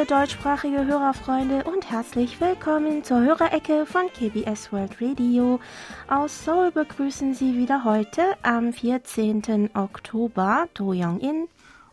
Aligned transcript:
liebe 0.00 0.14
deutschsprachige 0.14 0.86
Hörerfreunde 0.86 1.64
und 1.64 1.90
herzlich 1.90 2.40
willkommen 2.40 3.04
zur 3.04 3.20
Hörerecke 3.20 3.84
von 3.84 4.02
KBS 4.08 4.72
World 4.72 4.96
Radio. 4.98 5.60
Aus 6.08 6.44
Seoul 6.44 6.70
begrüßen 6.70 7.34
Sie 7.34 7.58
wieder 7.58 7.84
heute 7.84 8.22
am 8.42 8.72
14. 8.72 9.70
Oktober 9.74 10.68
Do 10.72 10.92
Young-in 10.94 11.48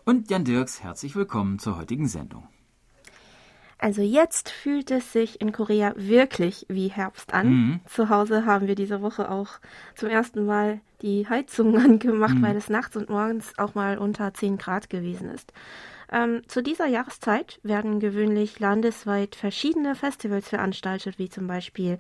und 0.06 0.30
Jan 0.30 0.46
Dirks. 0.46 0.82
Herzlich 0.84 1.18
willkommen 1.18 1.60
zur 1.60 1.78
heutigen 1.78 2.08
Sendung. 2.08 2.48
Also 3.78 4.02
jetzt 4.02 4.50
fühlt 4.50 4.90
es 4.90 5.12
sich 5.12 5.42
in 5.42 5.52
Korea 5.52 5.94
wirklich 5.98 6.66
wie 6.70 6.88
Herbst 6.88 7.34
an. 7.34 7.50
Mhm. 7.50 7.80
Zu 7.88 8.08
Hause 8.10 8.46
haben 8.46 8.68
wir 8.68 8.76
diese 8.76 9.02
Woche 9.02 9.30
auch 9.30 9.60
zum 9.96 10.08
ersten 10.08 10.46
Mal 10.46 10.80
die 11.02 11.28
Heizung 11.28 11.78
angemacht, 11.84 12.36
mhm. 12.36 12.42
weil 12.42 12.56
es 12.56 12.70
nachts 12.70 12.96
und 12.96 13.10
morgens 13.10 13.58
auch 13.58 13.76
mal 13.76 13.98
unter 13.98 14.34
10 14.34 14.58
Grad 14.58 14.90
gewesen 14.90 15.30
ist. 15.30 15.52
Ähm, 16.12 16.42
zu 16.48 16.64
dieser 16.64 16.88
Jahreszeit 16.88 17.60
werden 17.64 18.00
gewöhnlich 18.00 18.60
landesweit 18.60 19.36
verschiedene 19.36 19.96
Festivals 19.96 20.48
veranstaltet, 20.48 21.20
wie 21.20 21.30
zum 21.30 21.48
Beispiel 21.48 21.98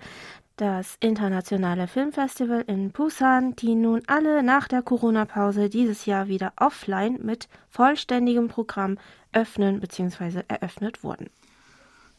das 0.56 0.98
internationale 1.00 1.88
Filmfestival 1.88 2.64
in 2.68 2.92
Busan, 2.92 3.56
die 3.56 3.76
nun 3.76 4.02
alle 4.08 4.42
nach 4.42 4.68
der 4.68 4.82
Corona-Pause 4.82 5.70
dieses 5.70 6.06
Jahr 6.06 6.28
wieder 6.28 6.54
offline 6.56 7.20
mit 7.22 7.48
vollständigem 7.70 8.48
Programm 8.48 8.98
öffnen 9.34 9.80
bzw. 9.80 10.44
eröffnet 10.48 11.04
wurden. 11.04 11.30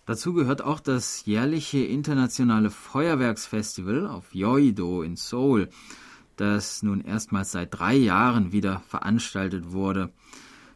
Dazu 0.06 0.32
gehört 0.32 0.62
auch 0.62 0.80
das 0.80 1.26
jährliche 1.26 1.78
internationale 1.78 2.70
Feuerwerksfestival 2.70 4.06
auf 4.06 4.34
Yeouido 4.34 5.02
in 5.02 5.16
Seoul, 5.16 5.68
das 6.36 6.82
nun 6.82 7.00
erstmals 7.02 7.52
seit 7.52 7.78
drei 7.78 7.94
Jahren 7.94 8.52
wieder 8.52 8.80
veranstaltet 8.88 9.72
wurde. 9.72 10.10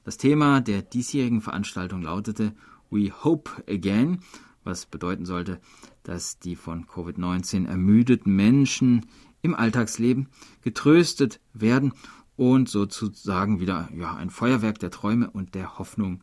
Das 0.04 0.16
Thema 0.16 0.60
der 0.60 0.82
diesjährigen 0.82 1.40
Veranstaltung 1.40 2.02
lautete 2.02 2.54
We 2.90 3.12
Hope 3.22 3.62
Again, 3.68 4.20
was 4.64 4.86
bedeuten 4.86 5.24
sollte, 5.24 5.60
dass 6.02 6.38
die 6.38 6.56
von 6.56 6.86
Covid-19 6.86 7.66
ermüdeten 7.66 8.34
Menschen 8.34 9.06
im 9.42 9.54
Alltagsleben 9.54 10.28
getröstet 10.62 11.40
werden 11.52 11.92
und 12.36 12.68
sozusagen 12.68 13.60
wieder 13.60 13.88
ja, 13.94 14.14
ein 14.14 14.30
Feuerwerk 14.30 14.78
der 14.78 14.90
Träume 14.90 15.30
und 15.30 15.54
der 15.54 15.78
Hoffnung 15.78 16.22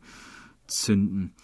zünden. 0.66 1.34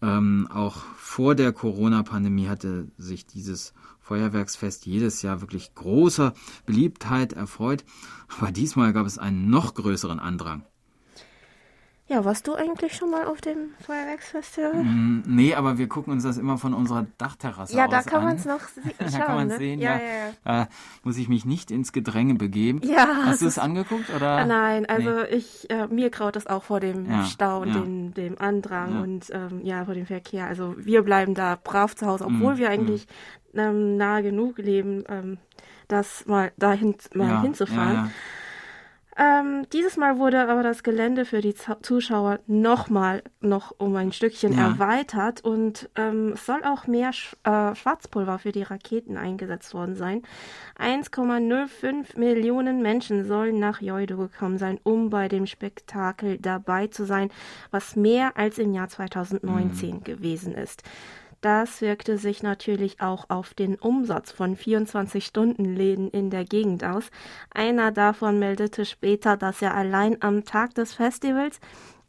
Ähm, 0.00 0.48
auch 0.52 0.76
vor 0.96 1.34
der 1.34 1.52
Corona-Pandemie 1.52 2.48
hatte 2.48 2.90
sich 2.98 3.26
dieses 3.26 3.74
Feuerwerksfest 4.00 4.86
jedes 4.86 5.22
Jahr 5.22 5.40
wirklich 5.40 5.74
großer 5.74 6.34
Beliebtheit 6.66 7.32
erfreut, 7.32 7.84
aber 8.38 8.52
diesmal 8.52 8.92
gab 8.92 9.06
es 9.06 9.18
einen 9.18 9.48
noch 9.48 9.74
größeren 9.74 10.20
Andrang. 10.20 10.64
Ja, 12.06 12.22
warst 12.22 12.46
du 12.46 12.54
eigentlich 12.54 12.94
schon 12.94 13.10
mal 13.10 13.24
auf 13.24 13.40
dem 13.40 13.70
Feuerwerksfestival? 13.80 14.74
Mm, 14.74 15.22
nee, 15.26 15.54
aber 15.54 15.78
wir 15.78 15.88
gucken 15.88 16.12
uns 16.12 16.22
das 16.22 16.36
immer 16.36 16.58
von 16.58 16.74
unserer 16.74 17.06
Dachterrasse 17.16 17.74
ja, 17.74 17.86
aus 17.86 17.92
an. 17.92 17.96
Ja, 17.96 18.02
da 18.02 18.10
kann 18.10 18.24
man 18.24 18.36
es 18.36 18.44
noch 18.44 18.60
schauen. 18.68 18.92
da 18.98 19.18
kann 19.20 19.36
man 19.36 19.48
ne? 19.48 19.56
sehen, 19.56 19.80
ja. 19.80 19.96
ja. 19.96 20.02
ja, 20.02 20.32
Da 20.44 20.68
muss 21.02 21.16
ich 21.16 21.30
mich 21.30 21.46
nicht 21.46 21.70
ins 21.70 21.92
Gedränge 21.92 22.34
begeben. 22.34 22.82
Ja. 22.84 23.08
Hast 23.24 23.40
du 23.40 23.46
es 23.46 23.58
angeguckt? 23.58 24.10
Oder? 24.14 24.40
Äh, 24.40 24.44
nein, 24.44 24.84
also 24.84 25.10
nee. 25.10 25.36
ich, 25.36 25.70
äh, 25.70 25.86
mir 25.86 26.10
graut 26.10 26.36
es 26.36 26.46
auch 26.46 26.64
vor 26.64 26.78
dem 26.78 27.10
ja, 27.10 27.24
Stau 27.24 27.62
und 27.62 27.74
dem, 27.74 28.12
dem 28.12 28.38
Andrang 28.38 29.00
und 29.00 29.30
ähm, 29.32 29.62
ja, 29.64 29.86
vor 29.86 29.94
dem 29.94 30.04
Verkehr. 30.04 30.46
Also 30.46 30.74
wir 30.76 31.02
bleiben 31.02 31.32
da 31.32 31.58
brav 31.62 31.96
zu 31.96 32.06
Hause, 32.06 32.26
obwohl 32.26 32.56
mm, 32.56 32.58
wir 32.58 32.68
eigentlich 32.68 33.06
mm. 33.54 33.58
ähm, 33.58 33.96
nahe 33.96 34.22
genug 34.22 34.58
leben, 34.58 35.04
ähm, 35.08 35.38
das 35.88 36.26
mal 36.26 36.52
dahin 36.58 36.96
mal 37.14 37.40
hinzufahren. 37.40 38.10
Ähm, 39.16 39.66
dieses 39.72 39.96
Mal 39.96 40.18
wurde 40.18 40.48
aber 40.48 40.64
das 40.64 40.82
Gelände 40.82 41.24
für 41.24 41.40
die 41.40 41.54
Zuschauer 41.82 42.40
nochmal 42.46 43.22
noch 43.40 43.72
um 43.78 43.94
ein 43.94 44.12
Stückchen 44.12 44.54
ja. 44.54 44.70
erweitert 44.70 45.44
und 45.44 45.88
ähm, 45.94 46.32
es 46.34 46.44
soll 46.46 46.64
auch 46.64 46.88
mehr 46.88 47.12
Sch 47.12 47.36
äh, 47.44 47.74
Schwarzpulver 47.76 48.40
für 48.40 48.50
die 48.50 48.64
Raketen 48.64 49.16
eingesetzt 49.16 49.72
worden 49.72 49.94
sein. 49.94 50.22
1,05 50.80 52.18
Millionen 52.18 52.82
Menschen 52.82 53.24
sollen 53.24 53.60
nach 53.60 53.80
Joido 53.80 54.16
gekommen 54.16 54.58
sein, 54.58 54.80
um 54.82 55.10
bei 55.10 55.28
dem 55.28 55.46
Spektakel 55.46 56.38
dabei 56.38 56.88
zu 56.88 57.04
sein, 57.04 57.30
was 57.70 57.94
mehr 57.94 58.36
als 58.36 58.58
im 58.58 58.72
Jahr 58.72 58.88
2019 58.88 59.96
mhm. 59.96 60.04
gewesen 60.04 60.54
ist. 60.54 60.82
Das 61.44 61.82
wirkte 61.82 62.16
sich 62.16 62.42
natürlich 62.42 63.02
auch 63.02 63.28
auf 63.28 63.52
den 63.52 63.74
Umsatz 63.74 64.32
von 64.32 64.56
24-Stunden-Läden 64.56 66.08
in 66.08 66.30
der 66.30 66.46
Gegend 66.46 66.84
aus. 66.84 67.10
Einer 67.50 67.92
davon 67.92 68.38
meldete 68.38 68.86
später, 68.86 69.36
dass 69.36 69.60
er 69.60 69.74
allein 69.74 70.22
am 70.22 70.46
Tag 70.46 70.74
des 70.74 70.94
Festivals 70.94 71.60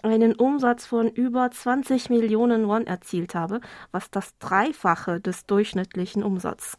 einen 0.03 0.35
Umsatz 0.35 0.85
von 0.85 1.09
über 1.09 1.51
20 1.51 2.09
Millionen 2.09 2.69
Won 2.69 2.88
erzielt 2.88 3.35
habe, 3.35 3.59
was 3.91 4.09
das 4.09 4.38
Dreifache 4.38 5.19
des 5.19 5.46
durchschnittlichen 5.46 6.23
Umsatzes 6.23 6.78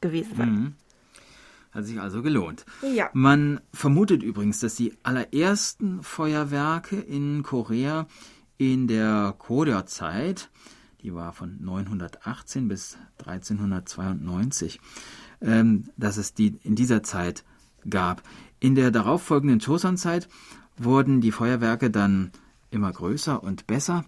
gewesen 0.00 0.36
sei. 0.36 0.46
Mhm. 0.46 0.74
Hat 1.72 1.86
sich 1.86 2.00
also 2.00 2.22
gelohnt. 2.22 2.64
Ja. 2.82 3.10
Man 3.14 3.60
vermutet 3.74 4.22
übrigens, 4.22 4.60
dass 4.60 4.76
die 4.76 4.96
allerersten 5.02 6.04
Feuerwerke 6.04 7.00
in 7.00 7.42
Korea 7.42 8.06
in 8.58 8.86
der 8.86 9.34
Koryo-Zeit 9.36 10.50
die 11.06 11.14
war 11.14 11.32
von 11.32 11.56
918 11.60 12.66
bis 12.66 12.98
1392, 13.18 14.80
ähm, 15.40 15.84
dass 15.96 16.16
es 16.16 16.34
die 16.34 16.58
in 16.64 16.74
dieser 16.74 17.04
Zeit 17.04 17.44
gab. 17.88 18.24
In 18.58 18.74
der 18.74 18.90
darauffolgenden 18.90 19.60
Joseon-Zeit 19.60 20.28
wurden 20.76 21.20
die 21.20 21.30
Feuerwerke 21.30 21.90
dann 21.90 22.32
immer 22.70 22.90
größer 22.90 23.40
und 23.40 23.68
besser. 23.68 24.04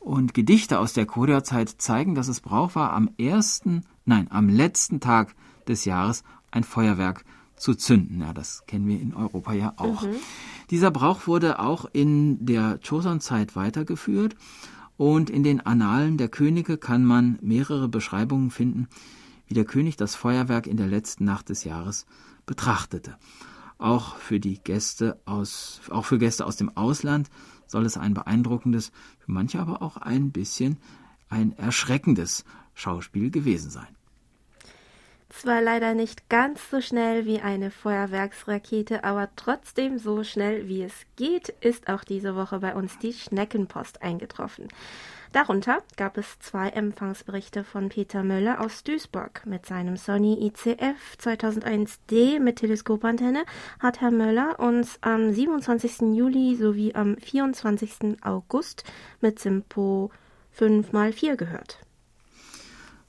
Und 0.00 0.34
Gedichte 0.34 0.80
aus 0.80 0.92
der 0.94 1.06
Korea-Zeit 1.06 1.68
zeigen, 1.78 2.16
dass 2.16 2.26
es 2.26 2.40
Brauch 2.40 2.74
war, 2.74 2.92
am 2.92 3.10
ersten, 3.18 3.84
nein, 4.04 4.26
am 4.28 4.48
letzten 4.48 4.98
Tag 4.98 5.36
des 5.68 5.84
Jahres 5.84 6.24
ein 6.50 6.64
Feuerwerk 6.64 7.24
zu 7.54 7.76
zünden. 7.76 8.20
Ja, 8.20 8.32
das 8.32 8.64
kennen 8.66 8.88
wir 8.88 9.00
in 9.00 9.14
Europa 9.14 9.52
ja 9.52 9.74
auch. 9.76 10.02
Mhm. 10.02 10.16
Dieser 10.70 10.90
Brauch 10.90 11.28
wurde 11.28 11.60
auch 11.60 11.84
in 11.92 12.44
der 12.44 12.80
Joseon-Zeit 12.82 13.54
weitergeführt 13.54 14.34
und 14.96 15.30
in 15.30 15.42
den 15.42 15.60
Annalen 15.60 16.18
der 16.18 16.28
Könige 16.28 16.78
kann 16.78 17.04
man 17.04 17.38
mehrere 17.40 17.88
Beschreibungen 17.88 18.50
finden, 18.50 18.88
wie 19.46 19.54
der 19.54 19.64
König 19.64 19.96
das 19.96 20.14
Feuerwerk 20.14 20.66
in 20.66 20.76
der 20.76 20.86
letzten 20.86 21.24
Nacht 21.24 21.48
des 21.48 21.64
Jahres 21.64 22.06
betrachtete. 22.46 23.16
Auch 23.78 24.16
für 24.16 24.38
die 24.38 24.58
Gäste 24.62 25.20
aus, 25.24 25.80
auch 25.90 26.04
für 26.04 26.18
Gäste 26.18 26.46
aus 26.46 26.56
dem 26.56 26.76
Ausland 26.76 27.30
soll 27.66 27.84
es 27.84 27.96
ein 27.96 28.14
beeindruckendes, 28.14 28.92
für 29.18 29.32
manche 29.32 29.60
aber 29.60 29.82
auch 29.82 29.96
ein 29.96 30.30
bisschen 30.30 30.78
ein 31.28 31.52
erschreckendes 31.56 32.44
Schauspiel 32.74 33.30
gewesen 33.30 33.70
sein. 33.70 33.96
Zwar 35.32 35.62
leider 35.62 35.94
nicht 35.94 36.28
ganz 36.28 36.60
so 36.70 36.82
schnell 36.82 37.24
wie 37.24 37.40
eine 37.40 37.70
Feuerwerksrakete, 37.70 39.02
aber 39.02 39.30
trotzdem 39.34 39.98
so 39.98 40.24
schnell 40.24 40.68
wie 40.68 40.82
es 40.82 40.92
geht, 41.16 41.48
ist 41.48 41.88
auch 41.88 42.04
diese 42.04 42.36
Woche 42.36 42.58
bei 42.60 42.74
uns 42.74 42.98
die 42.98 43.14
Schneckenpost 43.14 44.02
eingetroffen. 44.02 44.68
Darunter 45.32 45.78
gab 45.96 46.18
es 46.18 46.38
zwei 46.40 46.68
Empfangsberichte 46.68 47.64
von 47.64 47.88
Peter 47.88 48.22
Möller 48.22 48.60
aus 48.60 48.84
Duisburg. 48.84 49.46
Mit 49.46 49.64
seinem 49.64 49.96
Sony 49.96 50.46
ICF 50.46 51.16
2001D 51.18 52.38
mit 52.38 52.56
Teleskopantenne 52.56 53.44
hat 53.80 54.02
Herr 54.02 54.10
Möller 54.10 54.60
uns 54.60 54.98
am 55.00 55.32
27. 55.32 56.14
Juli 56.14 56.56
sowie 56.56 56.94
am 56.94 57.16
24. 57.16 58.22
August 58.22 58.84
mit 59.22 59.38
Simpo 59.38 60.10
5x4 60.58 61.36
gehört. 61.36 61.78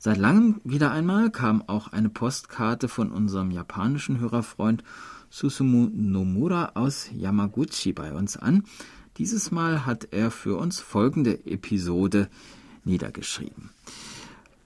Seit 0.05 0.17
langem 0.17 0.59
wieder 0.65 0.91
einmal 0.91 1.31
kam 1.31 1.63
auch 1.65 1.93
eine 1.93 2.09
Postkarte 2.09 2.89
von 2.89 3.09
unserem 3.09 3.51
japanischen 3.51 4.19
Hörerfreund 4.19 4.83
Susumu 5.29 5.89
Nomura 5.93 6.73
aus 6.73 7.09
Yamaguchi 7.13 7.93
bei 7.93 8.11
uns 8.11 8.35
an. 8.35 8.65
Dieses 9.15 9.49
Mal 9.51 9.85
hat 9.85 10.09
er 10.11 10.29
für 10.29 10.57
uns 10.57 10.81
folgende 10.81 11.45
Episode 11.45 12.27
niedergeschrieben. 12.83 13.69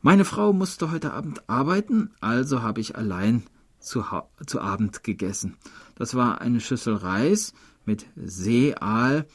Meine 0.02 0.26
Frau 0.26 0.54
musste 0.54 0.90
heute 0.90 1.14
Abend 1.14 1.48
arbeiten, 1.48 2.10
also 2.20 2.64
habe 2.64 2.82
ich 2.82 2.96
allein 2.96 3.44
zu, 3.78 4.04
zu 4.48 4.60
Abend 4.60 5.04
gegessen. 5.04 5.56
Das 5.94 6.16
war 6.16 6.42
eine 6.42 6.62
Schüssel 6.62 6.96
Reis 6.96 7.54
mit 7.86 8.08
Seeaal, 8.16 9.28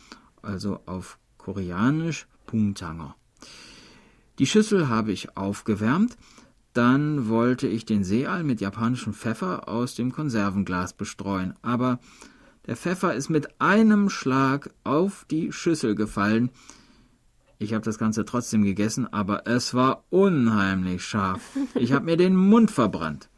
also 0.42 0.80
auf 0.84 1.20
Koreanisch 1.38 2.26
Pungjanger. 2.46 3.14
Die 4.42 4.48
Schüssel 4.48 4.88
habe 4.88 5.12
ich 5.12 5.36
aufgewärmt, 5.36 6.16
dann 6.72 7.28
wollte 7.28 7.68
ich 7.68 7.84
den 7.84 8.02
Seeal 8.02 8.42
mit 8.42 8.60
japanischem 8.60 9.14
Pfeffer 9.14 9.68
aus 9.68 9.94
dem 9.94 10.10
Konservenglas 10.10 10.94
bestreuen, 10.94 11.54
aber 11.62 12.00
der 12.66 12.74
Pfeffer 12.74 13.14
ist 13.14 13.28
mit 13.28 13.60
einem 13.60 14.10
Schlag 14.10 14.70
auf 14.82 15.26
die 15.30 15.52
Schüssel 15.52 15.94
gefallen. 15.94 16.50
Ich 17.60 17.72
habe 17.72 17.84
das 17.84 17.98
Ganze 17.98 18.24
trotzdem 18.24 18.64
gegessen, 18.64 19.06
aber 19.12 19.46
es 19.46 19.74
war 19.74 20.02
unheimlich 20.10 21.04
scharf. 21.04 21.56
Ich 21.76 21.92
habe 21.92 22.06
mir 22.06 22.16
den 22.16 22.34
Mund 22.34 22.72
verbrannt. 22.72 23.30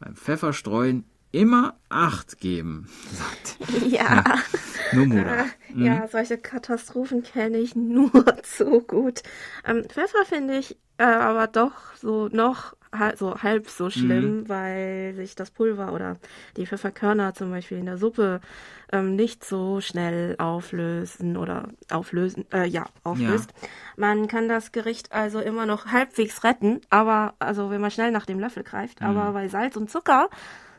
Beim 0.00 0.16
Pfefferstreuen 0.16 1.04
immer 1.32 1.76
Acht 1.88 2.40
geben, 2.40 2.88
sagt 3.12 3.58
ja. 3.86 4.16
ja 4.16 4.24
Nomura. 4.92 5.46
Mhm. 5.72 5.84
Ja, 5.84 6.08
solche 6.08 6.38
Katastrophen 6.38 7.22
kenne 7.22 7.58
ich 7.58 7.76
nur 7.76 8.10
zu 8.42 8.80
gut. 8.80 9.22
Ähm, 9.64 9.84
Pfeffer 9.88 10.24
finde 10.24 10.58
ich 10.58 10.76
äh, 10.98 11.04
aber 11.04 11.46
doch 11.46 11.94
so 11.96 12.28
noch 12.28 12.74
so 13.16 13.42
halb 13.42 13.68
so 13.68 13.90
schlimm, 13.90 14.40
mhm. 14.40 14.48
weil 14.48 15.14
sich 15.14 15.34
das 15.34 15.50
Pulver 15.50 15.92
oder 15.92 16.16
die 16.56 16.66
Pfefferkörner 16.66 17.34
zum 17.34 17.50
Beispiel 17.50 17.78
in 17.78 17.86
der 17.86 17.98
Suppe 17.98 18.40
ähm, 18.90 19.16
nicht 19.16 19.44
so 19.44 19.80
schnell 19.80 20.36
auflösen 20.38 21.36
oder 21.36 21.68
auflösen, 21.90 22.46
äh, 22.52 22.66
ja, 22.66 22.86
auflöst. 23.02 23.52
Ja. 23.60 23.68
Man 23.96 24.28
kann 24.28 24.48
das 24.48 24.72
Gericht 24.72 25.12
also 25.12 25.40
immer 25.40 25.66
noch 25.66 25.86
halbwegs 25.86 26.44
retten, 26.44 26.80
aber 26.88 27.34
also 27.38 27.70
wenn 27.70 27.80
man 27.80 27.90
schnell 27.90 28.12
nach 28.12 28.26
dem 28.26 28.38
Löffel 28.38 28.62
greift, 28.62 29.00
mhm. 29.00 29.08
aber 29.08 29.32
bei 29.32 29.48
Salz 29.48 29.76
und 29.76 29.90
Zucker 29.90 30.28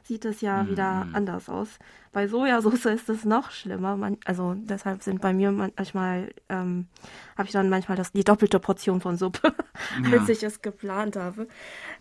sieht 0.08 0.26
es 0.26 0.42
ja 0.42 0.64
mhm. 0.64 0.70
wieder 0.70 1.08
anders 1.14 1.50
aus. 1.50 1.68
Bei 2.12 2.28
Sojasauce 2.28 2.86
ist 2.86 3.10
es 3.10 3.26
noch 3.26 3.52
schlimmer. 3.52 3.98
Man, 3.98 4.18
also 4.26 4.56
deshalb 4.56 5.04
sind 5.04 5.22
bei 5.22 5.34
mir 5.34 5.52
manchmal, 5.52 6.34
ähm, 6.50 6.88
habe 7.38 7.48
ich 7.48 7.52
dann 7.54 7.70
manchmal 7.70 7.98
das, 7.98 8.12
die 8.12 8.24
doppelte 8.24 8.60
Portion 8.60 9.02
von 9.02 9.18
Suppe, 9.18 9.54
ja. 10.04 10.20
als 10.20 10.30
ich 10.30 10.44
es 10.44 10.62
geplant 10.62 11.16
habe. 11.16 11.48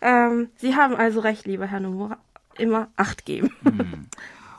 Ähm, 0.01 0.49
Sie 0.57 0.75
haben 0.75 0.95
also 0.95 1.21
recht, 1.21 1.47
lieber 1.47 1.67
Herr 1.67 1.81
Nomura, 1.81 2.19
immer 2.57 2.89
Acht 2.97 3.27
geben. 3.27 3.51
Mhm. 3.63 4.07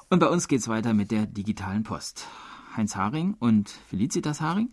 Und 0.09 0.19
bei 0.19 0.27
uns 0.27 0.47
geht 0.47 0.59
es 0.59 0.67
weiter 0.67 0.93
mit 0.93 1.11
der 1.11 1.25
digitalen 1.25 1.83
Post. 1.83 2.27
Heinz 2.75 2.95
Haring 2.95 3.35
und 3.39 3.69
Felicitas 3.89 4.39
Haring 4.39 4.69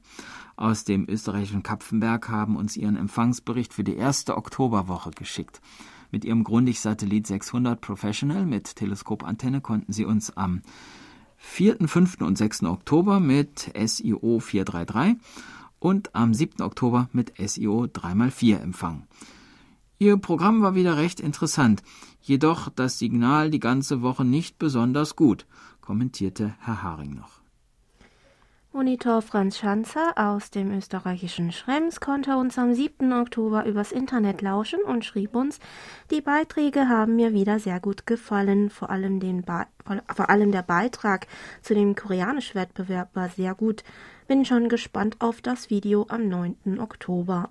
aus 0.57 0.85
dem 0.85 1.09
österreichischen 1.09 1.65
Kapfenberg 1.65 2.29
haben 2.29 2.57
uns 2.57 2.77
ihren 2.77 2.97
Empfangsbericht 2.97 3.75
für 3.75 3.83
die 3.83 3.97
erste 3.97 4.37
Oktoberwoche 4.37 5.11
geschickt. 5.11 5.61
Mit 6.15 6.25
ihrem 6.25 6.45
Grundig-Satellit 6.45 7.27
600 7.27 7.81
Professional 7.81 8.47
mit 8.47 8.77
Teleskopantenne 8.77 9.61
konnten 9.61 9.93
sie 9.93 10.05
uns 10.05 10.37
am 10.37 10.63
4., 11.39 11.89
5. 11.89 12.21
und 12.21 12.39
6. 12.39 12.63
Oktober 12.63 13.19
mit 13.19 13.73
SIO 13.75 14.39
433 14.39 15.17
und 15.81 16.15
am 16.15 16.33
7. 16.33 16.63
Oktober 16.63 17.09
mit 17.13 17.33
SIO 17.37 17.87
3x4 17.87 18.61
empfangen. 18.61 19.09
Ihr 19.99 20.17
Programm 20.17 20.63
war 20.63 20.77
wieder 20.77 20.97
recht 20.99 21.19
interessant, 21.19 21.83
jedoch 22.23 22.69
das 22.69 23.01
Signal 23.01 23.51
die 23.51 23.59
ganze 23.59 24.01
Woche 24.01 24.25
nicht 24.25 24.57
besonders 24.61 25.17
gut, 25.17 25.49
kommentierte 25.81 26.55
Herr 26.61 26.85
Haring 26.85 27.15
noch. 27.15 27.44
Monitor 28.77 29.23
Franz 29.23 29.59
Schanzer 29.59 30.15
aus 30.17 30.51
dem 30.51 30.73
österreichischen 30.73 31.53
Schrems 31.53 32.01
konnte 32.01 32.37
uns 32.37 32.59
am 32.59 32.75
7. 32.75 33.13
Oktober 33.13 33.67
übers 33.67 33.93
Internet 33.93 34.43
lauschen 34.43 34.81
und 34.81 35.05
schrieb 35.05 35.37
uns, 35.37 35.61
die 36.11 36.21
Beiträge 36.21 36.89
haben 36.89 37.15
mir 37.15 37.33
wieder 37.33 37.61
sehr 37.61 37.79
gut 37.79 38.05
gefallen, 38.05 38.71
vor 38.71 38.91
allem, 38.91 39.21
den 39.21 39.45
vor 39.45 40.29
allem 40.29 40.51
der 40.51 40.63
Beitrag 40.63 41.29
zu 41.63 41.75
dem 41.75 41.95
Koreanisch-Wettbewerb 41.95 43.15
war 43.15 43.29
sehr 43.29 43.55
gut. 43.55 43.85
Bin 44.27 44.45
schon 44.45 44.69
gespannt 44.69 45.19
auf 45.21 45.41
das 45.41 45.71
Video 45.71 46.07
am 46.09 46.27
9. 46.27 46.81
Oktober. 46.81 47.51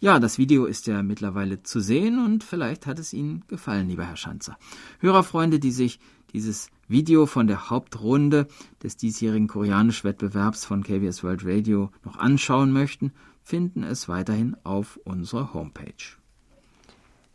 Ja, 0.00 0.18
das 0.18 0.38
Video 0.38 0.64
ist 0.64 0.86
ja 0.86 1.02
mittlerweile 1.02 1.62
zu 1.62 1.80
sehen 1.80 2.18
und 2.18 2.42
vielleicht 2.42 2.86
hat 2.86 2.98
es 2.98 3.12
Ihnen 3.12 3.44
gefallen, 3.46 3.88
lieber 3.88 4.04
Herr 4.04 4.16
Schanzer. 4.16 4.58
Hörerfreunde, 5.00 5.60
die 5.60 5.70
sich 5.70 6.00
dieses 6.32 6.70
Video 6.88 7.26
von 7.26 7.46
der 7.46 7.70
Hauptrunde 7.70 8.48
des 8.82 8.96
diesjährigen 8.96 9.48
Koreanisch-Wettbewerbs 9.48 10.64
von 10.64 10.82
KBS 10.82 11.22
World 11.24 11.44
Radio 11.44 11.90
noch 12.04 12.18
anschauen 12.18 12.72
möchten, 12.72 13.12
finden 13.42 13.82
es 13.82 14.08
weiterhin 14.08 14.56
auf 14.64 14.98
unserer 15.04 15.52
Homepage. 15.54 16.21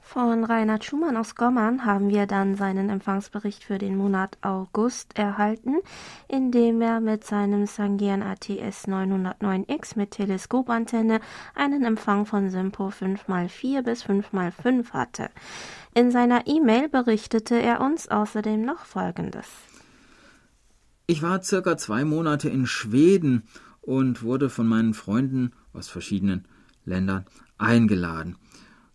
Von 0.07 0.45
Reinhard 0.45 0.85
Schumann 0.85 1.17
aus 1.17 1.35
Gommern 1.35 1.83
haben 1.83 2.09
wir 2.09 2.27
dann 2.27 2.55
seinen 2.55 2.89
Empfangsbericht 2.89 3.65
für 3.65 3.77
den 3.77 3.97
Monat 3.97 4.37
August 4.41 5.17
erhalten, 5.17 5.75
in 6.29 6.49
dem 6.49 6.79
er 6.79 7.01
mit 7.01 7.25
seinem 7.25 7.65
Sangean 7.65 8.23
ATS 8.23 8.87
909X 8.87 9.97
mit 9.97 10.11
Teleskopantenne 10.11 11.19
einen 11.55 11.83
Empfang 11.83 12.25
von 12.25 12.49
Simpo 12.49 12.87
5x4 12.87 13.81
bis 13.81 14.05
5x5 14.05 14.91
hatte. 14.91 15.29
In 15.93 16.09
seiner 16.09 16.47
E-Mail 16.47 16.87
berichtete 16.87 17.61
er 17.61 17.81
uns 17.81 18.07
außerdem 18.07 18.61
noch 18.61 18.85
Folgendes. 18.85 19.49
Ich 21.05 21.21
war 21.21 21.43
circa 21.43 21.75
zwei 21.75 22.05
Monate 22.05 22.47
in 22.47 22.65
Schweden 22.65 23.43
und 23.81 24.23
wurde 24.23 24.49
von 24.49 24.67
meinen 24.67 24.93
Freunden 24.93 25.51
aus 25.73 25.89
verschiedenen 25.89 26.47
Ländern 26.85 27.25
eingeladen. 27.57 28.37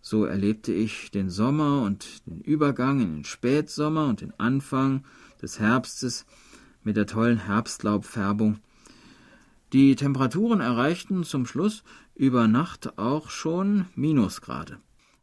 So 0.05 0.25
erlebte 0.25 0.73
ich 0.73 1.13
den 1.13 1.31
Sommer 1.31 1.83
und 1.83 2.27
den 2.27 2.41
Übergang 2.41 3.01
in 3.01 3.15
den 3.15 3.25
Spätsommer 3.25 4.09
und 4.09 4.21
den 4.21 4.33
Anfang 4.37 5.05
des 5.41 5.61
Herbstes 5.61 6.27
mit 6.83 6.97
der 6.97 7.07
tollen 7.07 7.39
Herbstlaubfärbung. 7.39 8.59
Die 9.73 9.95
Temperaturen 9.95 10.61
erreichten 10.61 11.23
zum 11.23 11.47
Schluss 11.47 11.85
über 12.17 12.49
Nacht 12.49 12.99
auch 12.99 13.31
schon 13.31 13.87
Minusgrade. 13.95 14.79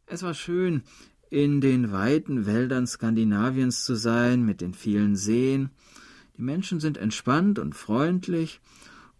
Es 0.06 0.22
war 0.22 0.32
schön, 0.32 0.82
in 1.28 1.60
den 1.60 1.92
weiten 1.92 2.46
Wäldern 2.46 2.86
Skandinaviens 2.86 3.84
zu 3.84 3.94
sein, 3.94 4.44
mit 4.44 4.62
den 4.62 4.72
vielen 4.72 5.14
Seen. 5.14 5.70
Die 6.38 6.42
Menschen 6.42 6.80
sind 6.80 6.96
entspannt 6.96 7.58
und 7.58 7.74
freundlich, 7.74 8.60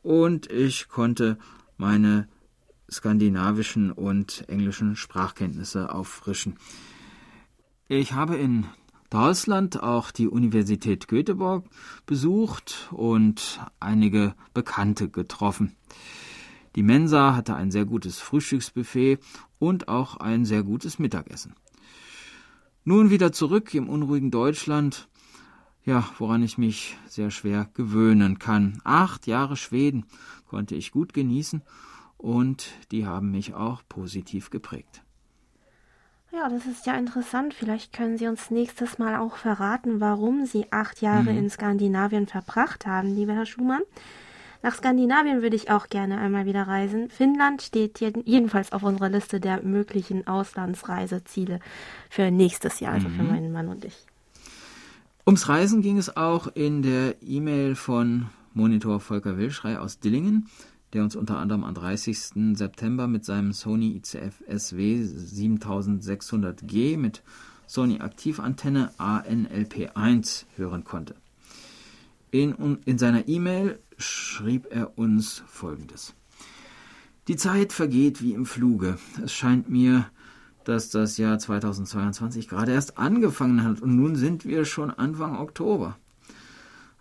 und 0.03 0.51
ich 0.51 0.89
konnte 0.89 1.37
meine 1.77 2.27
skandinavischen 2.91 3.93
und 3.93 4.49
englischen 4.49 4.97
Sprachkenntnisse 4.97 5.95
auffrischen. 5.95 6.57
Ich 7.89 8.13
habe 8.13 8.37
in 8.37 8.67
Deutschland 9.11 9.83
auch 9.83 10.13
die 10.13 10.29
Universität 10.29 11.09
Göteborg 11.09 11.65
besucht 12.07 12.89
und 12.93 13.61
einige 13.81 14.35
Bekannte 14.55 15.09
getroffen. 15.09 15.77
Die 16.77 16.85
Mensa 16.85 17.35
hatte 17.35 17.57
ein 17.57 17.73
sehr 17.73 17.85
gutes 17.85 18.21
Frühstücksbuffet 18.21 19.19
und 19.59 19.89
auch 19.89 20.19
ein 20.19 20.45
sehr 20.45 20.63
gutes 20.63 21.01
Mittagessen. 21.01 21.55
Nun 22.85 23.11
wieder 23.11 23.33
zurück 23.33 23.75
im 23.75 23.89
unruhigen 23.89 24.31
Deutschland, 24.31 25.09
ja, 25.85 26.09
woran 26.19 26.45
ich 26.45 26.57
mich 26.57 26.97
sehr 27.09 27.33
schwer 27.33 27.69
gewöhnen 27.75 28.39
kann. 28.39 28.81
Acht 28.85 29.27
Jahre 29.27 29.57
Schweden 29.57 30.07
konnte 30.47 30.77
ich 30.77 30.93
gut 30.93 31.13
genießen 31.13 31.63
und 32.21 32.71
die 32.91 33.07
haben 33.07 33.31
mich 33.31 33.55
auch 33.55 33.83
positiv 33.89 34.51
geprägt. 34.51 35.03
Ja, 36.33 36.49
das 36.49 36.67
ist 36.67 36.87
ja 36.87 36.95
interessant. 36.95 37.55
Vielleicht 37.55 37.93
können 37.93 38.17
Sie 38.17 38.29
uns 38.29 38.51
nächstes 38.51 38.99
Mal 38.99 39.17
auch 39.17 39.37
verraten, 39.37 40.01
warum 40.01 40.47
Sie 40.47 40.67
acht 40.71 41.01
Jahre 41.01 41.33
mhm. 41.33 41.39
in 41.39 41.51
Skandinavien 41.51 42.27
verbracht 42.27 42.87
haben, 42.87 43.15
lieber 43.15 43.33
Herr 43.33 43.47
Schumann. 43.47 43.83
Nach 44.63 44.75
Skandinavien 44.75 45.43
würde 45.43 45.57
ich 45.57 45.71
auch 45.71 45.89
gerne 45.89 46.19
einmal 46.19 46.45
wieder 46.45 46.69
reisen. 46.69 47.09
Finnland 47.09 47.63
steht 47.63 47.99
jedenfalls 47.99 48.73
auf 48.73 48.83
unserer 48.83 49.09
Liste 49.09 49.41
der 49.41 49.63
möglichen 49.63 50.27
Auslandsreiseziele 50.27 51.59
für 52.11 52.31
nächstes 52.31 52.79
Jahr, 52.79 52.93
also 52.93 53.09
mhm. 53.09 53.17
für 53.17 53.23
meinen 53.23 53.53
Mann 53.53 53.69
und 53.69 53.85
ich. 53.85 53.97
Ums 55.27 55.49
Reisen 55.49 55.81
ging 55.81 55.97
es 55.97 56.17
auch 56.17 56.49
in 56.55 56.83
der 56.83 57.17
E-Mail 57.23 57.75
von 57.75 58.27
Monitor 58.53 59.01
Volker 59.01 59.39
Wilschrei 59.39 59.79
aus 59.79 59.99
Dillingen 59.99 60.49
der 60.93 61.03
uns 61.03 61.17
unter 61.17 61.39
anderem 61.39 61.65
am 61.65 61.75
30. 61.75 62.57
September 62.57 63.07
mit 63.07 63.25
seinem 63.25 63.53
Sony 63.53 63.97
ICF 63.97 64.43
SW 64.49 65.03
7600G 65.05 66.99
mit 66.99 67.23
Sony 67.67 68.01
Aktivantenne 68.01 68.91
ANLP1 68.99 70.47
hören 70.57 70.85
konnte. 70.85 71.15
In, 72.33 72.79
in 72.85 72.99
seiner 72.99 73.29
E-Mail 73.29 73.79
schrieb 73.99 74.67
er 74.71 74.99
uns 74.99 75.43
Folgendes. 75.47 76.15
Die 77.29 77.37
Zeit 77.37 77.73
vergeht 77.73 78.23
wie 78.23 78.33
im 78.33 78.47
Fluge. 78.47 78.99
Es 79.23 79.33
scheint 79.33 79.69
mir, 79.69 80.07
dass 80.65 80.91
das 80.91 81.17
Jahr 81.17 81.39
2022 81.39 82.49
gerade 82.49 82.73
erst 82.73 82.99
angefangen 82.99 83.63
hat 83.63 83.81
und 83.81 83.95
nun 83.95 84.17
sind 84.17 84.45
wir 84.45 84.65
schon 84.65 84.91
Anfang 84.91 85.39
Oktober. 85.39 85.97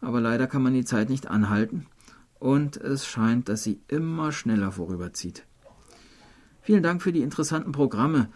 Aber 0.02 0.22
leider 0.22 0.48
kann 0.48 0.62
man 0.62 0.74
die 0.74 0.86
Zeit 0.86 1.10
nicht 1.10 1.28
anhalten 1.28 1.88
und 2.40 2.78
es 2.78 3.06
scheint, 3.06 3.50
dass 3.50 3.64
sie 3.64 3.80
immer 3.88 4.32
schneller 4.32 4.72
vorüberzieht. 4.72 5.46
Vielen 6.62 6.84
Dank 6.84 7.02
für 7.02 7.12
die 7.12 7.22
interessanten 7.22 7.72
Programme, 7.72 8.30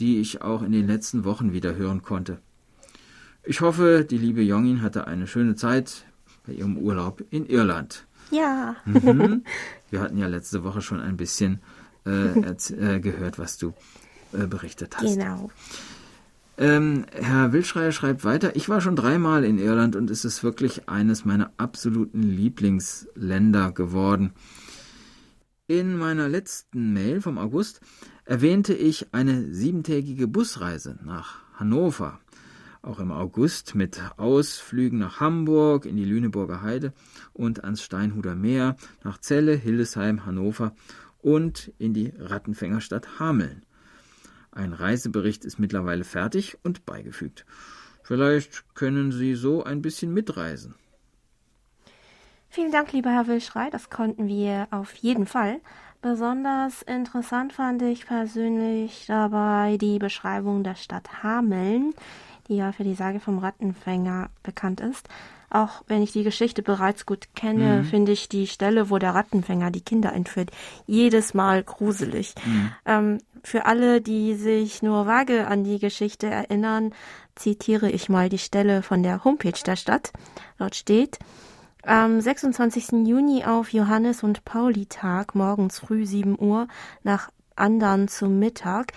die 0.00 0.20
ich 0.20 0.42
auch 0.42 0.62
in 0.62 0.72
den 0.72 0.86
letzten 0.86 1.24
Wochen 1.24 1.52
wieder 1.52 1.74
hören 1.76 2.02
konnte. 2.02 2.38
Ich 3.44 3.60
hoffe, 3.60 4.06
die 4.08 4.18
liebe 4.18 4.42
Jongin 4.42 4.82
hatte 4.82 5.06
eine 5.06 5.26
schöne 5.26 5.54
Zeit 5.54 6.04
bei 6.46 6.52
ihrem 6.52 6.76
Urlaub 6.76 7.22
in 7.30 7.46
Irland. 7.46 8.06
Ja. 8.30 8.76
Mhm. 8.84 9.44
Wir 9.90 10.00
hatten 10.00 10.18
ja 10.18 10.26
letzte 10.26 10.64
Woche 10.64 10.82
schon 10.82 11.00
ein 11.00 11.16
bisschen 11.16 11.60
äh, 12.04 12.38
äh, 12.38 13.00
gehört, 13.00 13.38
was 13.38 13.56
du 13.56 13.72
äh, 14.32 14.46
berichtet 14.46 14.96
hast. 14.96 15.16
Genau. 15.16 15.50
Ähm, 16.58 17.04
Herr 17.12 17.52
Wildschreier 17.52 17.92
schreibt 17.92 18.24
weiter, 18.24 18.56
ich 18.56 18.70
war 18.70 18.80
schon 18.80 18.96
dreimal 18.96 19.44
in 19.44 19.58
Irland 19.58 19.94
und 19.94 20.10
es 20.10 20.24
ist 20.24 20.42
wirklich 20.42 20.88
eines 20.88 21.26
meiner 21.26 21.52
absoluten 21.58 22.22
Lieblingsländer 22.22 23.72
geworden. 23.72 24.32
In 25.66 25.98
meiner 25.98 26.28
letzten 26.28 26.94
Mail 26.94 27.20
vom 27.20 27.36
August 27.36 27.80
erwähnte 28.24 28.72
ich 28.72 29.12
eine 29.12 29.52
siebentägige 29.52 30.28
Busreise 30.28 30.98
nach 31.04 31.40
Hannover. 31.54 32.20
auch 32.82 33.00
im 33.00 33.10
August 33.10 33.74
mit 33.74 34.00
Ausflügen 34.16 35.00
nach 35.00 35.18
Hamburg, 35.18 35.86
in 35.86 35.96
die 35.96 36.04
Lüneburger 36.04 36.62
Heide 36.62 36.92
und 37.32 37.64
ans 37.64 37.82
Steinhuder 37.82 38.36
Meer, 38.36 38.76
nach 39.02 39.18
Celle, 39.18 39.56
Hildesheim, 39.56 40.24
Hannover 40.24 40.74
und 41.18 41.72
in 41.78 41.94
die 41.94 42.12
Rattenfängerstadt 42.16 43.18
Hameln. 43.18 43.65
Ein 44.56 44.72
Reisebericht 44.72 45.44
ist 45.44 45.58
mittlerweile 45.58 46.02
fertig 46.02 46.56
und 46.62 46.86
beigefügt. 46.86 47.44
Vielleicht 48.02 48.74
können 48.74 49.12
Sie 49.12 49.34
so 49.34 49.62
ein 49.62 49.82
bisschen 49.82 50.14
mitreisen. 50.14 50.74
Vielen 52.48 52.72
Dank, 52.72 52.90
lieber 52.92 53.10
Herr 53.10 53.26
Wilschrei, 53.26 53.68
das 53.68 53.90
konnten 53.90 54.28
wir 54.28 54.66
auf 54.70 54.94
jeden 54.94 55.26
Fall. 55.26 55.60
Besonders 56.00 56.80
interessant 56.80 57.52
fand 57.52 57.82
ich 57.82 58.06
persönlich 58.06 59.04
dabei 59.06 59.76
die 59.78 59.98
Beschreibung 59.98 60.64
der 60.64 60.76
Stadt 60.76 61.22
Hameln, 61.22 61.92
die 62.48 62.56
ja 62.56 62.72
für 62.72 62.84
die 62.84 62.94
Sage 62.94 63.20
vom 63.20 63.38
Rattenfänger 63.38 64.30
bekannt 64.42 64.80
ist. 64.80 65.06
Auch 65.50 65.82
wenn 65.86 66.02
ich 66.02 66.12
die 66.12 66.24
Geschichte 66.24 66.62
bereits 66.62 67.06
gut 67.06 67.28
kenne, 67.34 67.82
mhm. 67.82 67.84
finde 67.84 68.12
ich 68.12 68.28
die 68.28 68.46
Stelle, 68.46 68.90
wo 68.90 68.98
der 68.98 69.14
Rattenfänger 69.14 69.70
die 69.70 69.80
Kinder 69.80 70.12
entführt, 70.12 70.50
jedes 70.86 71.34
Mal 71.34 71.62
gruselig. 71.62 72.34
Mhm. 72.44 72.72
Ähm, 72.84 73.18
für 73.42 73.66
alle, 73.66 74.00
die 74.00 74.34
sich 74.34 74.82
nur 74.82 75.06
vage 75.06 75.46
an 75.46 75.62
die 75.62 75.78
Geschichte 75.78 76.26
erinnern, 76.26 76.92
zitiere 77.36 77.90
ich 77.90 78.08
mal 78.08 78.28
die 78.28 78.38
Stelle 78.38 78.82
von 78.82 79.02
der 79.02 79.24
Homepage 79.24 79.60
der 79.64 79.76
Stadt. 79.76 80.12
Dort 80.58 80.74
steht, 80.74 81.18
am 81.84 82.20
26. 82.20 83.06
Juni 83.06 83.44
auf 83.44 83.72
Johannes 83.72 84.24
und 84.24 84.44
Pauli 84.44 84.86
Tag 84.86 85.36
morgens 85.36 85.78
früh 85.78 86.04
7 86.04 86.36
Uhr 86.36 86.66
nach 87.04 87.30
Andern 87.54 88.08
zum 88.08 88.40
Mittag 88.40 88.92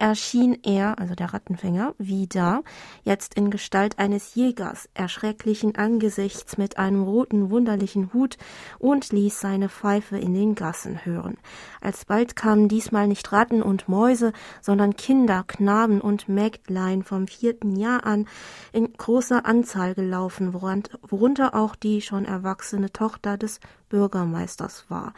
erschien 0.00 0.58
er, 0.62 0.98
also 0.98 1.14
der 1.14 1.34
Rattenfänger, 1.34 1.94
wieder, 1.98 2.62
jetzt 3.02 3.34
in 3.34 3.50
Gestalt 3.50 3.98
eines 3.98 4.34
Jägers, 4.34 4.88
erschrecklichen 4.94 5.76
Angesichts 5.76 6.56
mit 6.56 6.78
einem 6.78 7.02
roten, 7.02 7.50
wunderlichen 7.50 8.12
Hut 8.14 8.38
und 8.78 9.12
ließ 9.12 9.38
seine 9.38 9.68
Pfeife 9.68 10.16
in 10.16 10.32
den 10.32 10.54
Gassen 10.54 11.04
hören. 11.04 11.36
Alsbald 11.82 12.34
kamen 12.34 12.68
diesmal 12.68 13.08
nicht 13.08 13.30
Ratten 13.30 13.62
und 13.62 13.88
Mäuse, 13.88 14.32
sondern 14.62 14.96
Kinder, 14.96 15.44
Knaben 15.46 16.00
und 16.00 16.28
Mägdlein 16.28 17.02
vom 17.02 17.28
vierten 17.28 17.76
Jahr 17.76 18.06
an 18.06 18.26
in 18.72 18.94
großer 18.94 19.44
Anzahl 19.44 19.94
gelaufen, 19.94 20.54
worunter 20.54 21.54
auch 21.54 21.76
die 21.76 22.00
schon 22.00 22.24
erwachsene 22.24 22.90
Tochter 22.90 23.36
des 23.36 23.60
Bürgermeisters 23.90 24.86
war. 24.88 25.12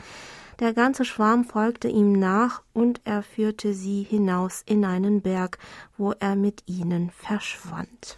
Der 0.63 0.75
ganze 0.75 1.05
Schwarm 1.05 1.45
folgte 1.45 1.89
ihm 1.89 2.13
nach, 2.13 2.63
und 2.73 3.01
er 3.03 3.25
führte 3.25 3.75
sie 3.75 4.05
hinaus 4.05 4.63
in 4.65 4.85
einen 4.85 5.21
Berg, 5.21 5.59
wo 5.99 6.13
er 6.13 6.37
mit 6.37 6.63
ihnen 6.67 7.11
verschwand. 7.11 8.17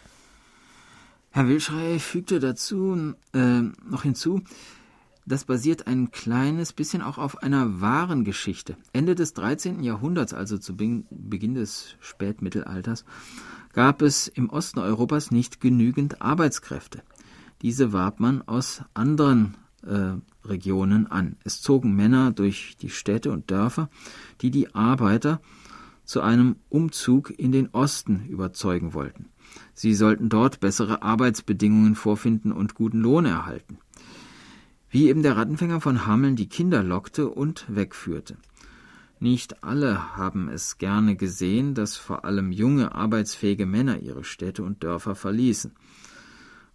Herr 1.31 1.49
Wilschrei 1.49 1.99
fügte 1.99 2.41
dazu 2.41 3.15
äh, 3.33 3.63
noch 3.63 4.03
hinzu, 4.03 4.43
das 5.25 5.47
basiert 5.47 5.87
ein 5.87 6.11
kleines 6.11 6.75
bisschen 6.75 7.01
auch 7.01 7.17
auf 7.17 7.43
einer 7.43 7.81
wahren 7.81 8.25
Geschichte. 8.25 8.77
Ende 8.93 9.15
des 9.15 9.33
13. 9.33 9.83
Jahrhunderts, 9.83 10.35
also 10.35 10.59
zu 10.59 10.77
Beginn 10.77 11.55
des 11.55 11.97
Spätmittelalters, 12.01 13.07
gab 13.73 14.03
es 14.03 14.29
im 14.29 14.51
Osten 14.51 14.81
Europas 14.81 15.31
nicht 15.31 15.63
genügend 15.63 16.21
Arbeitskräfte. 16.21 17.03
Diese 17.63 17.95
warb 17.95 18.21
man 18.21 18.47
aus 18.47 18.83
anderen 18.93 19.57
äh, 19.87 20.47
Regionen 20.47 21.07
an. 21.07 21.37
Es 21.45 21.61
zogen 21.61 21.95
Männer 21.95 22.33
durch 22.33 22.77
die 22.81 22.91
Städte 22.91 23.33
und 23.33 23.51
Dörfer, 23.51 23.89
die 24.41 24.51
die 24.51 24.75
Arbeiter 24.75 25.41
zu 26.05 26.21
einem 26.21 26.57
Umzug 26.69 27.31
in 27.39 27.53
den 27.53 27.69
Osten 27.71 28.27
überzeugen 28.29 28.95
wollten. 28.95 29.27
Sie 29.73 29.95
sollten 29.95 30.29
dort 30.29 30.61
bessere 30.61 31.03
Arbeitsbedingungen 31.03 31.95
vorfinden 31.95 32.53
und 32.53 32.75
guten 32.75 33.01
Lohn 33.01 33.25
erhalten. 33.25 33.79
Wie 34.91 35.09
eben 35.09 35.23
der 35.23 35.37
Rattenfänger 35.37 35.81
von 35.81 36.07
Hameln 36.07 36.37
die 36.37 36.49
Kinder 36.49 36.83
lockte 36.83 37.29
und 37.29 37.65
wegführte. 37.69 38.37
Nicht 39.19 39.65
alle 39.65 40.17
haben 40.17 40.49
es 40.49 40.79
gerne 40.79 41.17
gesehen, 41.17 41.75
dass 41.75 41.97
vor 41.97 42.25
allem 42.25 42.53
junge, 42.53 42.95
arbeitsfähige 42.95 43.65
Männer 43.65 43.99
ihre 44.01 44.25
Städte 44.25 44.63
und 44.63 44.83
Dörfer 44.85 45.15
verließen. 45.15 45.73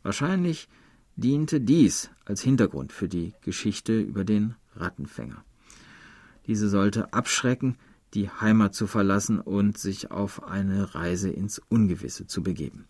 Wahrscheinlich 0.04 0.68
diente 1.20 1.62
dies 1.62 2.10
als 2.26 2.42
Hintergrund 2.42 2.92
für 2.92 3.08
die 3.08 3.34
Geschichte 3.42 4.00
über 4.00 4.24
den 4.24 4.56
Rattenfänger. 4.76 5.44
Diese 6.48 6.70
sollte 6.70 7.14
abschrecken, 7.14 7.78
die 8.14 8.30
Heimat 8.30 8.74
zu 8.74 8.88
verlassen 8.88 9.40
und 9.40 9.78
sich 9.78 10.12
auf 10.12 10.44
eine 10.44 10.96
Reise 10.96 11.30
ins 11.30 11.62
Ungewisse 11.70 12.26
zu 12.28 12.42
begeben. 12.42 12.89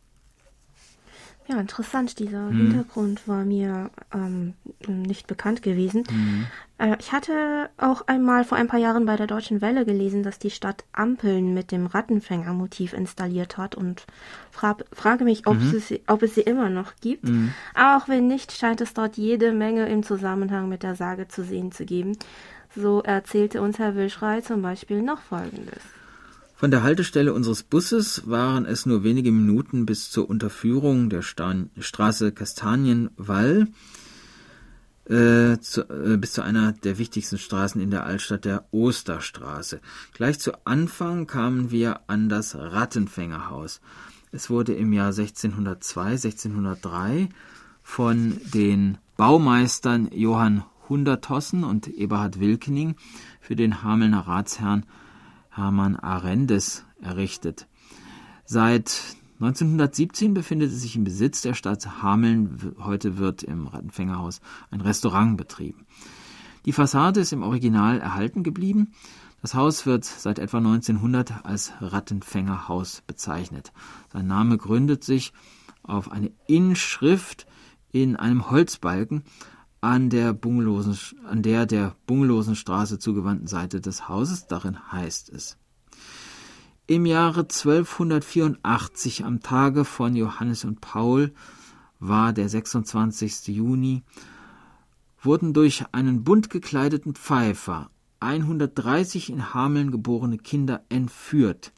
Ja, 1.49 1.59
interessant. 1.59 2.19
Dieser 2.19 2.47
hm. 2.49 2.57
Hintergrund 2.57 3.27
war 3.27 3.43
mir 3.43 3.89
ähm, 4.13 4.53
nicht 4.87 5.25
bekannt 5.25 5.63
gewesen. 5.63 6.03
Hm. 6.07 6.45
Äh, 6.77 6.95
ich 6.99 7.11
hatte 7.11 7.71
auch 7.77 8.07
einmal 8.07 8.43
vor 8.43 8.55
ein 8.55 8.67
paar 8.67 8.79
Jahren 8.79 9.07
bei 9.07 9.15
der 9.15 9.25
Deutschen 9.25 9.59
Welle 9.59 9.83
gelesen, 9.83 10.21
dass 10.21 10.37
die 10.37 10.51
Stadt 10.51 10.83
Ampeln 10.93 11.55
mit 11.55 11.71
dem 11.71 11.87
Rattenfängermotiv 11.87 12.93
installiert 12.93 13.57
hat 13.57 13.73
und 13.73 14.05
fra 14.51 14.77
frage 14.93 15.23
mich, 15.23 15.47
ob, 15.47 15.55
mhm. 15.55 15.79
sie, 15.79 16.01
ob, 16.05 16.21
es 16.21 16.35
sie 16.35 16.41
immer 16.41 16.69
noch 16.69 16.93
gibt. 17.01 17.23
Mhm. 17.23 17.51
auch 17.73 18.07
wenn 18.07 18.27
nicht, 18.27 18.51
scheint 18.51 18.79
es 18.81 18.93
dort 18.93 19.17
jede 19.17 19.51
Menge 19.51 19.89
im 19.89 20.03
Zusammenhang 20.03 20.69
mit 20.69 20.83
der 20.83 20.93
Sage 20.93 21.29
zu 21.29 21.43
sehen 21.43 21.71
zu 21.71 21.83
geben. 21.83 22.15
So 22.75 23.01
erzählte 23.01 23.63
uns 23.63 23.79
Herr 23.79 23.95
Wilschrei 23.95 24.41
zum 24.41 24.61
Beispiel 24.61 25.01
noch 25.01 25.21
Folgendes. 25.21 25.81
Von 26.59 26.71
der 26.71 26.83
Haltestelle 26.83 27.33
unseres 27.33 27.63
Busses 27.63 28.23
waren 28.29 28.65
es 28.65 28.85
nur 28.85 29.05
wenige 29.05 29.31
Minuten 29.31 29.85
bis 29.85 30.11
zur 30.11 30.29
Unterführung 30.29 31.09
der 31.09 31.21
Sta 31.21 31.55
Straße 31.79 32.33
Kastanienwall 32.33 33.69
äh, 35.05 35.57
zu, 35.61 35.89
äh, 35.89 36.17
bis 36.17 36.33
zu 36.33 36.41
einer 36.41 36.73
der 36.73 36.97
wichtigsten 36.97 37.37
Straßen 37.37 37.79
in 37.79 37.91
der 37.91 38.03
Altstadt, 38.03 38.43
der 38.43 38.65
Osterstraße. 38.71 39.79
Gleich 40.11 40.41
zu 40.41 40.51
Anfang 40.65 41.27
kamen 41.27 41.71
wir 41.71 42.01
an 42.07 42.27
das 42.27 42.55
Rattenfängerhaus. 42.55 43.79
Es 44.33 44.49
wurde 44.49 44.73
im 44.73 44.91
Jahr 44.91 45.13
1602, 45.13 46.09
1603 46.09 47.29
von 47.83 48.35
den 48.53 48.97
Baumeistern 49.15 50.09
Johann 50.11 50.65
Hundertossen 50.89 51.63
und 51.63 51.87
Eberhard 51.87 52.41
Wilkening 52.41 52.95
für 53.39 53.55
den 53.55 53.81
Hamelner 53.81 54.27
Ratsherrn 54.27 54.83
Hermann 55.49 55.95
Arendes 55.95 56.85
errichtet. 57.01 57.67
Seit 58.45 59.15
1917 59.39 60.33
befindet 60.33 60.71
es 60.71 60.81
sich 60.81 60.95
im 60.95 61.03
Besitz 61.03 61.41
der 61.41 61.53
Stadt 61.53 62.01
Hameln. 62.01 62.75
Heute 62.79 63.17
wird 63.17 63.43
im 63.43 63.67
Rattenfängerhaus 63.67 64.41
ein 64.69 64.81
Restaurant 64.81 65.37
betrieben. 65.37 65.85
Die 66.65 66.73
Fassade 66.73 67.21
ist 67.21 67.31
im 67.31 67.43
Original 67.43 67.99
erhalten 67.99 68.43
geblieben. 68.43 68.91
Das 69.41 69.53
Haus 69.53 69.85
wird 69.85 70.03
seit 70.03 70.39
etwa 70.39 70.57
1900 70.57 71.45
als 71.45 71.71
Rattenfängerhaus 71.79 73.01
bezeichnet. 73.07 73.71
Sein 74.11 74.27
Name 74.27 74.57
gründet 74.57 75.03
sich 75.03 75.31
auf 75.83 76.11
eine 76.11 76.31
Inschrift 76.47 77.47
in 77.91 78.17
einem 78.17 78.51
Holzbalken 78.51 79.23
an 79.81 80.09
der, 80.09 80.37
an 81.25 81.41
der 81.41 81.65
der 81.65 81.95
bungelosen 82.05 82.55
Straße 82.55 82.99
zugewandten 82.99 83.47
Seite 83.47 83.81
des 83.81 84.07
Hauses. 84.07 84.47
Darin 84.47 84.91
heißt 84.91 85.29
es. 85.29 85.57
Im 86.87 87.05
Jahre 87.05 87.41
1284, 87.41 89.23
am 89.23 89.41
Tage 89.41 89.85
von 89.85 90.15
Johannes 90.15 90.65
und 90.65 90.81
Paul, 90.81 91.33
war 91.99 92.33
der 92.33 92.49
26. 92.49 93.47
Juni, 93.49 94.03
wurden 95.21 95.53
durch 95.53 95.85
einen 95.91 96.23
bunt 96.23 96.49
gekleideten 96.49 97.13
Pfeifer 97.13 97.91
130 98.21 99.29
in 99.29 99.53
Hameln 99.53 99.91
geborene 99.91 100.37
Kinder 100.37 100.83
entführt, 100.89 101.71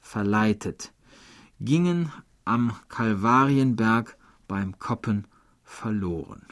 verleitet, 0.00 0.92
gingen 1.60 2.12
am 2.44 2.72
Kalvarienberg 2.88 4.16
beim 4.46 4.78
Koppen 4.78 5.26
verloren. 5.64 6.42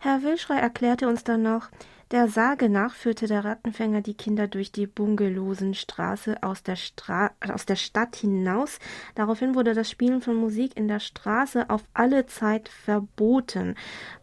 Herr 0.00 0.22
Wilschrei 0.22 0.58
erklärte 0.58 1.08
uns 1.08 1.24
dann 1.24 1.42
noch, 1.42 1.70
der 2.10 2.28
Sage 2.28 2.70
nach 2.70 2.94
führte 2.94 3.26
der 3.26 3.44
Rattenfänger 3.44 4.00
die 4.00 4.14
Kinder 4.14 4.48
durch 4.48 4.72
die 4.72 4.86
Bungelosenstraße 4.86 6.42
aus 6.42 6.62
der, 6.62 6.76
Stra 6.76 7.32
aus 7.52 7.66
der 7.66 7.76
Stadt 7.76 8.16
hinaus. 8.16 8.78
Daraufhin 9.14 9.54
wurde 9.54 9.74
das 9.74 9.90
Spielen 9.90 10.22
von 10.22 10.36
Musik 10.36 10.74
in 10.74 10.88
der 10.88 11.00
Straße 11.00 11.68
auf 11.68 11.82
alle 11.92 12.24
Zeit 12.26 12.70
verboten. 12.70 13.74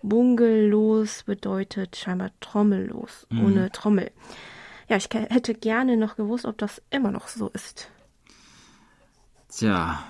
Bungelos 0.01 1.24
bedeutet 1.24 1.96
scheinbar 1.96 2.32
trommellos, 2.39 3.27
mhm. 3.29 3.46
ohne 3.46 3.72
Trommel. 3.72 4.12
Ja, 4.88 4.98
ich 4.98 5.10
hätte 5.12 5.53
gerne 5.53 5.96
noch 5.98 6.15
gewusst, 6.15 6.46
ob 6.46 6.58
das 6.58 6.82
immer 6.89 7.12
noch 7.12 7.27
so 7.27 7.50
ist. 7.50 7.91
Tja, 9.50 10.03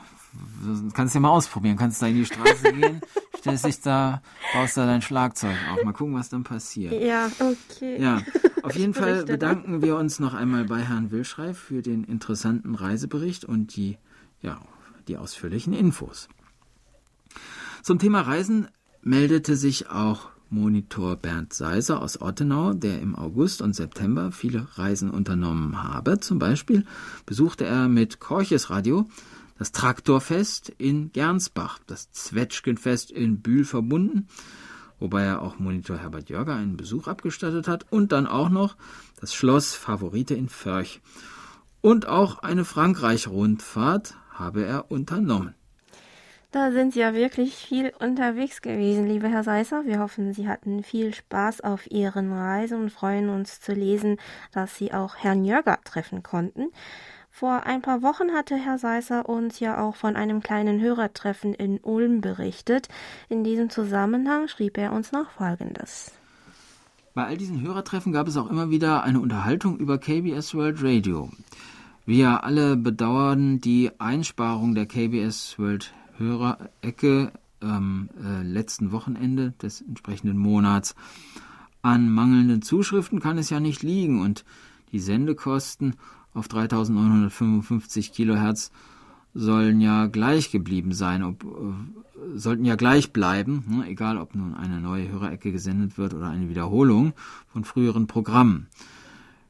kannst 0.93 1.15
ja 1.15 1.21
mal 1.21 1.29
ausprobieren. 1.29 1.77
Kannst 1.77 2.01
da 2.01 2.07
in 2.07 2.15
die 2.15 2.25
Straße 2.25 2.73
gehen, 2.73 3.01
stellst 3.37 3.65
dich 3.65 3.81
da, 3.81 4.21
baust 4.53 4.77
da 4.77 4.85
dein 4.85 5.01
Schlagzeug 5.01 5.55
auf. 5.71 5.83
Mal 5.83 5.93
gucken, 5.93 6.15
was 6.15 6.29
dann 6.29 6.43
passiert. 6.43 6.93
Ja, 7.01 7.29
okay. 7.39 8.01
Ja, 8.01 8.21
auf 8.63 8.75
jeden 8.75 8.93
Fall 8.93 9.25
bedanken 9.25 9.81
wir 9.81 9.95
uns 9.97 10.19
noch 10.19 10.33
einmal 10.33 10.65
bei 10.65 10.81
Herrn 10.81 11.11
Wilschrei 11.11 11.53
für 11.53 11.81
den 11.81 12.03
interessanten 12.03 12.75
Reisebericht 12.75 13.45
und 13.45 13.75
die, 13.75 13.97
ja, 14.41 14.59
die 15.07 15.17
ausführlichen 15.17 15.73
Infos. 15.73 16.27
Zum 17.83 17.99
Thema 17.99 18.21
Reisen 18.21 18.67
meldete 19.01 19.55
sich 19.55 19.89
auch 19.89 20.29
Monitor 20.49 21.15
Bernd 21.15 21.53
Seiser 21.53 22.01
aus 22.01 22.21
Ottenau, 22.21 22.73
der 22.73 23.01
im 23.01 23.15
August 23.15 23.61
und 23.61 23.75
September 23.75 24.31
viele 24.31 24.67
Reisen 24.77 25.09
unternommen 25.09 25.83
habe. 25.83 26.19
Zum 26.19 26.39
Beispiel 26.39 26.85
besuchte 27.25 27.65
er 27.65 27.87
mit 27.87 28.19
Korches 28.19 28.69
Radio 28.69 29.07
das 29.57 29.71
Traktorfest 29.71 30.69
in 30.77 31.11
Gernsbach, 31.11 31.79
das 31.87 32.11
Zwetschgenfest 32.11 33.11
in 33.11 33.41
Bühl 33.41 33.65
verbunden, 33.65 34.27
wobei 34.99 35.23
er 35.23 35.41
auch 35.41 35.59
Monitor 35.59 35.97
Herbert 35.97 36.29
Jörger 36.29 36.55
einen 36.55 36.77
Besuch 36.77 37.07
abgestattet 37.07 37.67
hat, 37.67 37.85
und 37.91 38.11
dann 38.11 38.27
auch 38.27 38.49
noch 38.49 38.75
das 39.19 39.33
Schloss 39.33 39.75
Favorite 39.75 40.33
in 40.33 40.49
Förch. 40.49 41.01
Und 41.81 42.07
auch 42.07 42.39
eine 42.39 42.65
Frankreich-Rundfahrt 42.65 44.15
habe 44.31 44.65
er 44.65 44.91
unternommen. 44.91 45.55
Da 46.55 46.71
sind 46.71 46.93
Sie 46.93 47.01
ja 47.01 47.13
wirklich 47.13 47.53
viel 47.53 47.91
unterwegs 47.99 48.61
gewesen, 48.61 49.07
lieber 49.07 49.27
Herr 49.27 49.43
Seisser. 49.43 49.85
Wir 49.85 49.99
hoffen, 49.99 50.33
Sie 50.33 50.47
hatten 50.47 50.83
viel 50.83 51.13
Spaß 51.13 51.59
auf 51.59 51.91
Ihren 51.91 52.31
Reisen 52.31 52.83
und 52.83 52.91
freuen 52.91 53.27
uns 53.27 53.59
zu 53.59 53.73
lesen, 53.73 54.17
dass 54.53 54.77
Sie 54.77 54.93
auch 54.93 55.17
Herrn 55.17 55.43
Jörger 55.43 55.79
treffen 55.83 56.23
konnten. 56.23 56.69
Vor 57.37 57.65
ein 57.65 57.81
paar 57.81 58.01
Wochen 58.01 58.31
hatte 58.31 58.55
Herr 58.55 58.77
Seisser 58.77 59.27
uns 59.27 59.59
ja 59.59 59.77
auch 59.77 59.97
von 59.97 60.15
einem 60.15 60.41
kleinen 60.41 60.79
Hörertreffen 60.79 61.53
in 61.53 61.81
Ulm 61.81 62.21
berichtet. 62.21 62.87
In 63.27 63.43
diesem 63.43 63.69
Zusammenhang 63.69 64.47
schrieb 64.47 64.77
er 64.77 64.93
uns 64.93 65.11
noch 65.11 65.29
Folgendes. 65.31 66.13
Bei 67.13 67.25
all 67.25 67.35
diesen 67.35 67.59
Hörertreffen 67.59 68.13
gab 68.13 68.29
es 68.29 68.37
auch 68.37 68.49
immer 68.49 68.69
wieder 68.69 69.03
eine 69.03 69.19
Unterhaltung 69.19 69.77
über 69.79 69.97
KBS 69.97 70.55
World 70.55 70.81
Radio. 70.81 71.29
Wir 72.05 72.45
alle 72.45 72.77
bedauern 72.77 73.59
die 73.59 73.91
Einsparung 73.99 74.73
der 74.73 74.85
KBS 74.85 75.59
World 75.59 75.93
Hörerecke 76.17 77.33
am 77.59 78.07
äh, 78.23 78.43
letzten 78.43 78.93
Wochenende 78.93 79.51
des 79.61 79.81
entsprechenden 79.81 80.37
Monats. 80.37 80.95
An 81.81 82.09
mangelnden 82.09 82.61
Zuschriften 82.61 83.19
kann 83.19 83.37
es 83.37 83.49
ja 83.49 83.59
nicht 83.59 83.83
liegen 83.83 84.21
und 84.21 84.45
die 84.93 84.99
Sendekosten 84.99 85.95
auf 86.35 86.47
3955 86.47 88.11
Kilohertz 88.11 88.71
sollen 89.33 89.81
ja 89.81 90.07
gleich 90.07 90.51
geblieben 90.51 90.93
sein, 90.93 91.23
ob, 91.23 91.43
äh, 91.43 92.37
sollten 92.37 92.65
ja 92.65 92.75
gleich 92.75 93.11
bleiben, 93.11 93.65
ne, 93.67 93.87
egal 93.87 94.17
ob 94.17 94.33
nun 94.33 94.53
eine 94.53 94.79
neue 94.79 95.09
Hörerecke 95.09 95.51
gesendet 95.51 95.97
wird 95.97 96.13
oder 96.13 96.27
eine 96.29 96.49
Wiederholung 96.49 97.13
von 97.47 97.65
früheren 97.65 98.07
Programmen. 98.07 98.67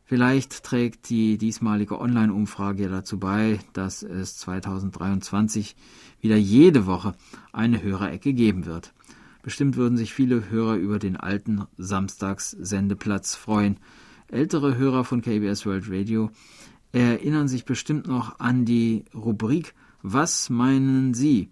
Vielleicht 0.08 0.63
trägt 0.63 1.10
die 1.10 1.38
diesmalige 1.38 2.00
Online-Umfrage 2.00 2.84
ja 2.84 2.89
dazu 2.89 3.20
bei, 3.20 3.60
dass 3.74 4.04
es 4.04 4.38
2023 4.38 5.75
wieder 6.22 6.36
jede 6.36 6.86
Woche 6.86 7.15
eine 7.51 7.82
Hörerecke 7.82 8.34
geben 8.34 8.65
wird. 8.65 8.94
Bestimmt 9.42 9.77
würden 9.77 9.98
sich 9.98 10.13
viele 10.13 10.50
Hörer 10.50 10.75
über 10.75 11.00
den 11.00 11.18
alten 11.18 11.65
Samstags-Sendeplatz 11.77 13.36
freuen. 13.36 13.77
Ältere 14.27 14.75
Hörer 14.75 15.04
von 15.04 15.22
KBS 15.22 15.65
World 15.65 15.86
Radio 15.89 16.32
erinnern 17.02 17.48
sich 17.48 17.66
bestimmt 17.66 18.08
noch 18.08 18.40
an 18.40 18.66
die 18.66 19.06
Rubrik 19.14 19.74
Was 20.02 20.50
meinen 20.50 21.14
Sie, 21.14 21.50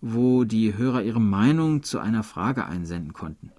wo 0.00 0.44
die 0.44 0.76
Hörer 0.76 1.02
ihre 1.02 1.20
Meinung 1.20 1.82
zu 1.82 1.98
einer 1.98 2.22
Frage 2.22 2.66
einsenden 2.66 3.12
konnten. 3.12 3.52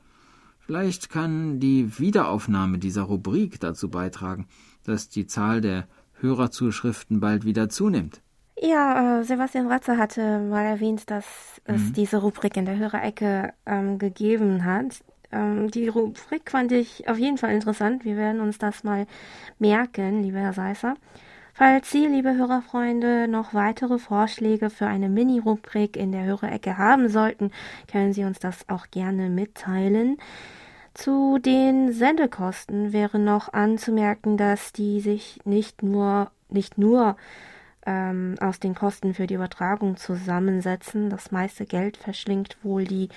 Vielleicht 0.60 1.10
kann 1.10 1.60
die 1.60 2.00
Wiederaufnahme 2.00 2.78
dieser 2.78 3.04
Rubrik 3.04 3.60
dazu 3.60 3.90
beitragen, 3.90 4.48
dass 4.84 5.10
die 5.10 5.28
Zahl 5.28 5.62
der 5.62 5.88
Hörerzuschriften 6.20 7.20
bald 7.20 7.44
wieder 7.44 7.70
zunimmt. 7.70 8.22
Ja, 8.62 9.20
äh, 9.20 9.24
Sebastian 9.24 9.68
Ratzer 9.68 9.98
hatte 9.98 10.40
mal 10.40 10.64
erwähnt, 10.64 11.10
dass 11.10 11.26
es 11.64 11.82
mhm. 11.82 11.94
diese 11.94 12.18
Rubrik 12.18 12.58
in 12.58 12.66
der 12.66 12.78
Hörerecke 12.78 13.54
ähm, 13.66 13.98
gegeben 13.98 14.66
hat. 14.66 15.02
Ähm, 15.32 15.72
die 15.72 15.88
Rubrik 15.88 16.50
fand 16.50 16.72
ich 16.72 17.08
auf 17.08 17.18
jeden 17.18 17.38
Fall 17.38 17.54
interessant. 17.54 18.04
Wir 18.04 18.18
werden 18.18 18.42
uns 18.42 18.58
das 18.58 18.84
mal 18.84 19.08
merken, 19.60 20.24
lieber 20.24 20.40
Herr 20.40 20.54
Seisser. 20.54 20.96
Falls 21.60 21.92
Sie, 21.92 22.08
liebe 22.08 22.36
Hörerfreunde, 22.36 23.28
noch 23.28 23.54
weitere 23.54 24.00
Vorschläge 24.00 24.70
für 24.70 24.88
eine 24.88 25.10
Mini-Rubrik 25.10 25.98
in 25.98 26.14
der 26.14 26.24
Hörerecke 26.24 26.78
haben 26.78 27.10
sollten, 27.10 27.52
können 27.92 28.14
Sie 28.14 28.24
uns 28.24 28.40
das 28.40 28.70
auch 28.70 28.90
gerne 28.92 29.30
mitteilen. 29.30 30.16
Zu 30.94 31.38
den 31.38 31.92
Sendekosten 31.92 32.94
wäre 32.94 33.20
noch 33.20 33.52
anzumerken, 33.52 34.38
dass 34.38 34.72
die 34.72 35.02
sich 35.02 35.42
nicht 35.44 35.84
nur, 35.84 36.32
nicht 36.48 36.78
nur 36.78 37.18
ähm, 37.90 38.36
aus 38.40 38.60
den 38.60 38.76
Kosten 38.76 39.16
für 39.16 39.26
die 39.26 39.34
Übertragung 39.34 39.98
zusammensetzen. 39.98 41.10
Das 41.10 41.32
meiste 41.32 41.66
Geld 41.66 41.98
verschlingt 41.98 42.58
wohl 42.64 42.84
die 42.84 43.10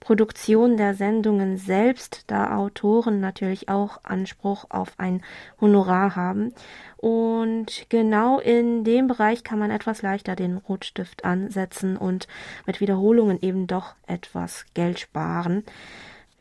Produktion 0.00 0.76
der 0.76 0.94
Sendungen 0.94 1.56
selbst, 1.56 2.24
da 2.26 2.56
Autoren 2.56 3.20
natürlich 3.20 3.68
auch 3.68 4.00
Anspruch 4.02 4.66
auf 4.68 4.94
ein 4.98 5.22
Honorar 5.60 6.16
haben. 6.16 6.52
Und 6.96 7.86
genau 7.88 8.40
in 8.40 8.82
dem 8.82 9.06
Bereich 9.06 9.44
kann 9.44 9.60
man 9.60 9.70
etwas 9.70 10.02
leichter 10.02 10.34
den 10.34 10.56
Rotstift 10.56 11.24
ansetzen 11.24 11.96
und 11.96 12.26
mit 12.66 12.80
Wiederholungen 12.80 13.40
eben 13.40 13.68
doch 13.68 13.94
etwas 14.08 14.66
Geld 14.74 14.98
sparen. 14.98 15.62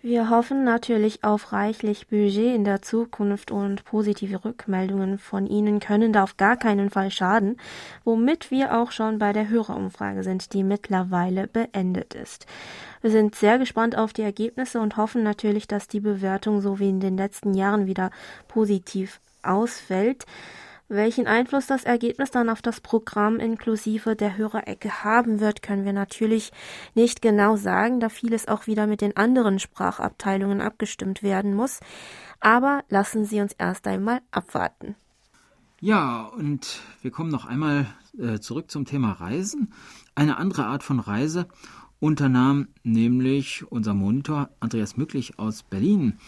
Wir 0.05 0.29
hoffen 0.29 0.63
natürlich 0.63 1.23
auf 1.23 1.51
reichlich 1.51 2.09
Budget 2.09 2.55
in 2.55 2.63
der 2.63 2.83
Zukunft 2.83 3.49
und 3.49 3.85
positive 3.85 4.45
Rückmeldungen 4.45 5.17
von 5.17 5.47
Ihnen 5.47 5.79
können 5.79 6.13
da 6.13 6.21
auf 6.21 6.37
gar 6.37 6.57
keinen 6.57 6.91
Fall 6.91 7.09
schaden, 7.09 7.57
womit 8.03 8.51
wir 8.51 8.77
auch 8.77 8.91
schon 8.91 9.17
bei 9.17 9.33
der 9.33 9.49
Hörerumfrage 9.49 10.21
sind, 10.21 10.53
die 10.53 10.61
mittlerweile 10.63 11.47
beendet 11.47 12.13
ist. 12.13 12.45
Wir 13.01 13.09
sind 13.09 13.33
sehr 13.33 13.57
gespannt 13.57 13.97
auf 13.97 14.13
die 14.13 14.21
Ergebnisse 14.21 14.79
und 14.79 14.95
hoffen 14.95 15.23
natürlich, 15.23 15.65
dass 15.65 15.87
die 15.87 16.01
Bewertung 16.01 16.61
so 16.61 16.77
wie 16.77 16.89
in 16.89 16.99
den 16.99 17.17
letzten 17.17 17.55
Jahren 17.55 17.87
wieder 17.87 18.11
positiv 18.47 19.19
ausfällt. 19.41 20.27
Welchen 20.87 21.25
Einfluss 21.25 21.65
das 21.65 21.83
Ergebnis 21.83 22.29
dann 22.29 22.47
auf 22.47 22.61
das 22.61 22.79
Programm 22.79 23.37
inklusive 23.39 24.15
der 24.15 24.37
Hörerecke 24.37 25.03
haben 25.03 25.39
wird, 25.39 25.63
können 25.63 25.83
wir 25.83 25.93
natürlich 25.93 26.51
nicht 26.93 27.23
genau 27.23 27.55
sagen, 27.55 27.99
da 27.99 28.09
vieles 28.09 28.47
auch 28.47 28.67
wieder 28.67 28.85
mit 28.85 29.01
den 29.01 29.17
anderen 29.17 29.57
Sprachabteilungen 29.57 30.61
abgestimmt 30.61 31.23
werden 31.23 31.55
muss. 31.55 31.79
Aber 32.39 32.83
lassen 32.89 33.25
Sie 33.25 33.41
uns 33.41 33.53
erst 33.53 33.87
einmal 33.87 34.21
abwarten. 34.29 34.95
Ja, 35.81 36.25
und 36.25 36.81
wir 37.01 37.09
kommen 37.09 37.31
noch 37.31 37.45
einmal 37.45 37.87
äh, 38.17 38.39
zurück 38.39 38.69
zum 38.69 38.85
Thema 38.85 39.13
Reisen. 39.13 39.73
Eine 40.13 40.37
andere 40.37 40.67
Art 40.67 40.83
von 40.83 40.99
Reise 40.99 41.47
unternahm 41.99 42.67
nämlich 42.83 43.65
unser 43.71 43.95
Monitor 43.95 44.49
Andreas 44.59 44.97
Mücklich 44.97 45.39
aus 45.39 45.63
Berlin, 45.63 46.19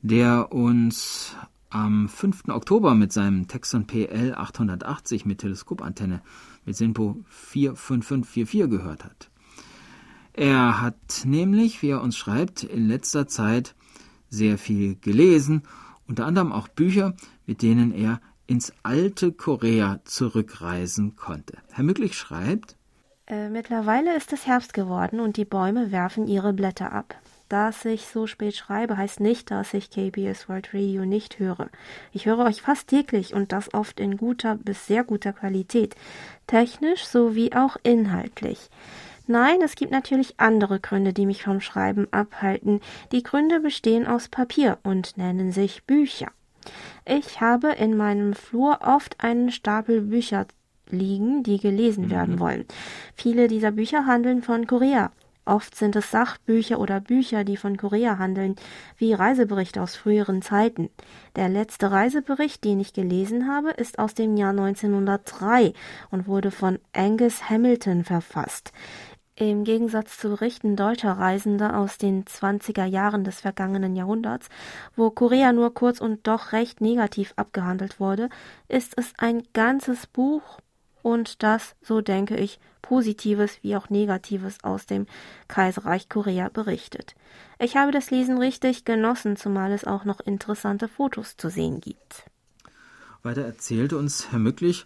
der 0.00 0.52
uns 0.52 1.36
am 1.70 2.08
5. 2.08 2.48
Oktober 2.48 2.94
mit 2.94 3.12
seinem 3.12 3.48
Texon 3.48 3.86
PL 3.86 4.34
880 4.34 5.24
mit 5.26 5.38
Teleskopantenne 5.38 6.22
mit 6.64 6.76
SINPO 6.76 7.24
45544 7.28 8.70
gehört 8.70 9.04
hat. 9.04 9.30
Er 10.32 10.82
hat 10.82 11.22
nämlich, 11.24 11.82
wie 11.82 11.90
er 11.90 12.02
uns 12.02 12.16
schreibt, 12.16 12.62
in 12.62 12.86
letzter 12.86 13.26
Zeit 13.26 13.74
sehr 14.28 14.58
viel 14.58 14.96
gelesen, 14.96 15.62
unter 16.06 16.26
anderem 16.26 16.52
auch 16.52 16.68
Bücher, 16.68 17.14
mit 17.46 17.62
denen 17.62 17.92
er 17.92 18.20
ins 18.46 18.72
alte 18.82 19.32
Korea 19.32 20.00
zurückreisen 20.04 21.16
konnte. 21.16 21.58
Herr 21.72 21.84
Mücklich 21.84 22.16
schreibt, 22.16 22.76
äh, 23.26 23.48
Mittlerweile 23.48 24.16
ist 24.16 24.32
es 24.32 24.46
Herbst 24.46 24.72
geworden 24.72 25.20
und 25.20 25.36
die 25.36 25.44
Bäume 25.44 25.90
werfen 25.90 26.28
ihre 26.28 26.52
Blätter 26.52 26.92
ab. 26.92 27.16
Dass 27.48 27.84
ich 27.84 28.08
so 28.08 28.26
spät 28.26 28.56
schreibe, 28.56 28.96
heißt 28.96 29.20
nicht, 29.20 29.52
dass 29.52 29.72
ich 29.72 29.90
KBS 29.90 30.48
World 30.48 30.74
Radio 30.74 31.04
nicht 31.04 31.38
höre. 31.38 31.68
Ich 32.12 32.26
höre 32.26 32.40
euch 32.40 32.62
fast 32.62 32.88
täglich 32.88 33.34
und 33.34 33.52
das 33.52 33.72
oft 33.72 34.00
in 34.00 34.16
guter 34.16 34.56
bis 34.56 34.86
sehr 34.86 35.04
guter 35.04 35.32
Qualität, 35.32 35.94
technisch 36.48 37.04
sowie 37.04 37.52
auch 37.52 37.76
inhaltlich. 37.84 38.68
Nein, 39.28 39.60
es 39.62 39.76
gibt 39.76 39.92
natürlich 39.92 40.38
andere 40.38 40.80
Gründe, 40.80 41.12
die 41.12 41.26
mich 41.26 41.44
vom 41.44 41.60
Schreiben 41.60 42.06
abhalten. 42.12 42.80
Die 43.12 43.22
Gründe 43.22 43.60
bestehen 43.60 44.06
aus 44.06 44.28
Papier 44.28 44.78
und 44.82 45.16
nennen 45.16 45.52
sich 45.52 45.84
Bücher. 45.84 46.28
Ich 47.04 47.40
habe 47.40 47.72
in 47.72 47.96
meinem 47.96 48.34
Flur 48.34 48.80
oft 48.82 49.22
einen 49.22 49.50
Stapel 49.52 50.00
Bücher 50.00 50.46
liegen, 50.90 51.42
die 51.42 51.58
gelesen 51.58 52.10
werden 52.10 52.36
mhm. 52.36 52.40
wollen. 52.40 52.64
Viele 53.14 53.48
dieser 53.48 53.72
Bücher 53.72 54.06
handeln 54.06 54.42
von 54.42 54.66
Korea. 54.66 55.12
Oft 55.46 55.76
sind 55.76 55.94
es 55.94 56.10
Sachbücher 56.10 56.80
oder 56.80 57.00
Bücher, 57.00 57.44
die 57.44 57.56
von 57.56 57.76
Korea 57.76 58.18
handeln, 58.18 58.56
wie 58.96 59.12
Reiseberichte 59.14 59.80
aus 59.80 59.94
früheren 59.94 60.42
Zeiten. 60.42 60.90
Der 61.36 61.48
letzte 61.48 61.92
Reisebericht, 61.92 62.64
den 62.64 62.80
ich 62.80 62.92
gelesen 62.92 63.46
habe, 63.46 63.70
ist 63.70 64.00
aus 64.00 64.14
dem 64.14 64.36
Jahr 64.36 64.50
1903 64.50 65.72
und 66.10 66.26
wurde 66.26 66.50
von 66.50 66.80
Angus 66.92 67.48
Hamilton 67.48 68.02
verfasst. 68.02 68.72
Im 69.36 69.62
Gegensatz 69.62 70.18
zu 70.18 70.30
Berichten 70.30 70.74
deutscher 70.74 71.12
Reisender 71.12 71.78
aus 71.78 71.96
den 71.96 72.24
20er 72.24 72.86
Jahren 72.86 73.22
des 73.22 73.40
vergangenen 73.40 73.94
Jahrhunderts, 73.94 74.48
wo 74.96 75.10
Korea 75.10 75.52
nur 75.52 75.74
kurz 75.74 76.00
und 76.00 76.26
doch 76.26 76.52
recht 76.52 76.80
negativ 76.80 77.34
abgehandelt 77.36 78.00
wurde, 78.00 78.30
ist 78.66 78.94
es 78.96 79.12
ein 79.18 79.44
ganzes 79.52 80.08
Buch 80.08 80.58
und 81.06 81.44
das, 81.44 81.76
so 81.82 82.00
denke 82.00 82.36
ich, 82.36 82.58
Positives 82.82 83.60
wie 83.62 83.76
auch 83.76 83.90
Negatives 83.90 84.58
aus 84.64 84.86
dem 84.86 85.06
Kaiserreich 85.46 86.08
Korea 86.08 86.48
berichtet. 86.48 87.14
Ich 87.60 87.76
habe 87.76 87.92
das 87.92 88.10
Lesen 88.10 88.38
richtig 88.38 88.84
genossen, 88.84 89.36
zumal 89.36 89.70
es 89.70 89.84
auch 89.84 90.04
noch 90.04 90.18
interessante 90.18 90.88
Fotos 90.88 91.36
zu 91.36 91.48
sehen 91.48 91.80
gibt. 91.80 92.24
Weiter 93.22 93.42
erzählte 93.42 93.96
uns 93.98 94.32
Herr 94.32 94.40
Mücklich, 94.40 94.84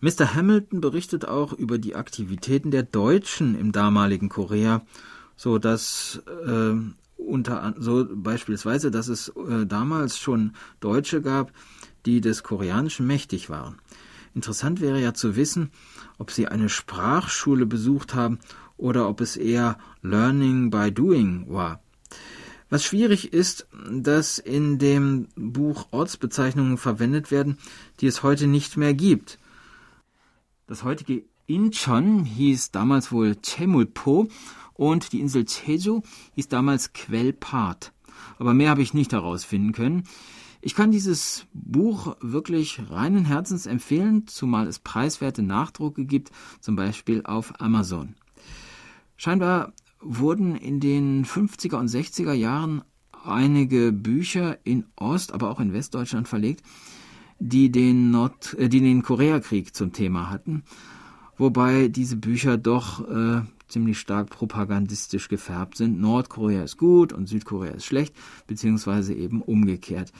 Mr. 0.00 0.34
Hamilton 0.34 0.80
berichtet 0.80 1.28
auch 1.28 1.52
über 1.52 1.76
die 1.76 1.94
Aktivitäten 1.94 2.70
der 2.70 2.82
Deutschen 2.82 3.54
im 3.54 3.70
damaligen 3.70 4.30
Korea, 4.30 4.80
so 5.36 5.58
dass 5.58 6.22
äh, 6.26 6.74
unter 7.18 7.74
so 7.76 8.06
beispielsweise, 8.10 8.90
dass 8.90 9.08
es 9.08 9.28
äh, 9.28 9.66
damals 9.66 10.18
schon 10.18 10.54
Deutsche 10.80 11.20
gab, 11.20 11.52
die 12.06 12.22
des 12.22 12.44
Koreanischen 12.44 13.06
mächtig 13.06 13.50
waren. 13.50 13.78
Interessant 14.34 14.80
wäre 14.80 15.00
ja 15.00 15.14
zu 15.14 15.36
wissen, 15.36 15.70
ob 16.18 16.30
sie 16.30 16.48
eine 16.48 16.68
Sprachschule 16.68 17.66
besucht 17.66 18.14
haben 18.14 18.40
oder 18.76 19.08
ob 19.08 19.20
es 19.20 19.36
eher 19.36 19.78
Learning 20.02 20.70
by 20.70 20.90
Doing 20.90 21.46
war. 21.48 21.80
Was 22.68 22.82
schwierig 22.84 23.32
ist, 23.32 23.68
dass 23.88 24.38
in 24.38 24.78
dem 24.78 25.28
Buch 25.36 25.86
Ortsbezeichnungen 25.92 26.78
verwendet 26.78 27.30
werden, 27.30 27.58
die 28.00 28.06
es 28.06 28.24
heute 28.24 28.48
nicht 28.48 28.76
mehr 28.76 28.94
gibt. 28.94 29.38
Das 30.66 30.82
heutige 30.82 31.24
Incheon 31.46 32.24
hieß 32.24 32.72
damals 32.72 33.12
wohl 33.12 33.36
Chemulpo 33.40 34.28
und 34.72 35.12
die 35.12 35.20
Insel 35.20 35.44
Jeju 35.46 36.02
hieß 36.34 36.48
damals 36.48 36.92
Quellpart. 36.92 37.92
Aber 38.38 38.54
mehr 38.54 38.70
habe 38.70 38.82
ich 38.82 38.94
nicht 38.94 39.12
herausfinden 39.12 39.72
können. 39.72 40.04
Ich 40.66 40.74
kann 40.74 40.90
dieses 40.90 41.44
Buch 41.52 42.16
wirklich 42.22 42.80
reinen 42.88 43.26
Herzens 43.26 43.66
empfehlen, 43.66 44.26
zumal 44.26 44.66
es 44.66 44.78
preiswerte 44.78 45.42
Nachdrucke 45.42 46.06
gibt, 46.06 46.30
zum 46.62 46.74
Beispiel 46.74 47.20
auf 47.22 47.60
Amazon. 47.60 48.14
Scheinbar 49.18 49.74
wurden 50.00 50.56
in 50.56 50.80
den 50.80 51.26
50er 51.26 51.76
und 51.76 51.90
60er 51.90 52.32
Jahren 52.32 52.82
einige 53.26 53.92
Bücher 53.92 54.56
in 54.64 54.86
Ost, 54.96 55.32
aber 55.32 55.50
auch 55.50 55.60
in 55.60 55.74
Westdeutschland 55.74 56.28
verlegt, 56.28 56.62
die 57.38 57.70
den, 57.70 58.10
Nord, 58.10 58.54
äh, 58.54 58.70
die 58.70 58.80
den 58.80 59.02
Koreakrieg 59.02 59.76
zum 59.76 59.92
Thema 59.92 60.30
hatten, 60.30 60.62
wobei 61.36 61.88
diese 61.88 62.16
Bücher 62.16 62.56
doch 62.56 63.06
äh, 63.06 63.42
ziemlich 63.68 63.98
stark 63.98 64.30
propagandistisch 64.30 65.28
gefärbt 65.28 65.76
sind. 65.76 66.00
Nordkorea 66.00 66.62
ist 66.62 66.76
gut 66.76 67.12
und 67.12 67.28
Südkorea 67.28 67.72
ist 67.72 67.84
schlecht, 67.84 68.14
beziehungsweise 68.46 69.14
eben 69.14 69.42
umgekehrt. 69.42 70.12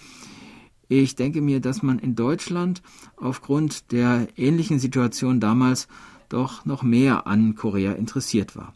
Ich 0.89 1.17
denke 1.17 1.41
mir, 1.41 1.61
dass 1.61 1.83
man 1.83 1.99
in 1.99 2.15
Deutschland 2.15 2.83
aufgrund 3.17 3.93
der 3.93 4.29
ähnlichen 4.37 4.79
Situation 4.79 5.41
damals 5.41 5.89
doch 6.29 6.65
noch 6.65 6.83
mehr 6.83 7.27
an 7.27 7.55
Korea 7.55 7.93
interessiert 7.93 8.57
war. 8.57 8.75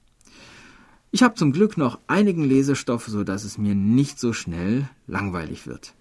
Ich 1.11 1.23
habe 1.23 1.35
zum 1.35 1.53
Glück 1.53 1.79
noch 1.79 1.99
einigen 2.07 2.45
Lesestoff, 2.45 3.07
so 3.07 3.25
dass 3.25 3.45
es 3.45 3.57
mir 3.57 3.75
nicht 3.75 4.21
so 4.21 4.33
schnell 4.33 4.89
langweilig 5.07 5.67
wird. 5.67 5.95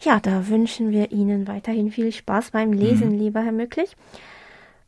Ja, 0.00 0.20
da 0.20 0.48
wünschen 0.48 0.90
wir 0.90 1.12
Ihnen 1.12 1.46
weiterhin 1.46 1.90
viel 1.90 2.12
Spaß 2.12 2.50
beim 2.50 2.72
Lesen, 2.72 3.12
mhm. 3.12 3.18
lieber 3.18 3.42
Herr 3.42 3.52
Mücklich. 3.52 3.96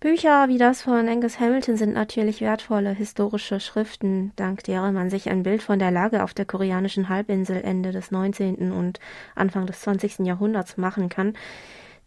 Bücher 0.05 0.49
wie 0.49 0.59
das 0.59 0.83
von 0.83 1.09
Angus 1.09 1.41
Hamilton 1.41 1.79
sind 1.79 1.95
natürlich 1.95 2.43
wertvolle 2.43 2.91
historische 2.91 3.59
Schriften, 3.59 4.33
dank 4.37 4.63
derer 4.65 4.93
man 4.93 5.09
sich 5.09 5.31
ein 5.31 5.45
Bild 5.45 5.63
von 5.63 5.79
der 5.79 5.91
Lage 5.91 6.23
auf 6.23 6.35
der 6.35 6.45
koreanischen 6.45 7.09
Halbinsel 7.09 7.63
Ende 7.63 7.91
des 7.91 8.11
19. 8.11 8.71
und 8.71 9.01
Anfang 9.35 9.65
des 9.65 9.81
20. 9.81 10.19
Jahrhunderts 10.27 10.77
machen 10.77 11.09
kann. 11.09 11.33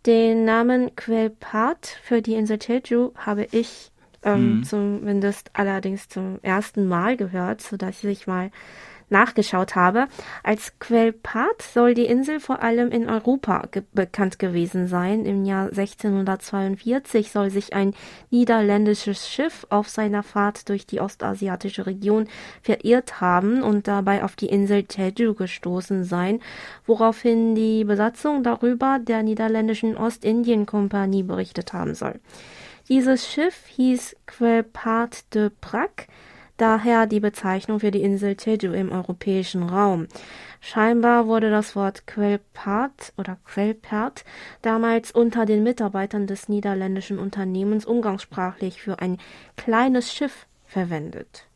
Den 0.05 0.45
Namen 0.45 0.95
Quelpat 0.95 1.87
für 2.03 2.21
die 2.21 2.35
Insel 2.35 2.59
Jeju 2.61 3.13
habe 3.15 3.47
ich 3.49 3.91
ähm, 4.21 4.57
mhm. 4.57 4.63
zumindest 4.63 5.49
allerdings 5.53 6.07
zum 6.07 6.37
ersten 6.43 6.87
Mal 6.87 7.17
gehört, 7.17 7.61
sodass 7.61 8.03
ich 8.03 8.27
mal 8.27 8.51
nachgeschaut 9.09 9.75
habe. 9.75 10.07
Als 10.43 10.77
Quellpart 10.79 11.61
soll 11.61 11.93
die 11.93 12.05
Insel 12.05 12.39
vor 12.39 12.61
allem 12.61 12.91
in 12.91 13.09
Europa 13.09 13.67
ge 13.71 13.83
bekannt 13.93 14.39
gewesen 14.39 14.87
sein. 14.87 15.25
Im 15.25 15.45
Jahr 15.45 15.69
1642 15.69 17.31
soll 17.31 17.49
sich 17.49 17.73
ein 17.73 17.93
niederländisches 18.29 19.29
Schiff 19.29 19.65
auf 19.69 19.89
seiner 19.89 20.23
Fahrt 20.23 20.69
durch 20.69 20.85
die 20.85 20.99
ostasiatische 20.99 21.85
Region 21.85 22.27
verirrt 22.61 23.21
haben 23.21 23.63
und 23.63 23.87
dabei 23.87 24.23
auf 24.23 24.35
die 24.35 24.47
Insel 24.47 24.83
Jeju 24.89 25.33
gestoßen 25.33 26.03
sein, 26.03 26.41
woraufhin 26.85 27.55
die 27.55 27.83
Besatzung 27.83 28.43
darüber 28.43 28.99
der 28.99 29.23
niederländischen 29.23 29.97
Ostindien-Kompanie 29.97 31.23
berichtet 31.23 31.73
haben 31.73 31.95
soll. 31.95 32.19
Dieses 32.89 33.27
Schiff 33.27 33.65
hieß 33.67 34.15
Quellpart 34.27 35.33
de 35.33 35.51
Brac, 35.59 36.07
daher 36.57 37.07
die 37.07 37.19
Bezeichnung 37.19 37.79
für 37.79 37.91
die 37.91 38.01
Insel 38.01 38.35
Jeju 38.39 38.73
im 38.73 38.91
europäischen 38.91 39.63
Raum. 39.63 40.07
Scheinbar 40.59 41.27
wurde 41.27 41.49
das 41.49 41.75
Wort 41.75 42.07
Quellpart 42.07 43.13
oder 43.17 43.37
Quellpert 43.45 44.25
damals 44.61 45.11
unter 45.11 45.45
den 45.45 45.63
Mitarbeitern 45.63 46.27
des 46.27 46.49
niederländischen 46.49 47.19
Unternehmens 47.19 47.85
umgangssprachlich 47.85 48.81
für 48.81 48.99
ein 48.99 49.17
kleines 49.55 50.13
Schiff 50.13 50.47
verwendet. 50.65 51.47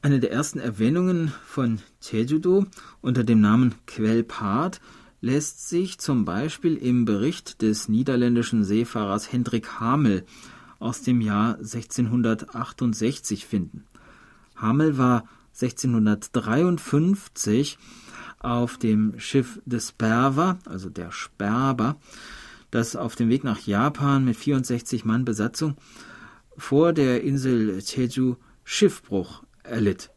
Eine 0.00 0.20
der 0.20 0.30
ersten 0.30 0.60
Erwähnungen 0.60 1.32
von 1.44 1.80
Jeju-do 2.00 2.66
unter 3.00 3.24
dem 3.24 3.40
Namen 3.40 3.74
Quellpart 3.86 4.80
lässt 5.20 5.68
sich 5.68 5.98
zum 5.98 6.24
Beispiel 6.24 6.76
im 6.76 7.04
Bericht 7.04 7.62
des 7.62 7.88
niederländischen 7.88 8.62
Seefahrers 8.62 9.32
Hendrik 9.32 9.80
Hamel 9.80 10.24
aus 10.78 11.02
dem 11.02 11.20
Jahr 11.20 11.56
1668 11.56 13.46
finden. 13.46 13.84
Hamel 14.56 14.96
war 14.98 15.24
1653 15.54 17.78
auf 18.40 18.78
dem 18.78 19.18
Schiff 19.18 19.60
des 19.64 19.88
Sperver, 19.88 20.58
also 20.64 20.88
der 20.88 21.10
Sperber, 21.10 21.96
das 22.70 22.94
auf 22.96 23.16
dem 23.16 23.28
Weg 23.28 23.44
nach 23.44 23.60
Japan 23.60 24.24
mit 24.24 24.36
64 24.36 25.04
Mann 25.04 25.24
Besatzung 25.24 25.76
vor 26.56 26.92
der 26.92 27.22
Insel 27.22 27.80
Jeju 27.80 28.36
Schiffbruch 28.64 29.42
erlitt. 29.62 30.10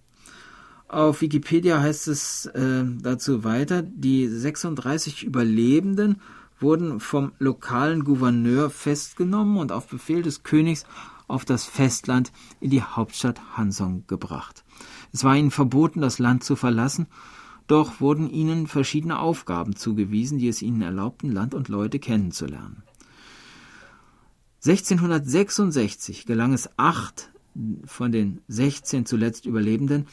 Auf 0.87 1.21
Wikipedia 1.21 1.79
heißt 1.79 2.07
es 2.09 2.47
äh, 2.47 2.83
dazu 3.01 3.45
weiter, 3.45 3.81
die 3.81 4.27
36 4.27 5.23
Überlebenden 5.23 6.21
wurden 6.61 6.99
vom 6.99 7.31
lokalen 7.39 8.03
Gouverneur 8.03 8.69
festgenommen 8.69 9.57
und 9.57 9.71
auf 9.71 9.87
Befehl 9.87 10.21
des 10.21 10.43
Königs 10.43 10.85
auf 11.27 11.45
das 11.45 11.65
Festland 11.65 12.31
in 12.59 12.69
die 12.69 12.81
Hauptstadt 12.81 13.57
Hansong 13.57 14.03
gebracht. 14.07 14.63
Es 15.11 15.23
war 15.23 15.35
ihnen 15.35 15.51
verboten, 15.51 16.01
das 16.01 16.19
Land 16.19 16.43
zu 16.43 16.55
verlassen, 16.55 17.07
doch 17.67 18.01
wurden 18.01 18.29
ihnen 18.29 18.67
verschiedene 18.67 19.19
Aufgaben 19.19 19.75
zugewiesen, 19.75 20.37
die 20.37 20.47
es 20.47 20.61
ihnen 20.61 20.81
erlaubten, 20.81 21.31
Land 21.31 21.53
und 21.53 21.69
Leute 21.69 21.99
kennenzulernen. 21.99 22.83
1666 24.63 26.25
gelang 26.25 26.53
es 26.53 26.69
acht 26.77 27.31
von 27.85 28.11
den 28.11 28.41
16 28.47 29.05
zuletzt 29.05 29.45
Überlebenden, 29.45 30.07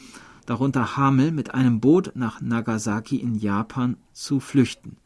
darunter 0.45 0.97
Hamel, 0.97 1.31
mit 1.31 1.53
einem 1.53 1.79
Boot 1.79 2.13
nach 2.15 2.41
Nagasaki 2.41 3.17
in 3.17 3.35
Japan 3.35 3.97
zu 4.13 4.39
flüchten. 4.39 4.97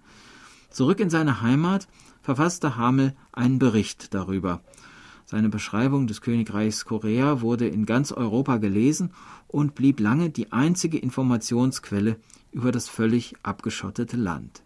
Zurück 0.74 1.00
in 1.00 1.12
seine 1.12 1.42
Heimat 1.42 1.88
verfasste 2.24 2.76
Hamel 2.78 3.14
einen 3.32 3.60
Bericht 3.60 4.16
darüber. 4.16 4.62
Seine 5.26 5.50
Beschreibung 5.50 6.08
des 6.08 6.20
Königreichs 6.22 6.86
Korea 6.86 7.42
wurde 7.42 7.68
in 7.68 7.86
ganz 7.86 8.12
Europa 8.12 8.58
gelesen 8.58 9.12
und 9.48 9.76
blieb 9.76 10.00
lange 10.00 10.32
die 10.32 10.52
einzige 10.52 10.98
Informationsquelle 10.98 12.18
über 12.52 12.72
das 12.72 12.90
völlig 12.90 13.36
abgeschottete 13.44 14.18
Land. 14.18 14.64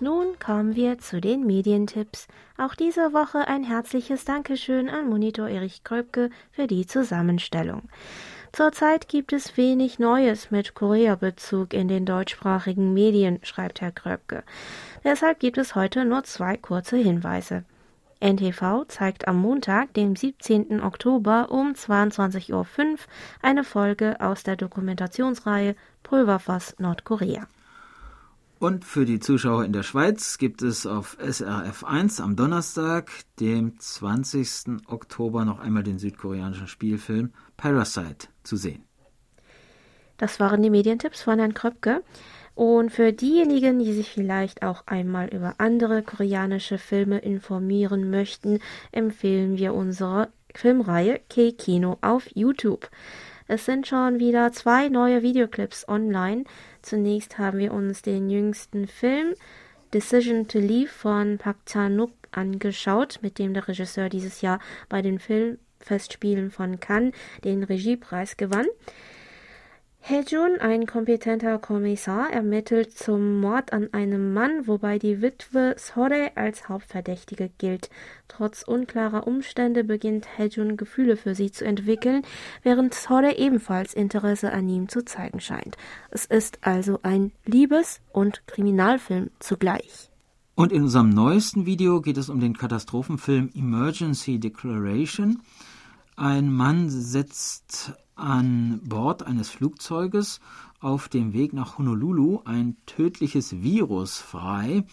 Nun 0.00 0.38
kommen 0.38 0.76
wir 0.76 0.98
zu 0.98 1.20
den 1.20 1.44
Medientipps. 1.44 2.28
Auch 2.56 2.76
diese 2.76 3.12
Woche 3.12 3.48
ein 3.48 3.64
herzliches 3.64 4.24
Dankeschön 4.24 4.88
an 4.88 5.08
Monitor 5.08 5.48
Erich 5.48 5.82
Kröpke 5.82 6.30
für 6.52 6.68
die 6.68 6.86
Zusammenstellung. 6.86 7.82
Zurzeit 8.52 9.08
gibt 9.08 9.32
es 9.32 9.56
wenig 9.56 9.98
Neues 9.98 10.52
mit 10.52 10.74
Korea-Bezug 10.74 11.74
in 11.74 11.88
den 11.88 12.06
deutschsprachigen 12.06 12.94
Medien, 12.94 13.40
schreibt 13.42 13.80
Herr 13.80 13.90
Kröpke. 13.90 14.44
Deshalb 15.02 15.40
gibt 15.40 15.58
es 15.58 15.74
heute 15.74 16.04
nur 16.04 16.22
zwei 16.22 16.56
kurze 16.56 16.96
Hinweise. 16.96 17.64
NTV 18.20 18.84
zeigt 18.86 19.26
am 19.26 19.40
Montag, 19.40 19.94
dem 19.94 20.14
17. 20.14 20.80
Oktober 20.80 21.48
um 21.50 21.72
22.05 21.72 22.52
Uhr 22.52 22.96
eine 23.42 23.64
Folge 23.64 24.20
aus 24.20 24.44
der 24.44 24.54
Dokumentationsreihe 24.54 25.74
Pulverfass 26.04 26.76
Nordkorea. 26.78 27.48
Und 28.58 28.84
für 28.84 29.04
die 29.04 29.20
Zuschauer 29.20 29.64
in 29.64 29.72
der 29.72 29.84
Schweiz 29.84 30.36
gibt 30.36 30.62
es 30.62 30.84
auf 30.84 31.16
SRF 31.20 31.84
1 31.84 32.20
am 32.20 32.34
Donnerstag, 32.34 33.10
dem 33.38 33.78
20. 33.78 34.82
Oktober, 34.88 35.44
noch 35.44 35.60
einmal 35.60 35.84
den 35.84 35.98
südkoreanischen 35.98 36.66
Spielfilm 36.66 37.32
Parasite 37.56 38.28
zu 38.42 38.56
sehen. 38.56 38.82
Das 40.16 40.40
waren 40.40 40.60
die 40.62 40.70
Medientipps 40.70 41.22
von 41.22 41.38
Herrn 41.38 41.54
Kröpke. 41.54 42.02
Und 42.56 42.90
für 42.90 43.12
diejenigen, 43.12 43.78
die 43.78 43.92
sich 43.92 44.10
vielleicht 44.10 44.64
auch 44.64 44.82
einmal 44.86 45.28
über 45.28 45.54
andere 45.58 46.02
koreanische 46.02 46.78
Filme 46.78 47.18
informieren 47.18 48.10
möchten, 48.10 48.58
empfehlen 48.90 49.56
wir 49.58 49.74
unsere 49.74 50.30
Filmreihe 50.52 51.20
K-Kino 51.28 51.98
auf 52.00 52.26
YouTube. 52.34 52.90
Es 53.46 53.64
sind 53.64 53.86
schon 53.86 54.18
wieder 54.18 54.50
zwei 54.50 54.88
neue 54.88 55.22
Videoclips 55.22 55.88
online. 55.88 56.44
Zunächst 56.82 57.38
haben 57.38 57.58
wir 57.58 57.72
uns 57.72 58.02
den 58.02 58.30
jüngsten 58.30 58.86
Film 58.86 59.34
Decision 59.92 60.48
to 60.48 60.58
Leave 60.58 60.88
von 60.88 61.38
Park 61.38 61.64
Chan-wook 61.66 62.12
angeschaut, 62.30 63.18
mit 63.22 63.38
dem 63.38 63.54
der 63.54 63.68
Regisseur 63.68 64.08
dieses 64.08 64.42
Jahr 64.42 64.60
bei 64.88 65.00
den 65.02 65.18
Filmfestspielen 65.18 66.50
von 66.50 66.78
Cannes 66.78 67.14
den 67.44 67.64
Regiepreis 67.64 68.36
gewann. 68.36 68.66
Hejun, 70.10 70.58
ein 70.58 70.86
kompetenter 70.86 71.58
Kommissar, 71.58 72.30
ermittelt 72.30 72.96
zum 72.96 73.40
Mord 73.42 73.74
an 73.74 73.92
einem 73.92 74.32
Mann, 74.32 74.66
wobei 74.66 74.98
die 74.98 75.20
Witwe 75.20 75.74
Sore 75.76 76.30
als 76.34 76.70
Hauptverdächtige 76.70 77.50
gilt. 77.58 77.90
Trotz 78.26 78.62
unklarer 78.62 79.26
Umstände 79.26 79.84
beginnt 79.84 80.26
Hejun 80.38 80.78
Gefühle 80.78 81.18
für 81.18 81.34
sie 81.34 81.52
zu 81.52 81.66
entwickeln, 81.66 82.22
während 82.62 82.94
Sore 82.94 83.36
ebenfalls 83.36 83.92
Interesse 83.92 84.50
an 84.50 84.66
ihm 84.70 84.88
zu 84.88 85.04
zeigen 85.04 85.42
scheint. 85.42 85.76
Es 86.10 86.24
ist 86.24 86.60
also 86.62 87.00
ein 87.02 87.32
Liebes- 87.44 88.00
und 88.10 88.46
Kriminalfilm 88.46 89.28
zugleich. 89.40 90.08
Und 90.54 90.72
in 90.72 90.84
unserem 90.84 91.10
neuesten 91.10 91.66
Video 91.66 92.00
geht 92.00 92.16
es 92.16 92.30
um 92.30 92.40
den 92.40 92.56
Katastrophenfilm 92.56 93.50
Emergency 93.54 94.38
Declaration. 94.38 95.42
Ein 96.16 96.50
Mann 96.50 96.88
setzt 96.88 97.92
an 98.18 98.80
Bord 98.84 99.22
eines 99.22 99.48
Flugzeuges 99.48 100.40
auf 100.80 101.08
dem 101.08 101.32
Weg 101.32 101.52
nach 101.52 101.78
Honolulu 101.78 102.40
ein 102.44 102.76
tödliches 102.86 103.62
Virus 103.62 104.18
frei 104.18 104.84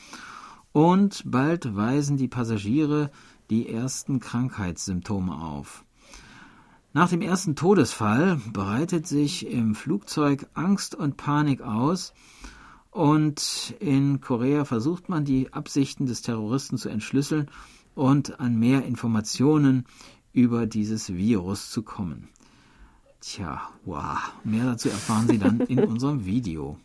und 0.71 1.23
bald 1.25 1.75
weisen 1.75 2.17
die 2.17 2.27
Passagiere 2.27 3.11
die 3.49 3.69
ersten 3.69 4.19
Krankheitssymptome 4.19 5.35
auf. 5.35 5.85
Nach 6.93 7.09
dem 7.09 7.21
ersten 7.21 7.55
Todesfall 7.55 8.39
breitet 8.53 9.05
sich 9.07 9.47
im 9.47 9.75
Flugzeug 9.75 10.47
Angst 10.53 10.95
und 10.95 11.17
Panik 11.17 11.61
aus 11.61 12.13
und 12.89 13.75
in 13.79 14.21
Korea 14.21 14.63
versucht 14.63 15.09
man 15.09 15.25
die 15.25 15.51
Absichten 15.51 16.05
des 16.05 16.21
Terroristen 16.21 16.77
zu 16.77 16.87
entschlüsseln 16.87 17.51
und 17.95 18.39
an 18.39 18.57
mehr 18.57 18.85
Informationen 18.85 19.85
über 20.31 20.65
dieses 20.65 21.13
Virus 21.13 21.69
zu 21.69 21.83
kommen. 21.83 22.29
Tja, 23.25 23.59
wow. 23.85 24.33
Mehr 24.43 24.65
dazu 24.65 24.87
erfahren 24.87 25.27
Sie 25.27 25.39
dann 25.39 25.59
in 25.61 25.83
unserem 25.83 26.25
Video. 26.27 26.77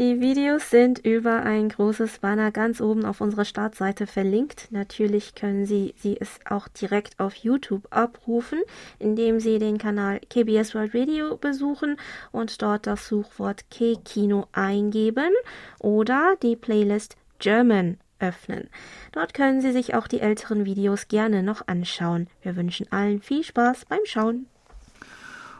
Die 0.00 0.20
Videos 0.20 0.68
sind 0.68 0.98
über 0.98 1.44
ein 1.44 1.68
großes 1.68 2.18
Banner 2.18 2.50
ganz 2.50 2.80
oben 2.80 3.04
auf 3.04 3.20
unserer 3.20 3.44
Startseite 3.44 4.08
verlinkt. 4.08 4.66
Natürlich 4.72 5.36
können 5.36 5.64
Sie, 5.64 5.94
Sie 5.96 6.16
es 6.20 6.40
auch 6.50 6.66
direkt 6.66 7.20
auf 7.20 7.36
YouTube 7.36 7.86
abrufen, 7.90 8.60
indem 8.98 9.38
Sie 9.38 9.60
den 9.60 9.78
Kanal 9.78 10.18
KBS 10.28 10.74
World 10.74 10.92
Radio 10.92 11.36
besuchen 11.36 11.98
und 12.32 12.60
dort 12.60 12.88
das 12.88 13.06
Suchwort 13.06 13.70
K-Kino 13.70 14.48
eingeben 14.50 15.30
oder 15.78 16.34
die 16.42 16.56
Playlist 16.56 17.16
German 17.38 17.98
öffnen. 18.18 18.68
Dort 19.12 19.34
können 19.34 19.60
Sie 19.60 19.70
sich 19.70 19.94
auch 19.94 20.08
die 20.08 20.20
älteren 20.20 20.64
Videos 20.64 21.06
gerne 21.06 21.44
noch 21.44 21.68
anschauen. 21.68 22.26
Wir 22.42 22.56
wünschen 22.56 22.90
allen 22.90 23.22
viel 23.22 23.44
Spaß 23.44 23.84
beim 23.84 24.00
Schauen. 24.04 24.46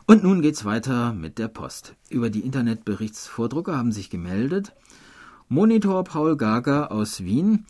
Und 0.07 0.23
nun 0.23 0.43
geht's 0.43 0.67
weiter 0.67 1.15
mit 1.15 1.39
der 1.39 1.49
Post. 1.49 1.97
Über 2.11 2.29
die 2.29 2.41
Internetberichtsvordrucke 2.41 3.75
haben 3.75 3.91
sich 3.91 4.11
gemeldet 4.11 4.75
Monitor 5.49 6.05
Paul 6.05 6.37
Gager 6.37 6.93
aus 6.93 7.25
Wien, 7.25 7.65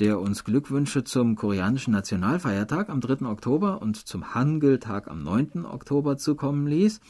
der 0.00 0.18
uns 0.18 0.42
Glückwünsche 0.42 1.04
zum 1.04 1.36
koreanischen 1.36 1.92
Nationalfeiertag 1.92 2.88
am 2.88 3.00
3. 3.00 3.26
Oktober 3.26 3.80
und 3.80 3.96
zum 3.96 4.34
Hangul-Tag 4.34 5.06
am 5.06 5.22
9. 5.22 5.66
Oktober 5.66 6.16
zukommen 6.16 6.66
ließ. 6.66 7.00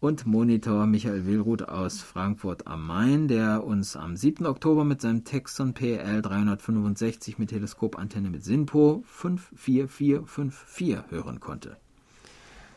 Und 0.00 0.24
Monitor 0.24 0.86
Michael 0.86 1.26
Willruth 1.26 1.68
aus 1.68 2.00
Frankfurt 2.00 2.66
am 2.66 2.86
Main, 2.86 3.28
der 3.28 3.64
uns 3.64 3.96
am 3.96 4.16
7. 4.16 4.46
Oktober 4.46 4.86
mit 4.86 5.02
seinem 5.02 5.24
Texon 5.24 5.74
PL 5.74 6.22
365 6.22 7.38
mit 7.38 7.50
Teleskopantenne 7.50 8.30
mit 8.30 8.44
SINPO 8.44 9.04
54454 9.04 11.10
hören 11.10 11.40
konnte. 11.40 11.76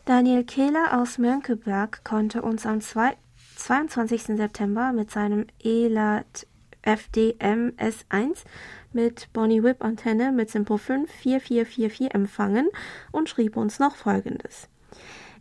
Daniel 0.06 0.44
Kehler 0.44 1.00
aus 1.00 1.18
Mönckeberg 1.18 2.04
konnte 2.04 2.42
uns 2.42 2.66
am 2.66 2.82
22. 2.82 4.36
September 4.36 4.92
mit 4.92 5.10
seinem 5.10 5.48
ELAT 5.64 6.46
FDM 6.82 7.72
S1 7.78 8.44
mit 8.92 9.32
Bonnie 9.32 9.64
Whip 9.64 9.82
Antenne 9.82 10.34
mit 10.34 10.50
Simpo 10.50 10.76
5 10.76 11.10
4444 11.10 12.14
empfangen 12.14 12.68
und 13.14 13.30
schrieb 13.30 13.56
uns 13.56 13.80
noch 13.80 13.96
folgendes. 13.96 14.68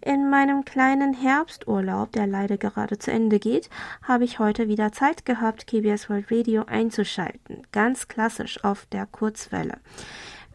In 0.01 0.31
meinem 0.31 0.65
kleinen 0.65 1.13
Herbsturlaub, 1.13 2.13
der 2.13 2.29
leider 2.29 2.57
gerade 2.57 2.99
zu 2.99 3.11
Ende 3.11 3.41
geht, 3.41 3.69
habe 4.05 4.23
ich 4.23 4.39
heute 4.39 4.69
wieder 4.69 4.93
Zeit 4.93 5.25
gehabt, 5.25 5.67
KBS 5.67 6.09
World 6.09 6.31
Radio 6.31 6.65
einzuschalten. 6.67 7.67
Ganz 7.73 8.07
klassisch 8.07 8.63
auf 8.63 8.87
der 8.87 9.07
Kurzwelle 9.07 9.79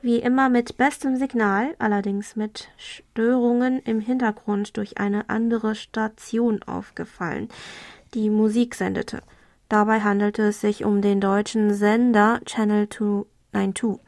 wie 0.02 0.20
immer 0.20 0.50
mit 0.50 0.78
bestem 0.78 1.16
Signal, 1.18 1.76
allerdings 1.80 2.36
mit 2.36 2.70
Störungen 2.78 3.80
im 3.84 4.00
Hintergrund 4.00 4.78
durch 4.78 5.00
eine 5.00 5.30
andere 5.30 5.76
Station 5.76 6.62
aufgefallen, 6.64 7.50
die 8.14 8.30
Musik 8.30 8.76
sendete. 8.76 9.22
Dabei 9.70 10.02
handelte 10.02 10.44
es 10.44 10.62
sich 10.62 10.86
um 10.86 11.02
den 11.02 11.20
deutschen 11.20 11.74
Sender 11.74 12.40
Channel 12.46 12.88
292. 12.90 14.00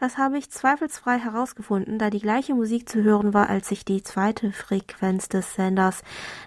Das 0.00 0.16
habe 0.16 0.38
ich 0.38 0.50
zweifelsfrei 0.50 1.18
herausgefunden, 1.18 1.98
da 1.98 2.08
die 2.08 2.20
gleiche 2.20 2.54
Musik 2.54 2.88
zu 2.88 3.02
hören 3.02 3.34
war, 3.34 3.48
als 3.48 3.72
ich 3.72 3.84
die 3.84 4.04
zweite 4.04 4.52
Frequenz 4.52 5.28
des 5.28 5.54
Senders, 5.54 6.02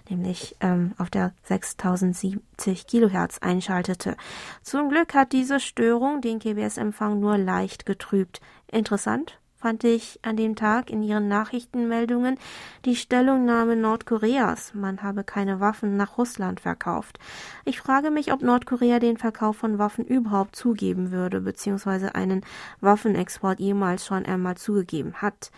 nämlich 0.08 0.56
ähm, 0.60 0.92
auf 0.96 1.10
der 1.10 1.34
6070 1.42 2.86
Kilohertz 2.86 3.38
einschaltete. 3.38 4.16
Zum 4.62 4.88
Glück 4.88 5.12
hat 5.12 5.32
diese 5.32 5.60
Störung 5.60 6.22
den 6.22 6.38
KBS-Empfang 6.38 7.20
nur 7.20 7.36
leicht 7.36 7.84
getrübt. 7.84 8.40
Interessant 8.72 9.38
fand 9.54 9.84
ich 9.84 10.18
an 10.22 10.36
dem 10.36 10.56
Tag 10.56 10.90
in 10.90 11.02
ihren 11.02 11.28
Nachrichtenmeldungen 11.28 12.36
die 12.84 12.96
Stellungnahme 12.96 13.76
Nordkoreas, 13.76 14.72
man 14.74 15.02
habe 15.02 15.22
keine 15.22 15.60
Waffen 15.60 15.96
nach 15.96 16.18
Russland 16.18 16.58
verkauft. 16.58 17.20
Ich 17.64 17.78
frage 17.80 18.10
mich, 18.10 18.32
ob 18.32 18.42
Nordkorea 18.42 18.98
den 18.98 19.18
Verkauf 19.18 19.58
von 19.58 19.78
Waffen 19.78 20.04
überhaupt 20.04 20.56
zugeben 20.56 21.12
würde, 21.12 21.42
beziehungsweise 21.42 22.16
einen 22.16 22.44
Waffenexport 22.80 23.60
jemals 23.60 24.04
schon 24.06 24.24
einmal 24.24 24.56
zugegeben 24.56 25.14
hat. 25.14 25.52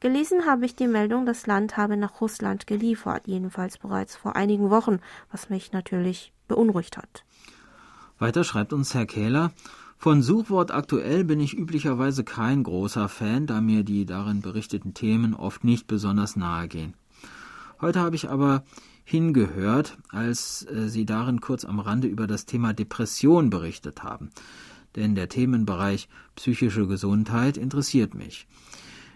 Gelesen 0.00 0.44
habe 0.44 0.66
ich 0.66 0.74
die 0.74 0.88
Meldung, 0.88 1.24
das 1.24 1.46
Land 1.46 1.76
habe 1.76 1.96
nach 1.96 2.20
Russland 2.20 2.66
geliefert, 2.66 3.22
jedenfalls 3.26 3.78
bereits 3.78 4.14
vor 4.14 4.36
einigen 4.36 4.68
Wochen, 4.68 4.98
was 5.30 5.48
mich 5.48 5.72
natürlich 5.72 6.32
beunruhigt 6.48 6.98
hat. 6.98 7.24
Weiter 8.18 8.42
schreibt 8.42 8.72
uns 8.72 8.94
Herr 8.94 9.06
Kähler, 9.06 9.52
von 9.98 10.22
Suchwort 10.22 10.70
aktuell 10.70 11.24
bin 11.24 11.40
ich 11.40 11.58
üblicherweise 11.58 12.22
kein 12.22 12.62
großer 12.62 13.08
Fan, 13.08 13.46
da 13.46 13.60
mir 13.60 13.82
die 13.82 14.06
darin 14.06 14.40
berichteten 14.40 14.94
Themen 14.94 15.34
oft 15.34 15.64
nicht 15.64 15.88
besonders 15.88 16.36
nahe 16.36 16.68
gehen. 16.68 16.94
Heute 17.80 18.00
habe 18.00 18.16
ich 18.16 18.30
aber 18.30 18.64
hingehört, 19.04 19.98
als 20.08 20.66
äh, 20.66 20.88
Sie 20.88 21.04
darin 21.04 21.40
kurz 21.40 21.64
am 21.64 21.80
Rande 21.80 22.08
über 22.08 22.26
das 22.26 22.46
Thema 22.46 22.72
Depression 22.72 23.50
berichtet 23.50 24.02
haben. 24.02 24.30
Denn 24.96 25.14
der 25.14 25.28
Themenbereich 25.28 26.08
psychische 26.36 26.86
Gesundheit 26.86 27.56
interessiert 27.56 28.14
mich. 28.14 28.46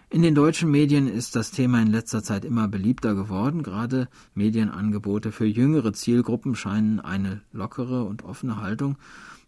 In 0.09 0.21
den 0.21 0.35
deutschen 0.35 0.69
Medien 0.69 1.07
ist 1.07 1.35
das 1.35 1.51
Thema 1.51 1.81
in 1.81 1.91
letzter 1.91 2.21
Zeit 2.21 2.45
immer 2.45 2.67
beliebter 2.67 3.15
geworden. 3.15 3.63
Gerade 3.63 4.07
Medienangebote 4.35 5.31
für 5.31 5.45
jüngere 5.45 5.93
Zielgruppen 5.93 6.55
scheinen 6.55 6.99
eine 6.99 7.41
lockere 7.51 8.03
und 8.03 8.23
offene 8.23 8.61
Haltung 8.61 8.97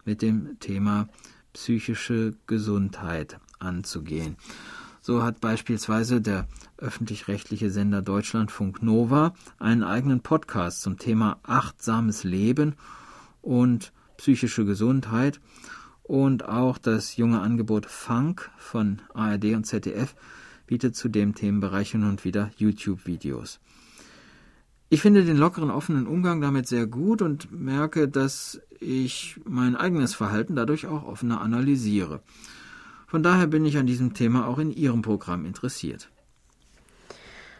mit 0.05 0.21
dem 0.21 0.59
Thema 0.59 1.07
psychische 1.53 2.33
Gesundheit 2.47 3.39
anzugehen. 3.59 4.37
So 5.01 5.21
hat 5.21 5.39
beispielsweise 5.39 6.19
der 6.19 6.47
öffentlich-rechtliche 6.77 7.69
Sender 7.69 8.01
Deutschlandfunk 8.01 8.81
Nova 8.81 9.33
einen 9.59 9.83
eigenen 9.83 10.21
Podcast 10.21 10.81
zum 10.81 10.97
Thema 10.97 11.39
achtsames 11.43 12.23
Leben 12.23 12.75
und 13.41 13.93
psychische 14.17 14.65
Gesundheit 14.65 15.39
und 16.01 16.45
auch 16.45 16.77
das 16.77 17.17
junge 17.17 17.41
Angebot 17.41 17.85
Funk 17.85 18.49
von 18.57 19.01
ARD 19.13 19.53
und 19.55 19.65
ZDF 19.65 20.15
bietet 20.67 20.95
zu 20.95 21.09
dem 21.09 21.35
Themenbereich 21.35 21.91
hin 21.91 22.03
und 22.03 22.25
wieder 22.25 22.49
YouTube-Videos. 22.57 23.59
Ich 24.95 25.01
finde 25.01 25.25
den 25.25 25.35
lockeren, 25.35 25.71
offenen 25.71 26.07
Umgang 26.07 26.39
damit 26.39 26.69
sehr 26.69 26.87
gut 26.87 27.21
und 27.21 27.51
merke, 27.51 28.07
dass 28.07 28.61
ich 28.79 29.37
mein 29.43 29.75
eigenes 29.75 30.15
Verhalten 30.15 30.55
dadurch 30.55 30.87
auch 30.87 31.05
offener 31.05 31.41
analysiere. 31.41 32.21
Von 33.05 33.21
daher 33.21 33.47
bin 33.47 33.65
ich 33.65 33.77
an 33.77 33.87
diesem 33.87 34.13
Thema 34.13 34.47
auch 34.47 34.57
in 34.57 34.71
Ihrem 34.71 35.01
Programm 35.01 35.43
interessiert. 35.43 36.09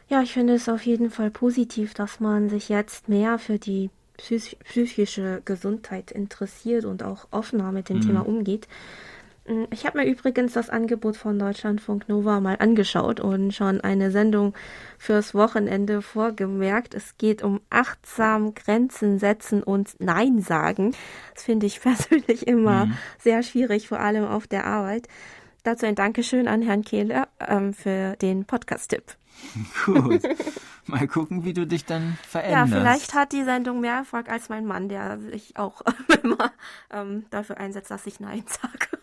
Ja, 0.08 0.22
ich 0.22 0.32
finde 0.32 0.54
es 0.54 0.70
auf 0.70 0.86
jeden 0.86 1.12
Fall 1.12 1.30
positiv, 1.30 1.94
dass 1.94 2.22
man 2.22 2.48
sich 2.48 2.70
jetzt 2.70 3.10
mehr 3.10 3.38
für 3.38 3.60
die 3.60 3.90
psychische 4.16 5.42
Gesundheit 5.44 6.12
interessiert 6.12 6.86
und 6.86 7.04
auch 7.04 7.28
offener 7.32 7.74
mit 7.74 7.90
dem 7.90 7.98
mhm. 7.98 8.02
Thema 8.02 8.26
umgeht. 8.26 8.70
Mm, 9.48 9.66
ich 9.72 9.86
habe 9.86 10.00
mir 10.00 10.06
übrigens 10.06 10.54
das 10.54 10.70
Angebot 10.70 11.18
von 11.18 11.38
Deutschlandfunk 11.38 12.10
Nova 12.10 12.40
mal 12.40 12.58
angeschaut 12.60 13.20
und 13.20 13.54
schon 13.54 13.82
eine 13.82 14.12
Sendung 14.12 14.54
fürs 14.98 15.34
Wochenende 15.34 16.02
vorgemerkt. 16.02 16.94
Es 16.94 17.18
geht 17.18 17.44
um 17.44 17.62
achtsam 17.70 18.54
Grenzen 18.54 19.20
setzen 19.20 19.64
und 19.64 19.96
Nein 20.00 20.42
sagen. 20.42 20.96
Das 21.34 21.44
finde 21.44 21.66
ich 21.66 21.82
persönlich 21.82 22.48
immer 22.48 22.88
mhm. 22.88 22.98
sehr 23.20 23.44
schwierig, 23.44 23.88
vor 23.88 24.00
allem 24.00 24.26
auf 24.26 24.48
der 24.48 24.66
Arbeit. 24.66 25.08
Dazu 25.64 25.88
ein 25.88 25.96
Dankeschön 25.96 26.48
an 26.48 26.62
Herrn 26.62 26.84
Kehler 26.84 27.28
ähm, 27.40 27.74
für 27.74 28.16
den 28.18 28.46
Podcast-Tipp. 28.46 29.04
Gut. 29.86 30.22
Mal 30.88 31.08
gucken, 31.08 31.44
wie 31.44 31.54
du 31.54 31.66
dich 31.66 31.86
dann 31.86 32.16
veränderst. 32.28 32.72
Ja, 32.72 32.80
vielleicht 32.80 33.14
hat 33.16 33.32
die 33.32 33.44
Sendung 33.44 33.82
mehr 33.82 33.96
Erfolg 33.96 34.30
als 34.30 34.50
mein 34.50 34.68
Mann, 34.68 34.88
der 34.88 35.20
sich 35.20 35.58
auch 35.58 35.82
immer 36.24 36.52
ähm, 36.92 37.26
dafür 37.32 37.58
einsetzt, 37.58 37.90
dass 37.90 38.06
ich 38.06 38.20
Nein 38.20 38.44
sage. 38.48 39.00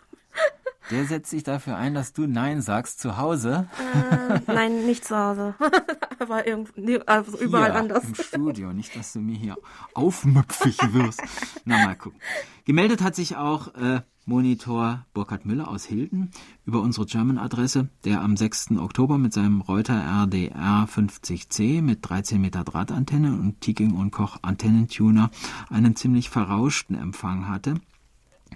Der 0.91 1.05
setzt 1.05 1.29
sich 1.29 1.43
dafür 1.43 1.77
ein, 1.77 1.93
dass 1.93 2.13
du 2.13 2.27
Nein 2.27 2.61
sagst 2.61 2.99
zu 2.99 3.17
Hause? 3.17 3.67
Äh, 3.79 4.39
nein, 4.47 4.85
nicht 4.85 5.05
zu 5.05 5.17
Hause. 5.17 5.55
Aber 6.19 6.45
irgendwie, 6.47 6.99
also 7.07 7.37
überall 7.37 7.71
hier, 7.71 7.79
anders. 7.79 8.03
Im 8.03 8.15
Studio, 8.15 8.73
nicht, 8.73 8.95
dass 8.95 9.13
du 9.13 9.19
mir 9.19 9.35
hier 9.35 9.55
aufmüpfig 9.93 10.77
wirst. 10.93 11.21
Na, 11.65 11.85
mal 11.85 11.95
gucken. 11.95 12.19
Gemeldet 12.65 13.01
hat 13.01 13.15
sich 13.15 13.35
auch 13.35 13.73
äh, 13.75 14.01
Monitor 14.25 15.05
Burkhard 15.13 15.45
Müller 15.45 15.67
aus 15.67 15.83
Hilden 15.83 16.31
über 16.65 16.81
unsere 16.81 17.05
German-Adresse, 17.05 17.89
der 18.05 18.21
am 18.21 18.37
6. 18.37 18.71
Oktober 18.77 19.17
mit 19.17 19.33
seinem 19.33 19.59
Reuter 19.59 19.95
RDR 19.95 20.87
50C 20.87 21.81
mit 21.81 21.99
13 22.07 22.39
Meter 22.39 22.63
Drahtantenne 22.63 23.33
und 23.33 23.59
Tiking 23.59 23.93
und 23.93 24.11
Koch 24.11 24.37
Antennentuner 24.41 25.29
einen 25.69 25.97
ziemlich 25.97 26.29
verrauschten 26.29 26.97
Empfang 26.97 27.49
hatte, 27.49 27.75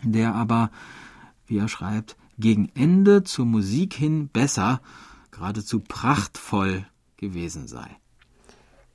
der 0.03 0.35
aber 0.35 0.71
wie 1.47 1.57
er 1.57 1.67
schreibt, 1.67 2.15
gegen 2.37 2.69
Ende 2.75 3.23
zur 3.23 3.45
Musik 3.45 3.93
hin 3.93 4.29
besser, 4.29 4.81
geradezu 5.31 5.79
prachtvoll 5.79 6.85
gewesen 7.17 7.67
sei. 7.67 7.87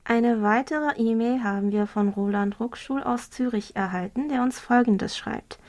Eine 0.05 0.41
weitere 0.41 0.97
E-Mail 0.97 1.43
haben 1.43 1.71
wir 1.71 1.87
von 1.87 2.09
Roland 2.09 2.59
Ruckschul 2.59 3.03
aus 3.03 3.29
Zürich 3.29 3.75
erhalten, 3.75 4.27
der 4.27 4.43
uns 4.43 4.59
Folgendes 4.59 5.17
schreibt. 5.17 5.59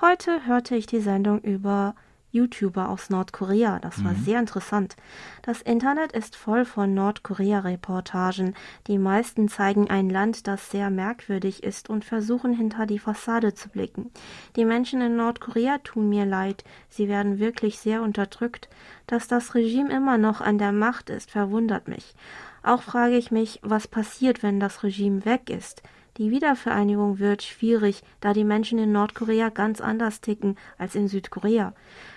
Heute 0.00 0.44
hörte 0.44 0.74
ich 0.76 0.86
die 0.86 1.00
Sendung 1.00 1.40
über 1.40 1.94
YouTuber 2.30 2.88
aus 2.88 3.10
Nordkorea. 3.10 3.78
Das 3.78 4.04
war 4.04 4.12
mhm. 4.12 4.24
sehr 4.24 4.40
interessant. 4.40 4.96
Das 5.42 5.62
Internet 5.62 6.12
ist 6.12 6.36
voll 6.36 6.64
von 6.64 6.94
Nordkorea-Reportagen. 6.94 8.54
Die 8.86 8.98
meisten 8.98 9.48
zeigen 9.48 9.88
ein 9.90 10.10
Land, 10.10 10.46
das 10.46 10.70
sehr 10.70 10.90
merkwürdig 10.90 11.62
ist 11.62 11.88
und 11.88 12.04
versuchen 12.04 12.52
hinter 12.52 12.86
die 12.86 12.98
Fassade 12.98 13.54
zu 13.54 13.68
blicken. 13.68 14.10
Die 14.56 14.64
Menschen 14.64 15.00
in 15.00 15.16
Nordkorea 15.16 15.78
tun 15.78 16.08
mir 16.08 16.26
leid. 16.26 16.64
Sie 16.88 17.08
werden 17.08 17.38
wirklich 17.38 17.78
sehr 17.78 18.02
unterdrückt. 18.02 18.68
Dass 19.06 19.28
das 19.28 19.54
Regime 19.54 19.94
immer 19.94 20.18
noch 20.18 20.40
an 20.40 20.58
der 20.58 20.72
Macht 20.72 21.10
ist, 21.10 21.30
verwundert 21.30 21.88
mich. 21.88 22.14
Auch 22.62 22.82
frage 22.82 23.16
ich 23.16 23.30
mich, 23.30 23.60
was 23.62 23.86
passiert, 23.86 24.42
wenn 24.42 24.58
das 24.58 24.82
Regime 24.82 25.24
weg 25.24 25.50
ist. 25.50 25.82
Die 26.18 26.30
Wiedervereinigung 26.30 27.18
wird 27.18 27.42
schwierig, 27.42 28.02
da 28.20 28.32
die 28.32 28.44
Menschen 28.44 28.78
in 28.78 28.90
Nordkorea 28.90 29.50
ganz 29.50 29.82
anders 29.82 30.22
ticken 30.22 30.56
als 30.78 30.94
in 30.94 31.08
Südkorea. 31.08 31.74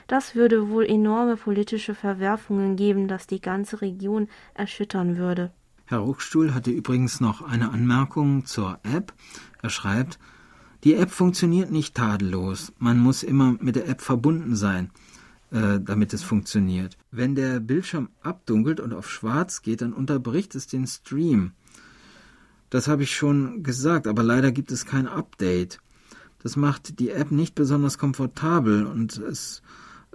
Das 0.07 0.35
würde 0.35 0.69
wohl 0.69 0.85
enorme 0.85 1.35
politische 1.35 1.93
Verwerfungen 1.95 2.77
geben, 2.77 3.09
das 3.09 3.27
die 3.27 3.41
ganze 3.41 3.81
Region 3.81 4.29
erschüttern 4.53 5.17
würde. 5.17 5.51
Herr 5.85 5.99
Ruckstuhl 5.99 6.53
hatte 6.53 6.71
übrigens 6.71 7.19
noch 7.19 7.41
eine 7.41 7.71
Anmerkung 7.71 8.45
zur 8.45 8.79
App. 8.83 9.11
Er 9.61 9.69
schreibt, 9.69 10.17
die 10.85 10.95
App 10.95 11.11
funktioniert 11.11 11.71
nicht 11.71 11.95
tadellos. 11.95 12.71
Man 12.77 12.99
muss 12.99 13.23
immer 13.23 13.57
mit 13.59 13.75
der 13.75 13.89
App 13.89 13.99
verbunden 13.99 14.55
sein, 14.55 14.91
äh, 15.51 15.79
damit 15.81 16.13
es 16.13 16.23
funktioniert. 16.23 16.97
Wenn 17.11 17.35
der 17.35 17.59
Bildschirm 17.59 18.09
abdunkelt 18.21 18.79
und 18.79 18.93
auf 18.93 19.09
schwarz 19.09 19.61
geht, 19.61 19.81
dann 19.81 19.91
unterbricht 19.91 20.55
es 20.55 20.67
den 20.67 20.87
Stream. 20.87 21.51
Das 22.69 22.87
habe 22.87 23.03
ich 23.03 23.15
schon 23.15 23.63
gesagt, 23.63 24.07
aber 24.07 24.23
leider 24.23 24.51
gibt 24.51 24.71
es 24.71 24.85
kein 24.85 25.07
Update. 25.07 25.79
Das 26.41 26.55
macht 26.55 26.99
die 26.99 27.09
App 27.09 27.31
nicht 27.31 27.55
besonders 27.55 27.97
komfortabel 27.97 28.85
und 28.85 29.17
es 29.17 29.61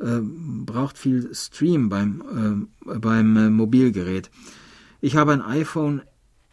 äh, 0.01 0.21
braucht 0.23 0.99
viel 0.99 1.35
Stream 1.35 1.89
beim, 1.89 2.69
äh, 2.87 2.97
beim 2.99 3.37
äh, 3.37 3.51
Mobilgerät. 3.51 4.31
Ich 5.01 5.17
habe 5.17 5.33
ein 5.33 5.43
iPhone 5.43 6.03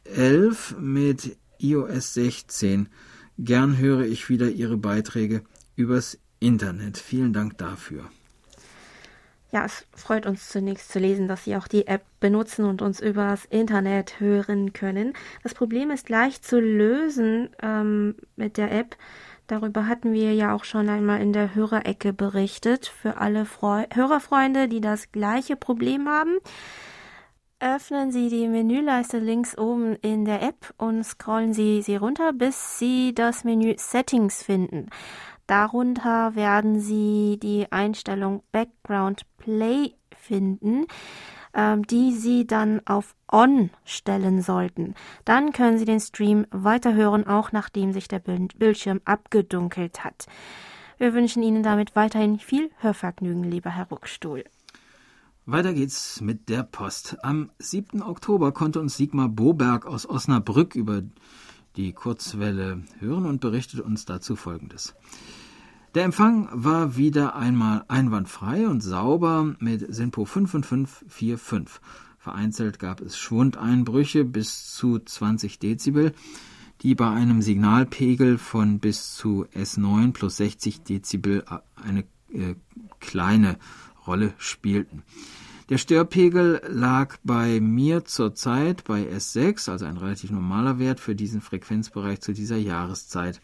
11 0.03 0.75
mit 0.79 1.37
iOS 1.59 2.13
16. 2.15 2.89
Gern 3.37 3.77
höre 3.77 4.01
ich 4.01 4.29
wieder 4.29 4.49
Ihre 4.49 4.77
Beiträge 4.77 5.43
übers 5.75 6.19
Internet. 6.39 6.97
Vielen 6.97 7.33
Dank 7.33 7.57
dafür. 7.57 8.03
Ja, 9.51 9.65
es 9.65 9.85
freut 9.93 10.25
uns 10.25 10.47
zunächst 10.47 10.89
zu 10.91 10.99
lesen, 10.99 11.27
dass 11.27 11.43
Sie 11.43 11.57
auch 11.57 11.67
die 11.67 11.87
App 11.87 12.03
benutzen 12.21 12.63
und 12.63 12.81
uns 12.81 13.01
übers 13.01 13.43
Internet 13.45 14.21
hören 14.21 14.71
können. 14.71 15.13
Das 15.43 15.53
Problem 15.53 15.91
ist 15.91 16.09
leicht 16.09 16.45
zu 16.45 16.59
lösen 16.59 17.49
ähm, 17.61 18.15
mit 18.37 18.55
der 18.55 18.71
App. 18.71 18.95
Darüber 19.47 19.87
hatten 19.87 20.13
wir 20.13 20.33
ja 20.33 20.55
auch 20.55 20.63
schon 20.63 20.87
einmal 20.87 21.19
in 21.21 21.33
der 21.33 21.53
Hörerecke 21.53 22.13
berichtet. 22.13 22.87
Für 22.87 23.17
alle 23.17 23.45
Freu 23.45 23.83
Hörerfreunde, 23.91 24.69
die 24.69 24.79
das 24.79 25.11
gleiche 25.11 25.57
Problem 25.57 26.07
haben, 26.07 26.37
öffnen 27.59 28.13
Sie 28.13 28.29
die 28.29 28.47
Menüleiste 28.47 29.19
links 29.19 29.57
oben 29.57 29.97
in 29.97 30.23
der 30.23 30.41
App 30.41 30.73
und 30.77 31.03
scrollen 31.03 31.53
Sie 31.53 31.81
sie 31.81 31.97
runter, 31.97 32.31
bis 32.31 32.79
Sie 32.79 33.13
das 33.13 33.43
Menü 33.43 33.75
Settings 33.77 34.41
finden. 34.41 34.89
Darunter 35.51 36.33
werden 36.33 36.79
Sie 36.79 37.37
die 37.37 37.69
Einstellung 37.73 38.41
Background 38.53 39.23
Play 39.37 39.95
finden 40.15 40.85
ähm, 41.53 41.85
die 41.85 42.13
Sie 42.13 42.47
dann 42.47 42.79
auf 42.85 43.13
On 43.29 43.69
stellen 43.83 44.41
sollten. 44.41 44.95
Dann 45.25 45.51
können 45.51 45.77
Sie 45.77 45.83
den 45.83 45.99
Stream 45.99 46.47
weiterhören, 46.51 47.27
auch 47.27 47.51
nachdem 47.51 47.91
sich 47.91 48.07
der 48.07 48.19
Bildschirm 48.19 49.01
abgedunkelt 49.03 50.05
hat. 50.05 50.27
Wir 50.97 51.13
wünschen 51.13 51.43
Ihnen 51.43 51.63
damit 51.63 51.97
weiterhin 51.97 52.39
viel 52.39 52.71
Hörvergnügen, 52.77 53.43
lieber 53.43 53.71
Herr 53.71 53.89
Ruckstuhl. 53.89 54.45
Weiter 55.45 55.73
geht's 55.73 56.21
mit 56.21 56.47
der 56.47 56.63
Post. 56.63 57.17
Am 57.23 57.49
7. 57.59 58.01
Oktober 58.01 58.53
konnte 58.53 58.79
uns 58.79 58.95
Sigmar 58.95 59.27
Boberg 59.27 59.85
aus 59.85 60.07
Osnabrück 60.07 60.75
über 60.75 61.01
die 61.75 61.93
Kurzwelle 61.93 62.83
hören 62.99 63.25
und 63.25 63.41
berichtet 63.41 63.79
uns 63.81 64.05
dazu 64.05 64.35
Folgendes. 64.35 64.95
Der 65.93 66.06
Empfang 66.06 66.47
war 66.54 66.95
wieder 66.95 67.36
einmal 67.36 67.84
einwandfrei 67.89 68.65
und 68.65 68.80
sauber 68.80 69.56
mit 69.60 69.93
SINPO 69.93 70.23
55545. 70.23 71.82
Vereinzelt 72.17 72.80
gab 72.80 73.01
es 73.01 73.17
Schwundeinbrüche 73.17 74.23
bis 74.23 74.73
zu 74.73 74.99
20 74.99 75.60
Dezibel, 75.60 76.13
die 76.82 76.95
bei 76.95 77.10
einem 77.10 77.41
Signalpegel 77.41 78.38
von 78.38 78.80
bis 78.80 79.15
zu 79.15 79.45
S9 79.54 80.13
plus 80.13 80.38
60 80.38 80.84
Dezibel 80.84 81.43
eine 81.75 82.06
äh, 82.32 82.56
kleine 83.01 83.58
Rolle 84.08 84.34
spielten. 84.38 85.04
Der 85.67 85.77
Störpegel 85.77 86.62
lag 86.69 87.17
bei 87.25 87.60
mir 87.60 88.06
zurzeit 88.06 88.86
bei 88.86 89.03
S6, 89.03 89.70
also 89.70 89.86
ein 89.86 89.97
relativ 89.97 90.32
normaler 90.32 90.80
Wert 90.80 91.01
für 91.01 91.15
diesen 91.15 91.41
Frequenzbereich 91.41 92.22
zu 92.22 92.32
dieser 92.32 92.57
Jahreszeit. 92.57 93.41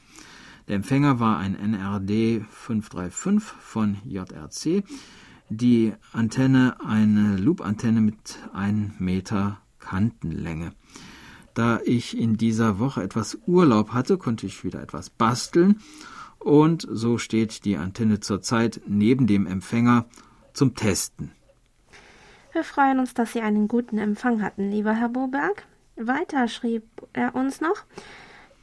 Der 0.68 0.76
Empfänger 0.76 1.20
war 1.20 1.38
ein 1.38 1.56
NRD 1.56 2.46
535 2.50 3.42
von 3.42 3.98
JRC. 4.04 4.84
Die 5.50 5.94
Antenne 6.12 6.76
eine 6.86 7.38
Loop-Antenne 7.38 8.02
mit 8.02 8.38
1 8.54 9.00
Meter 9.00 9.62
Kantenlänge. 9.80 10.74
Da 11.54 11.80
ich 11.86 12.18
in 12.18 12.36
dieser 12.36 12.80
Woche 12.80 13.02
etwas 13.02 13.38
Urlaub 13.48 13.94
hatte, 13.94 14.18
konnte 14.18 14.46
ich 14.46 14.66
wieder 14.66 14.82
etwas 14.82 15.10
basteln 15.10 15.80
und 16.38 16.86
so 16.92 17.18
steht 17.18 17.64
die 17.64 17.78
Antenne 17.78 18.20
zurzeit 18.20 18.82
neben 18.86 19.26
dem 19.26 19.48
Empfänger 19.48 20.06
zum 20.54 20.76
Testen. 20.76 21.32
Wir 22.52 22.64
freuen 22.64 23.00
uns, 23.00 23.14
dass 23.14 23.34
Sie 23.34 23.42
einen 23.42 23.68
guten 23.68 23.98
Empfang 23.98 24.42
hatten, 24.42 24.70
lieber 24.70 24.94
Herr 24.94 25.10
Boberg. 25.10 25.66
Weiter 25.96 26.48
schrieb 26.48 26.84
er 27.14 27.36
uns 27.36 27.62
noch, 27.62 27.86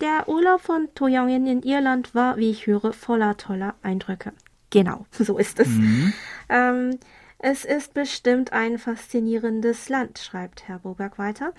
der 0.04 0.28
Urlaub 0.28 0.60
von 0.60 0.88
To 0.94 1.06
Young-in 1.06 1.46
in 1.46 1.62
Irland 1.62 2.14
war, 2.14 2.36
wie 2.36 2.50
ich 2.50 2.66
höre, 2.66 2.92
voller 2.92 3.36
toller 3.36 3.74
Eindrücke. 3.82 4.32
Genau, 4.70 5.06
so 5.10 5.38
ist 5.38 5.58
es. 5.60 5.68
Mhm. 5.68 6.12
Ähm, 6.48 6.98
Es 7.46 7.64
ist 7.66 7.92
bestimmt 7.92 8.54
ein 8.54 8.78
faszinierendes 8.78 9.90
Land, 9.90 10.18
schreibt 10.18 10.66
Herr 10.66 10.78
Boberg 10.78 11.18
weiter. 11.18 11.52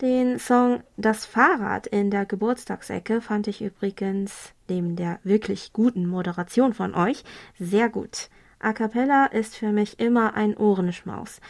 Den 0.00 0.38
Song 0.38 0.84
Das 0.96 1.26
Fahrrad 1.26 1.88
in 1.88 2.10
der 2.12 2.26
Geburtstagsecke 2.26 3.20
fand 3.20 3.48
ich 3.48 3.60
übrigens 3.60 4.52
neben 4.68 4.94
der 4.94 5.18
wirklich 5.24 5.72
guten 5.72 6.06
Moderation 6.06 6.74
von 6.74 6.94
euch 6.94 7.24
sehr 7.58 7.88
gut. 7.88 8.30
A 8.60 8.72
cappella 8.72 9.26
ist 9.26 9.56
für 9.56 9.72
mich 9.72 9.98
immer 9.98 10.34
ein 10.34 10.56
Ohrenschmaus. 10.56 11.40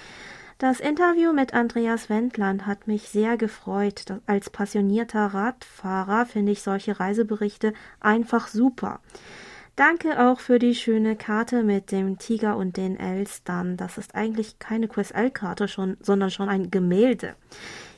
Das 0.62 0.78
Interview 0.78 1.32
mit 1.32 1.54
Andreas 1.54 2.08
Wendland 2.08 2.66
hat 2.66 2.86
mich 2.86 3.08
sehr 3.08 3.36
gefreut. 3.36 4.04
Als 4.26 4.48
passionierter 4.48 5.26
Radfahrer 5.34 6.24
finde 6.24 6.52
ich 6.52 6.62
solche 6.62 7.00
Reiseberichte 7.00 7.72
einfach 7.98 8.46
super. 8.46 9.00
Danke 9.74 10.24
auch 10.24 10.38
für 10.38 10.60
die 10.60 10.76
schöne 10.76 11.16
Karte 11.16 11.64
mit 11.64 11.90
dem 11.90 12.16
Tiger 12.18 12.56
und 12.56 12.76
den 12.76 12.96
Elstern. 12.96 13.76
Das 13.76 13.98
ist 13.98 14.14
eigentlich 14.14 14.60
keine 14.60 14.86
QSL-Karte 14.86 15.66
schon, 15.66 15.96
sondern 16.00 16.30
schon 16.30 16.48
ein 16.48 16.70
Gemälde. 16.70 17.34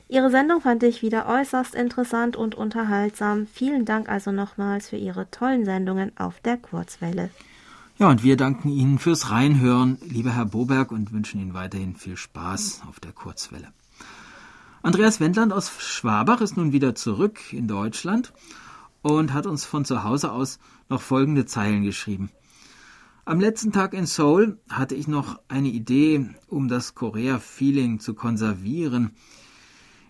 Ihre 0.08 0.30
Sendung 0.30 0.62
fand 0.62 0.84
ich 0.84 1.02
wieder 1.02 1.28
äußerst 1.28 1.74
interessant 1.74 2.34
und 2.34 2.54
unterhaltsam. 2.54 3.46
Vielen 3.46 3.84
Dank 3.84 4.08
also 4.08 4.32
nochmals 4.32 4.88
für 4.88 4.96
Ihre 4.96 5.30
tollen 5.30 5.66
Sendungen 5.66 6.16
auf 6.16 6.40
der 6.40 6.56
Kurzwelle. 6.56 7.28
Ja, 7.96 8.10
und 8.10 8.24
wir 8.24 8.36
danken 8.36 8.70
Ihnen 8.70 8.98
fürs 8.98 9.30
Reinhören, 9.30 9.98
lieber 10.04 10.32
Herr 10.32 10.46
Boberg, 10.46 10.90
und 10.90 11.12
wünschen 11.12 11.40
Ihnen 11.40 11.54
weiterhin 11.54 11.94
viel 11.94 12.16
Spaß 12.16 12.82
auf 12.88 12.98
der 12.98 13.12
Kurzwelle. 13.12 13.68
Andreas 14.82 15.20
Wendland 15.20 15.52
aus 15.52 15.70
Schwabach 15.78 16.40
ist 16.40 16.56
nun 16.56 16.72
wieder 16.72 16.96
zurück 16.96 17.52
in 17.52 17.68
Deutschland 17.68 18.32
und 19.02 19.32
hat 19.32 19.46
uns 19.46 19.64
von 19.64 19.84
zu 19.84 20.02
Hause 20.02 20.32
aus 20.32 20.58
noch 20.88 21.02
folgende 21.02 21.46
Zeilen 21.46 21.84
geschrieben. 21.84 22.30
Am 23.24 23.38
letzten 23.38 23.70
Tag 23.70 23.94
in 23.94 24.06
Seoul 24.06 24.58
hatte 24.68 24.96
ich 24.96 25.06
noch 25.06 25.40
eine 25.46 25.68
Idee, 25.68 26.28
um 26.48 26.66
das 26.66 26.96
Korea-Feeling 26.96 28.00
zu 28.00 28.14
konservieren. 28.14 29.12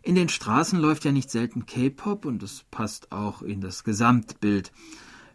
In 0.01 0.15
den 0.15 0.31
Straßen 0.31 0.79
läuft 0.79 1.05
ja 1.05 1.13
nicht 1.13 1.31
selten 1.31 1.67
K-Pop 1.67 2.25
und 2.25 2.43
es 2.43 2.65
passt 2.71 3.13
auch 3.13 3.43
in 3.43 3.61
das 3.61 3.85
Gesamtbild. 3.85 4.73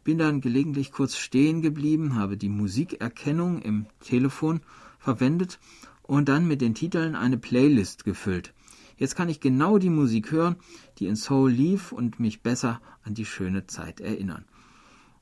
Bin 0.04 0.18
dann 0.18 0.42
gelegentlich 0.42 0.92
kurz 0.92 1.16
stehen 1.16 1.62
geblieben, 1.62 2.16
habe 2.16 2.38
die 2.38 2.50
Musikerkennung 2.50 3.62
im 3.62 3.86
Telefon 4.00 4.62
verwendet 4.98 5.60
und 6.02 6.30
dann 6.30 6.48
mit 6.48 6.62
den 6.62 6.76
Titeln 6.76 7.16
eine 7.16 7.38
Playlist 7.38 8.06
gefüllt. 8.06 8.54
Jetzt 8.98 9.16
kann 9.16 9.30
ich 9.30 9.40
genau 9.40 9.78
die 9.78 9.90
Musik 9.90 10.32
hören, 10.32 10.58
die 10.98 11.08
in 11.08 11.16
Seoul 11.16 11.52
lief 11.52 11.92
und 11.92 12.20
mich 12.20 12.42
besser 12.42 12.82
an 13.04 13.14
die 13.14 13.26
schöne 13.26 13.66
Zeit 13.66 14.02
erinnern. 14.02 14.46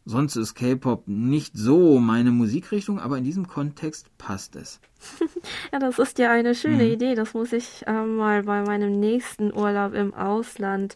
Sonst 0.09 0.37
ist 0.37 0.55
K-Pop 0.55 1.09
nicht 1.09 1.57
so 1.57 1.99
meine 1.99 2.31
Musikrichtung, 2.31 2.97
aber 2.97 3.17
in 3.17 3.25
diesem 3.25 3.45
Kontext 3.45 4.09
passt 4.17 4.55
es. 4.55 4.79
ja, 5.73 5.79
das 5.79 5.99
ist 5.99 6.17
ja 6.17 6.31
eine 6.31 6.55
schöne 6.55 6.85
mhm. 6.85 6.93
Idee. 6.93 7.13
Das 7.13 7.33
muss 7.33 7.51
ich 7.51 7.85
äh, 7.85 8.05
mal 8.05 8.43
bei 8.43 8.61
meinem 8.61 9.01
nächsten 9.01 9.53
Urlaub 9.53 9.93
im 9.93 10.13
Ausland 10.13 10.95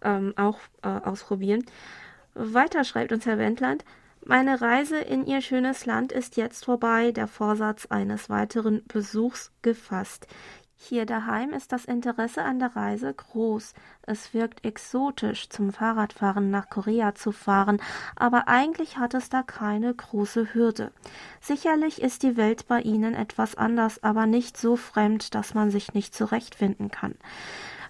ähm, 0.00 0.32
auch 0.36 0.60
äh, 0.82 0.88
ausprobieren. 0.88 1.64
Weiter 2.34 2.84
schreibt 2.84 3.12
uns 3.12 3.26
Herr 3.26 3.38
Wendland, 3.38 3.84
meine 4.24 4.60
Reise 4.60 4.98
in 4.98 5.26
Ihr 5.26 5.40
schönes 5.40 5.84
Land 5.84 6.12
ist 6.12 6.36
jetzt 6.36 6.64
vorbei, 6.64 7.10
der 7.10 7.26
Vorsatz 7.26 7.86
eines 7.86 8.30
weiteren 8.30 8.82
Besuchs 8.86 9.50
gefasst. 9.62 10.28
Hier 10.84 11.06
daheim 11.06 11.50
ist 11.50 11.70
das 11.70 11.84
Interesse 11.84 12.42
an 12.42 12.58
der 12.58 12.74
Reise 12.74 13.12
groß. 13.14 13.74
Es 14.02 14.34
wirkt 14.34 14.64
exotisch, 14.64 15.48
zum 15.48 15.72
Fahrradfahren 15.72 16.50
nach 16.50 16.70
Korea 16.70 17.14
zu 17.14 17.30
fahren, 17.30 17.80
aber 18.16 18.48
eigentlich 18.48 18.98
hat 18.98 19.14
es 19.14 19.28
da 19.28 19.42
keine 19.44 19.94
große 19.94 20.54
Hürde. 20.54 20.90
Sicherlich 21.40 22.02
ist 22.02 22.24
die 22.24 22.36
Welt 22.36 22.66
bei 22.66 22.80
Ihnen 22.80 23.14
etwas 23.14 23.54
anders, 23.54 24.02
aber 24.02 24.26
nicht 24.26 24.56
so 24.56 24.74
fremd, 24.74 25.36
dass 25.36 25.54
man 25.54 25.70
sich 25.70 25.94
nicht 25.94 26.16
zurechtfinden 26.16 26.90
kann. 26.90 27.14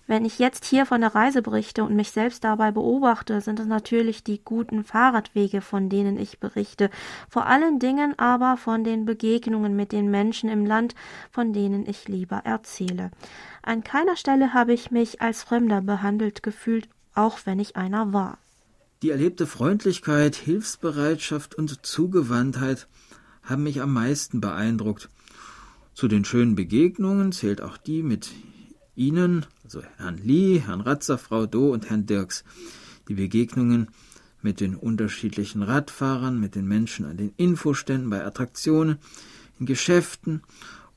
Wenn 0.06 0.24
ich 0.24 0.38
jetzt 0.38 0.64
hier 0.64 0.84
von 0.84 1.00
der 1.00 1.14
Reise 1.14 1.42
berichte 1.42 1.84
und 1.84 1.94
mich 1.94 2.10
selbst 2.10 2.42
dabei 2.42 2.72
beobachte, 2.72 3.40
sind 3.40 3.60
es 3.60 3.66
natürlich 3.66 4.24
die 4.24 4.40
guten 4.44 4.84
Fahrradwege, 4.84 5.60
von 5.60 5.88
denen 5.88 6.18
ich 6.18 6.40
berichte, 6.40 6.90
vor 7.28 7.46
allen 7.46 7.78
Dingen 7.78 8.18
aber 8.18 8.56
von 8.56 8.82
den 8.82 9.04
Begegnungen 9.04 9.76
mit 9.76 9.92
den 9.92 10.10
Menschen 10.10 10.48
im 10.48 10.66
Land, 10.66 10.94
von 11.30 11.52
denen 11.52 11.86
ich 11.86 12.08
lieber 12.08 12.38
erzähle. 12.44 13.10
An 13.62 13.84
keiner 13.84 14.16
Stelle 14.16 14.52
habe 14.52 14.72
ich 14.72 14.90
mich 14.90 15.22
als 15.22 15.44
Fremder 15.44 15.80
behandelt 15.80 16.42
gefühlt, 16.42 16.88
auch 17.14 17.38
wenn 17.44 17.60
ich 17.60 17.76
einer 17.76 18.12
war. 18.12 18.38
Die 19.02 19.10
erlebte 19.10 19.46
Freundlichkeit, 19.46 20.34
Hilfsbereitschaft 20.34 21.54
und 21.54 21.84
Zugewandtheit 21.86 22.88
haben 23.42 23.62
mich 23.64 23.80
am 23.80 23.92
meisten 23.92 24.40
beeindruckt. 24.40 25.08
Zu 25.94 26.08
den 26.08 26.24
schönen 26.24 26.54
Begegnungen 26.54 27.32
zählt 27.32 27.60
auch 27.60 27.76
die 27.76 28.02
mit 28.02 28.30
Ihnen, 28.94 29.46
also 29.64 29.82
Herrn 29.96 30.18
Lee, 30.18 30.60
Herrn 30.60 30.80
Ratzer, 30.80 31.18
Frau 31.18 31.46
Do 31.46 31.72
und 31.72 31.88
Herrn 31.88 32.06
Dirks, 32.06 32.44
die 33.08 33.14
Begegnungen 33.14 33.88
mit 34.42 34.60
den 34.60 34.74
unterschiedlichen 34.74 35.62
Radfahrern, 35.62 36.38
mit 36.38 36.54
den 36.54 36.66
Menschen 36.66 37.06
an 37.06 37.16
den 37.16 37.32
Infoständen, 37.36 38.10
bei 38.10 38.24
Attraktionen, 38.24 38.98
in 39.58 39.66
Geschäften 39.66 40.42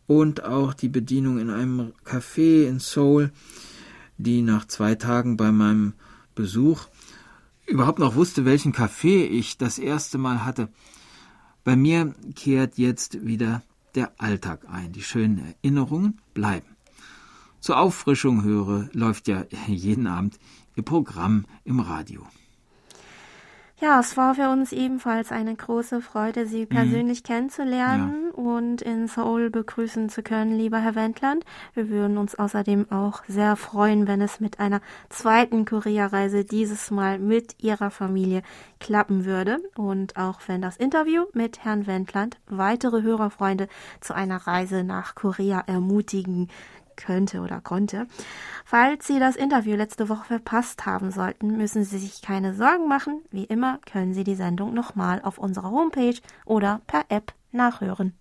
und 0.08 0.43
auch 0.43 0.74
die 0.74 0.89
Bedienung 0.89 1.39
in 1.39 1.50
einem 1.50 1.93
Café 2.04 2.68
in 2.68 2.80
Seoul, 2.80 3.32
die 4.18 4.41
nach 4.41 4.66
zwei 4.66 4.96
Tagen 4.96 5.38
bei 5.38 5.52
meinem 5.52 5.93
Besuch 6.36 6.88
überhaupt 7.66 8.00
noch 8.00 8.16
wusste, 8.16 8.46
welchen 8.46 8.72
Kaffee 8.72 9.26
ich 9.26 9.58
das 9.58 9.80
erste 9.80 10.18
Mal 10.18 10.46
hatte. 10.46 10.70
Bei 11.64 11.76
mir 11.76 12.14
kehrt 12.36 12.78
jetzt 12.78 13.26
wieder 13.26 13.64
der 13.96 14.12
Alltag 14.20 14.68
ein. 14.70 14.91
Die 14.91 15.02
schönen 15.02 15.56
Erinnerungen 15.64 16.20
bleiben. 16.34 16.74
Zur 17.66 17.80
Auffrischung 17.80 18.43
höre, 18.43 18.89
läuft 18.93 19.28
ja 19.28 19.45
jeden 19.66 20.05
Abend 20.05 20.38
ihr 20.76 20.84
Programm 20.84 21.45
im 21.63 21.80
Radio. 21.80 22.22
Ja, 23.82 23.99
es 23.99 24.16
war 24.18 24.36
für 24.36 24.51
uns 24.51 24.72
ebenfalls 24.72 25.32
eine 25.32 25.55
große 25.55 25.99
Freude, 26.01 26.45
Sie 26.45 26.61
mhm. 26.61 26.70
persönlich 26.70 27.24
mhm. 27.24 27.24
kennenzulernen 27.24 28.26
ja. 28.28 28.34
und 28.39 28.84
in 28.84 29.07
Seoul 29.07 29.49
begrüßen 29.49 30.09
zu 30.09 30.22
können, 30.22 30.55
lieber 30.55 30.78
Herr 30.78 30.93
Wendland. 30.93 31.43
Wir 31.74 31.89
würden 31.89 32.20
uns 32.20 32.36
außerdem 32.36 32.91
auch 32.91 33.24
sehr 33.28 33.55
freuen, 33.55 34.07
wenn 34.07 34.22
es 34.22 34.39
mit 34.39 34.59
einer 34.59 34.80
zweiten 35.09 35.66
Korea-Reise 35.66 36.45
dieses 36.45 36.91
Mal 36.91 37.18
mit 37.18 37.55
Ihrer 37.63 37.89
Familie 37.89 38.43
klappen 38.80 39.26
würde 39.26 39.57
und 39.76 40.18
auch 40.18 40.39
wenn 40.45 40.61
das 40.61 40.78
Interview 40.78 41.24
mit 41.34 41.66
Herrn 41.66 41.88
Wendland 41.88 42.38
weitere 42.45 43.01
Hörerfreunde 43.01 43.70
zu 44.01 44.13
einer 44.13 44.45
Reise 44.45 44.84
nach 44.84 45.16
Korea 45.16 45.63
ermutigen 45.66 46.47
könnte 46.96 47.41
oder 47.41 47.62
konnte. 47.62 48.08
Falls 48.66 49.08
Sie 49.08 49.20
das 49.20 49.36
Interview 49.36 49.76
letzte 49.76 50.10
Woche 50.10 50.26
verpasst 50.26 50.86
haben 50.86 51.12
sollten, 51.12 51.58
müssen 51.58 51.84
Sie 51.84 51.98
sich 51.98 52.22
keine 52.22 52.54
Sorgen 52.54 52.88
machen. 52.88 53.24
Wie 53.32 53.46
immer 53.46 53.80
können 53.86 54.14
Sie 54.14 54.24
die 54.24 54.36
Sendung 54.36 54.74
nochmal 54.74 55.22
auf 55.22 55.38
unserer 55.38 55.72
Homepage 55.72 56.20
oder 56.46 56.82
per 56.88 57.06
App 57.10 57.34
nachhören. 57.52 58.14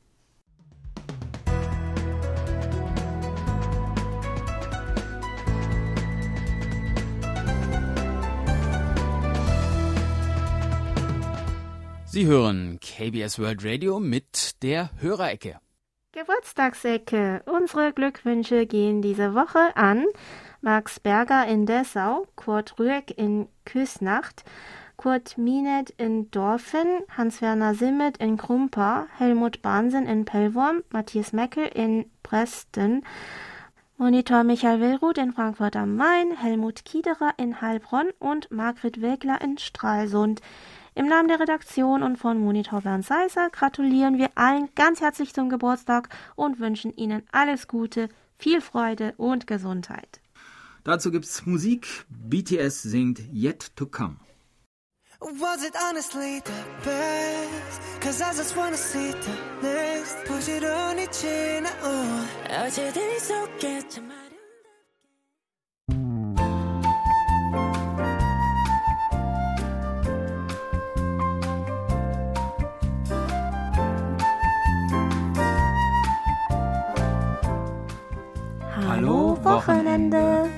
Sie 12.14 12.27
hören 12.27 12.79
KBS 12.79 13.41
World 13.41 13.64
Radio 13.64 13.99
mit 13.99 14.62
der 14.62 14.91
Hörerecke. 15.01 15.63
Geburtstagsecke. 16.14 17.42
Unsere 17.44 17.92
Glückwünsche 17.92 18.66
gehen 18.66 19.02
diese 19.02 19.34
Woche 19.34 19.76
an 19.76 20.06
Max 20.60 21.00
Berger 21.00 21.44
in 21.48 21.66
Dessau, 21.66 22.28
Kurt 22.36 22.78
Rüegg 22.78 23.10
in 23.16 23.48
Küsnacht, 23.64 24.44
Kurt 24.96 25.36
Minet 25.36 25.90
in 25.90 26.30
Dorfen, 26.30 26.86
Hans-Werner 27.16 27.74
Simmet 27.74 28.18
in 28.18 28.36
Krumpa, 28.36 29.08
Helmut 29.18 29.60
Bahnsen 29.60 30.06
in 30.06 30.24
Pellworm, 30.24 30.84
Matthias 30.90 31.32
Meckel 31.32 31.66
in 31.66 32.08
Preston, 32.22 33.02
Monitor 33.96 34.44
Michael 34.44 34.80
Willruth 34.80 35.18
in 35.18 35.32
Frankfurt 35.32 35.74
am 35.74 35.96
Main, 35.96 36.36
Helmut 36.36 36.84
Kiederer 36.84 37.34
in 37.38 37.60
Heilbronn 37.60 38.10
und 38.20 38.52
Margret 38.52 39.02
Wegler 39.02 39.40
in 39.40 39.58
Stralsund. 39.58 40.40
Im 40.95 41.07
Namen 41.07 41.28
der 41.28 41.39
Redaktion 41.39 42.03
und 42.03 42.17
von 42.17 42.39
Monitor 42.39 42.82
Bernd 42.82 43.05
Seiser 43.05 43.49
gratulieren 43.49 44.17
wir 44.17 44.30
allen 44.36 44.70
ganz 44.76 45.01
herzlich 45.01 45.34
zum 45.34 45.49
Geburtstag 45.49 46.09
und 46.36 46.59
wünschen 46.59 46.95
Ihnen 46.95 47.24
alles 47.32 47.67
Gute, 47.67 48.09
viel 48.38 48.61
Freude 48.61 49.13
und 49.17 49.47
Gesundheit. 49.47 50.20
Dazu 50.84 51.11
gibt's 51.11 51.45
Musik. 51.45 52.05
BTS 52.09 52.82
singt 52.84 53.20
Yet 53.32 53.76
to 53.76 53.86
Come. 53.86 54.17
Was 55.22 55.63
it 55.63 55.74
honestly 55.76 56.41
the 56.45 56.51
best? 56.86 57.82
Cause 58.01 58.22
I 58.22 58.34
just 58.34 58.55
wanna 58.55 58.78
see 58.78 59.11
the 59.11 59.67
next. 59.67 60.24
부지런히 60.26 61.11
지나온 61.11 62.26
어제들이 62.49 63.20
속에 63.20 63.88
참 63.89 64.22
Wochenende. 79.55 80.50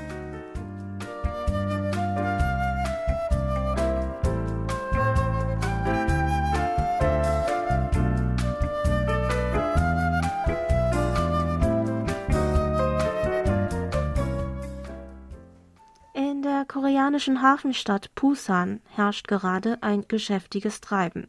In 16.14 16.40
der 16.40 16.64
koreanischen 16.66 17.42
Hafenstadt 17.42 18.14
Busan 18.14 18.80
herrscht 18.94 19.28
gerade 19.28 19.76
ein 19.82 20.07
geschäftiges 20.09 20.80
Treiben. 20.80 21.28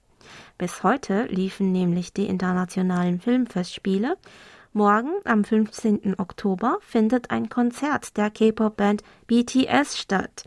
Bis 0.57 0.84
heute 0.84 1.26
liefen 1.26 1.74
nämlich 1.74 2.13
die 2.13 2.28
internationalen 2.28 3.20
Filmfestspiele. 3.20 4.15
Morgen, 4.78 5.09
am 5.25 5.43
15. 5.43 6.19
Oktober, 6.19 6.78
findet 6.82 7.32
ein 7.32 7.49
Konzert 7.49 8.15
der 8.15 8.30
K-Pop-Band 8.30 9.01
BTS 9.25 9.97
statt. 9.97 10.43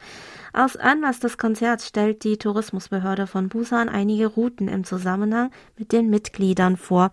Aus 0.52 0.76
Anlass 0.76 1.18
des 1.18 1.36
Konzerts 1.36 1.88
stellt 1.88 2.22
die 2.22 2.38
Tourismusbehörde 2.38 3.26
von 3.26 3.48
Busan 3.48 3.88
einige 3.88 4.28
Routen 4.28 4.68
im 4.68 4.84
Zusammenhang 4.84 5.50
mit 5.76 5.90
den 5.90 6.10
Mitgliedern 6.10 6.76
vor. 6.76 7.10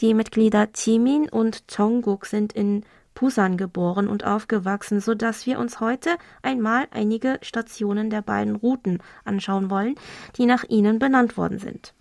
Die 0.00 0.14
Mitglieder 0.14 0.66
Jimin 0.74 1.28
und 1.28 1.64
Jungkook 1.76 2.24
sind 2.24 2.54
in 2.54 2.86
Busan 3.14 3.58
geboren 3.58 4.08
und 4.08 4.24
aufgewachsen, 4.24 5.00
so 5.00 5.14
dass 5.14 5.44
wir 5.44 5.58
uns 5.58 5.80
heute 5.80 6.16
einmal 6.40 6.86
einige 6.90 7.38
Stationen 7.42 8.08
der 8.08 8.22
beiden 8.22 8.56
Routen 8.56 9.02
anschauen 9.26 9.68
wollen, 9.68 9.96
die 10.38 10.46
nach 10.46 10.64
ihnen 10.64 10.98
benannt 10.98 11.36
worden 11.36 11.58
sind. 11.58 11.92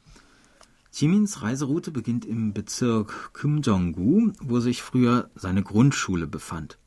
Jimins 0.97 1.41
Reiseroute 1.41 1.91
beginnt 1.91 2.23
im 2.23 2.53
Bezirk 2.53 3.33
Kumjonggu, 3.33 4.31
wo 4.39 4.61
sich 4.61 4.81
früher 4.81 5.29
seine 5.35 5.61
Grundschule 5.61 6.25
befand. 6.25 6.77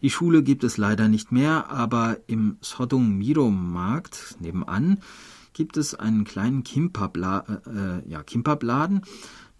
Die 0.00 0.08
Schule 0.08 0.42
gibt 0.42 0.64
es 0.64 0.78
leider 0.78 1.08
nicht 1.08 1.30
mehr, 1.30 1.68
aber 1.68 2.16
im 2.26 2.56
Sodong 2.62 3.18
Miro 3.18 3.50
Markt 3.50 4.36
nebenan 4.40 5.00
gibt 5.52 5.76
es 5.76 5.94
einen 5.94 6.24
kleinen 6.24 6.64
Kimbap-Laden, 6.64 7.66
äh, 7.66 8.08
ja, 8.08 8.22
Kimbap 8.22 8.64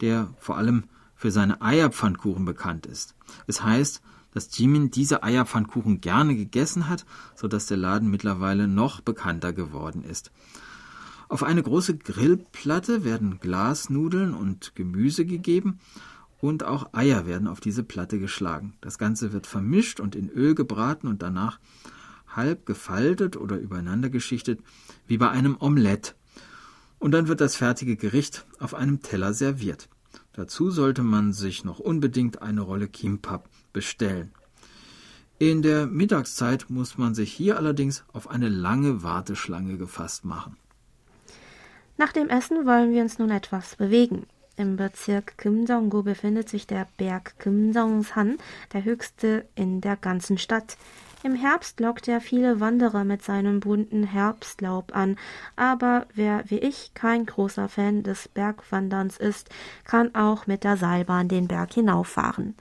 der 0.00 0.32
vor 0.38 0.56
allem 0.56 0.84
für 1.14 1.30
seine 1.30 1.60
Eierpfannkuchen 1.60 2.46
bekannt 2.46 2.86
ist. 2.86 3.14
Es 3.46 3.62
heißt, 3.62 4.00
dass 4.32 4.56
Jimin 4.56 4.92
diese 4.92 5.22
Eierpfannkuchen 5.22 6.00
gerne 6.00 6.34
gegessen 6.34 6.88
hat, 6.88 7.04
so 7.34 7.48
dass 7.48 7.66
der 7.66 7.76
Laden 7.76 8.10
mittlerweile 8.10 8.66
noch 8.66 9.02
bekannter 9.02 9.52
geworden 9.52 10.02
ist. 10.04 10.32
Auf 11.34 11.42
eine 11.42 11.64
große 11.64 11.96
Grillplatte 11.96 13.02
werden 13.02 13.40
Glasnudeln 13.40 14.34
und 14.34 14.76
Gemüse 14.76 15.26
gegeben 15.26 15.80
und 16.40 16.62
auch 16.62 16.90
Eier 16.92 17.26
werden 17.26 17.48
auf 17.48 17.58
diese 17.58 17.82
Platte 17.82 18.20
geschlagen. 18.20 18.74
Das 18.80 18.98
Ganze 18.98 19.32
wird 19.32 19.48
vermischt 19.48 19.98
und 19.98 20.14
in 20.14 20.28
Öl 20.28 20.54
gebraten 20.54 21.08
und 21.08 21.22
danach 21.22 21.58
halb 22.28 22.66
gefaltet 22.66 23.36
oder 23.36 23.58
übereinander 23.58 24.10
geschichtet, 24.10 24.60
wie 25.08 25.18
bei 25.18 25.28
einem 25.28 25.56
Omelett. 25.58 26.14
Und 27.00 27.10
dann 27.10 27.26
wird 27.26 27.40
das 27.40 27.56
fertige 27.56 27.96
Gericht 27.96 28.46
auf 28.60 28.72
einem 28.72 29.02
Teller 29.02 29.34
serviert. 29.34 29.88
Dazu 30.34 30.70
sollte 30.70 31.02
man 31.02 31.32
sich 31.32 31.64
noch 31.64 31.80
unbedingt 31.80 32.42
eine 32.42 32.60
Rolle 32.60 32.86
Kimbap 32.86 33.48
bestellen. 33.72 34.30
In 35.40 35.62
der 35.62 35.88
Mittagszeit 35.88 36.70
muss 36.70 36.96
man 36.96 37.16
sich 37.16 37.32
hier 37.32 37.56
allerdings 37.56 38.04
auf 38.12 38.30
eine 38.30 38.48
lange 38.48 39.02
Warteschlange 39.02 39.78
gefasst 39.78 40.24
machen. 40.24 40.56
Nach 41.96 42.12
dem 42.12 42.28
Essen 42.28 42.66
wollen 42.66 42.92
wir 42.92 43.02
uns 43.02 43.18
nun 43.18 43.30
etwas 43.30 43.76
bewegen. 43.76 44.26
Im 44.56 44.76
Bezirk 44.76 45.38
Kimjonggu 45.38 46.02
befindet 46.02 46.48
sich 46.48 46.66
der 46.66 46.86
Berg 46.96 47.38
Kimjongsan, 47.38 48.38
der 48.72 48.84
höchste 48.84 49.46
in 49.54 49.80
der 49.80 49.96
ganzen 49.96 50.38
Stadt. 50.38 50.76
Im 51.22 51.34
Herbst 51.34 51.80
lockt 51.80 52.06
er 52.06 52.20
viele 52.20 52.60
Wanderer 52.60 53.04
mit 53.04 53.22
seinem 53.22 53.60
bunten 53.60 54.04
Herbstlaub 54.04 54.94
an, 54.94 55.16
aber 55.56 56.06
wer 56.14 56.44
wie 56.48 56.58
ich 56.58 56.92
kein 56.94 57.26
großer 57.26 57.68
Fan 57.68 58.02
des 58.02 58.28
Bergwanderns 58.28 59.16
ist, 59.16 59.48
kann 59.84 60.14
auch 60.14 60.46
mit 60.46 60.64
der 60.64 60.76
Seilbahn 60.76 61.28
den 61.28 61.48
Berg 61.48 61.72
hinauffahren. 61.72 62.54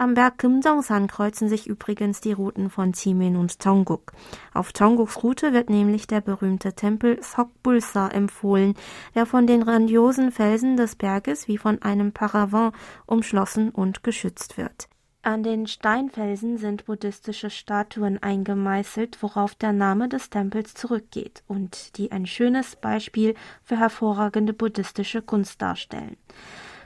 Am 0.00 0.14
Berg 0.14 0.38
Kimdongsan 0.38 1.08
kreuzen 1.08 1.48
sich 1.48 1.66
übrigens 1.66 2.20
die 2.20 2.30
Routen 2.30 2.70
von 2.70 2.92
Jimin 2.92 3.34
und 3.34 3.58
Tongguk. 3.58 4.12
Auf 4.54 4.72
Tongguks 4.72 5.24
Route 5.24 5.52
wird 5.52 5.70
nämlich 5.70 6.06
der 6.06 6.20
berühmte 6.20 6.72
Tempel 6.74 7.20
Sokbulsa 7.20 8.06
empfohlen, 8.06 8.74
der 9.16 9.26
von 9.26 9.48
den 9.48 9.62
grandiosen 9.64 10.30
Felsen 10.30 10.76
des 10.76 10.94
Berges 10.94 11.48
wie 11.48 11.58
von 11.58 11.82
einem 11.82 12.12
Paravent 12.12 12.74
umschlossen 13.06 13.70
und 13.70 14.04
geschützt 14.04 14.56
wird. 14.56 14.88
An 15.22 15.42
den 15.42 15.66
Steinfelsen 15.66 16.58
sind 16.58 16.86
buddhistische 16.86 17.50
Statuen 17.50 18.22
eingemeißelt, 18.22 19.20
worauf 19.20 19.56
der 19.56 19.72
Name 19.72 20.08
des 20.08 20.30
Tempels 20.30 20.74
zurückgeht 20.74 21.42
und 21.48 21.98
die 21.98 22.12
ein 22.12 22.24
schönes 22.24 22.76
Beispiel 22.76 23.34
für 23.64 23.76
hervorragende 23.76 24.52
buddhistische 24.52 25.22
Kunst 25.22 25.60
darstellen. 25.60 26.16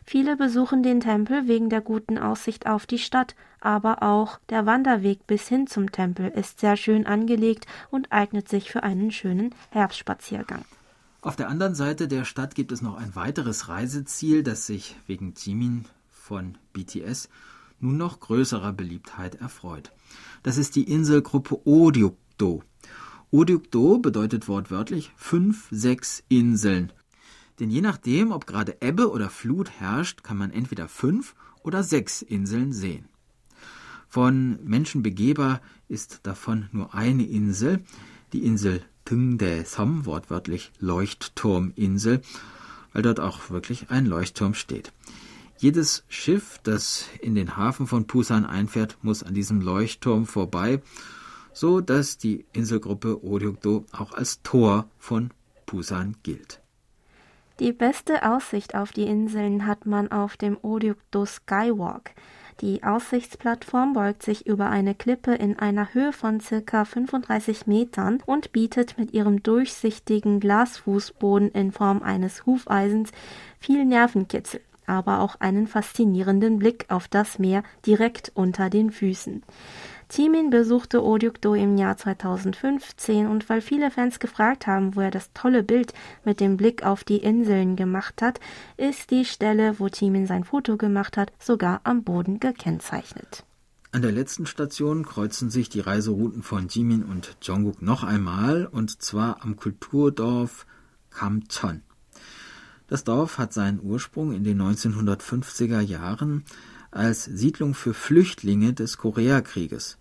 Viele 0.04 0.36
besuchen 0.36 0.82
den 0.82 1.00
Tempel 1.00 1.46
wegen 1.48 1.70
der 1.70 1.80
guten 1.80 2.18
Aussicht 2.18 2.66
auf 2.66 2.86
die 2.86 2.98
Stadt, 2.98 3.34
aber 3.60 4.02
auch 4.02 4.38
der 4.48 4.66
Wanderweg 4.66 5.26
bis 5.26 5.48
hin 5.48 5.66
zum 5.66 5.92
Tempel 5.92 6.28
ist 6.28 6.60
sehr 6.60 6.76
schön 6.76 7.06
angelegt 7.06 7.66
und 7.90 8.10
eignet 8.10 8.48
sich 8.48 8.70
für 8.70 8.82
einen 8.82 9.12
schönen 9.12 9.54
Herbstspaziergang. 9.70 10.64
Auf 11.20 11.36
der 11.36 11.48
anderen 11.48 11.76
Seite 11.76 12.08
der 12.08 12.24
Stadt 12.24 12.56
gibt 12.56 12.72
es 12.72 12.82
noch 12.82 12.96
ein 12.96 13.14
weiteres 13.14 13.68
Reiseziel, 13.68 14.42
das 14.42 14.66
sich 14.66 14.96
wegen 15.06 15.34
Jimin 15.36 15.84
von 16.10 16.58
BTS 16.72 17.28
nun 17.78 17.96
noch 17.96 18.20
größerer 18.20 18.72
Beliebtheit 18.72 19.36
erfreut. 19.36 19.92
Das 20.42 20.56
ist 20.56 20.74
die 20.76 20.84
Inselgruppe 20.84 21.60
Oryukdo. 21.64 22.62
Oryukdo 23.30 23.98
bedeutet 23.98 24.48
wortwörtlich 24.48 25.12
fünf, 25.16 25.68
sechs 25.70 26.22
Inseln. 26.28 26.92
Denn 27.62 27.70
je 27.70 27.80
nachdem, 27.80 28.32
ob 28.32 28.48
gerade 28.48 28.78
Ebbe 28.80 29.08
oder 29.08 29.30
Flut 29.30 29.70
herrscht, 29.70 30.24
kann 30.24 30.36
man 30.36 30.50
entweder 30.50 30.88
fünf 30.88 31.36
oder 31.62 31.84
sechs 31.84 32.20
Inseln 32.20 32.72
sehen. 32.72 33.04
Von 34.08 34.58
Menschen 34.64 35.04
begehbar 35.04 35.60
ist 35.86 36.18
davon 36.24 36.68
nur 36.72 36.92
eine 36.92 37.24
Insel, 37.24 37.84
die 38.32 38.44
Insel 38.44 38.82
Tungde 39.04 39.64
Som, 39.64 40.06
wortwörtlich 40.06 40.72
Leuchtturminsel, 40.80 42.22
weil 42.94 43.02
dort 43.02 43.20
auch 43.20 43.50
wirklich 43.50 43.90
ein 43.90 44.06
Leuchtturm 44.06 44.54
steht. 44.54 44.92
Jedes 45.56 46.02
Schiff, 46.08 46.58
das 46.64 47.04
in 47.20 47.36
den 47.36 47.56
Hafen 47.56 47.86
von 47.86 48.08
Pusan 48.08 48.44
einfährt, 48.44 48.98
muss 49.02 49.22
an 49.22 49.34
diesem 49.34 49.60
Leuchtturm 49.60 50.26
vorbei, 50.26 50.82
so 51.52 51.80
dass 51.80 52.18
die 52.18 52.44
Inselgruppe 52.52 53.22
Oryukdo 53.22 53.86
auch 53.92 54.14
als 54.14 54.42
Tor 54.42 54.90
von 54.98 55.30
Pusan 55.64 56.16
gilt. 56.24 56.61
Die 57.60 57.72
beste 57.72 58.22
Aussicht 58.22 58.74
auf 58.74 58.92
die 58.92 59.04
Inseln 59.04 59.66
hat 59.66 59.86
man 59.86 60.10
auf 60.10 60.36
dem 60.36 60.56
Oryukdo 60.62 61.26
Skywalk. 61.26 62.12
Die 62.60 62.82
Aussichtsplattform 62.82 63.92
beugt 63.92 64.22
sich 64.22 64.46
über 64.46 64.70
eine 64.70 64.94
Klippe 64.94 65.34
in 65.34 65.58
einer 65.58 65.94
Höhe 65.94 66.12
von 66.12 66.40
circa 66.40 66.84
35 66.84 67.66
Metern 67.66 68.22
und 68.24 68.52
bietet 68.52 68.98
mit 68.98 69.12
ihrem 69.12 69.42
durchsichtigen 69.42 70.38
Glasfußboden 70.40 71.50
in 71.50 71.72
Form 71.72 72.02
eines 72.02 72.46
Hufeisens 72.46 73.10
viel 73.58 73.84
Nervenkitzel, 73.84 74.60
aber 74.86 75.20
auch 75.20 75.36
einen 75.40 75.66
faszinierenden 75.66 76.58
Blick 76.58 76.86
auf 76.88 77.08
das 77.08 77.38
Meer 77.38 77.64
direkt 77.84 78.32
unter 78.34 78.70
den 78.70 78.90
Füßen. 78.90 79.42
Jimin 80.14 80.50
besuchte 80.50 81.02
Oryukdo 81.02 81.54
im 81.54 81.78
Jahr 81.78 81.96
2015 81.96 83.26
und 83.26 83.48
weil 83.48 83.62
viele 83.62 83.90
Fans 83.90 84.20
gefragt 84.20 84.66
haben, 84.66 84.94
wo 84.94 85.00
er 85.00 85.10
das 85.10 85.32
tolle 85.32 85.62
Bild 85.62 85.94
mit 86.22 86.38
dem 86.38 86.58
Blick 86.58 86.82
auf 86.84 87.02
die 87.02 87.16
Inseln 87.16 87.76
gemacht 87.76 88.20
hat, 88.20 88.38
ist 88.76 89.10
die 89.10 89.24
Stelle, 89.24 89.78
wo 89.78 89.86
Jimin 89.86 90.26
sein 90.26 90.44
Foto 90.44 90.76
gemacht 90.76 91.16
hat, 91.16 91.32
sogar 91.38 91.80
am 91.84 92.04
Boden 92.04 92.40
gekennzeichnet. 92.40 93.44
An 93.90 94.02
der 94.02 94.12
letzten 94.12 94.44
Station 94.44 95.06
kreuzen 95.06 95.48
sich 95.48 95.70
die 95.70 95.80
Reiserouten 95.80 96.42
von 96.42 96.68
Jimin 96.68 97.04
und 97.04 97.38
Jungkook 97.40 97.80
noch 97.80 98.04
einmal 98.04 98.66
und 98.66 99.00
zwar 99.00 99.42
am 99.42 99.56
Kulturdorf 99.56 100.66
Kamcheon. 101.08 101.80
Das 102.86 103.04
Dorf 103.04 103.38
hat 103.38 103.54
seinen 103.54 103.80
Ursprung 103.82 104.32
in 104.32 104.44
den 104.44 104.60
1950er 104.60 105.80
Jahren 105.80 106.44
als 106.90 107.24
Siedlung 107.24 107.72
für 107.72 107.94
Flüchtlinge 107.94 108.74
des 108.74 108.98
Koreakrieges. 108.98 109.96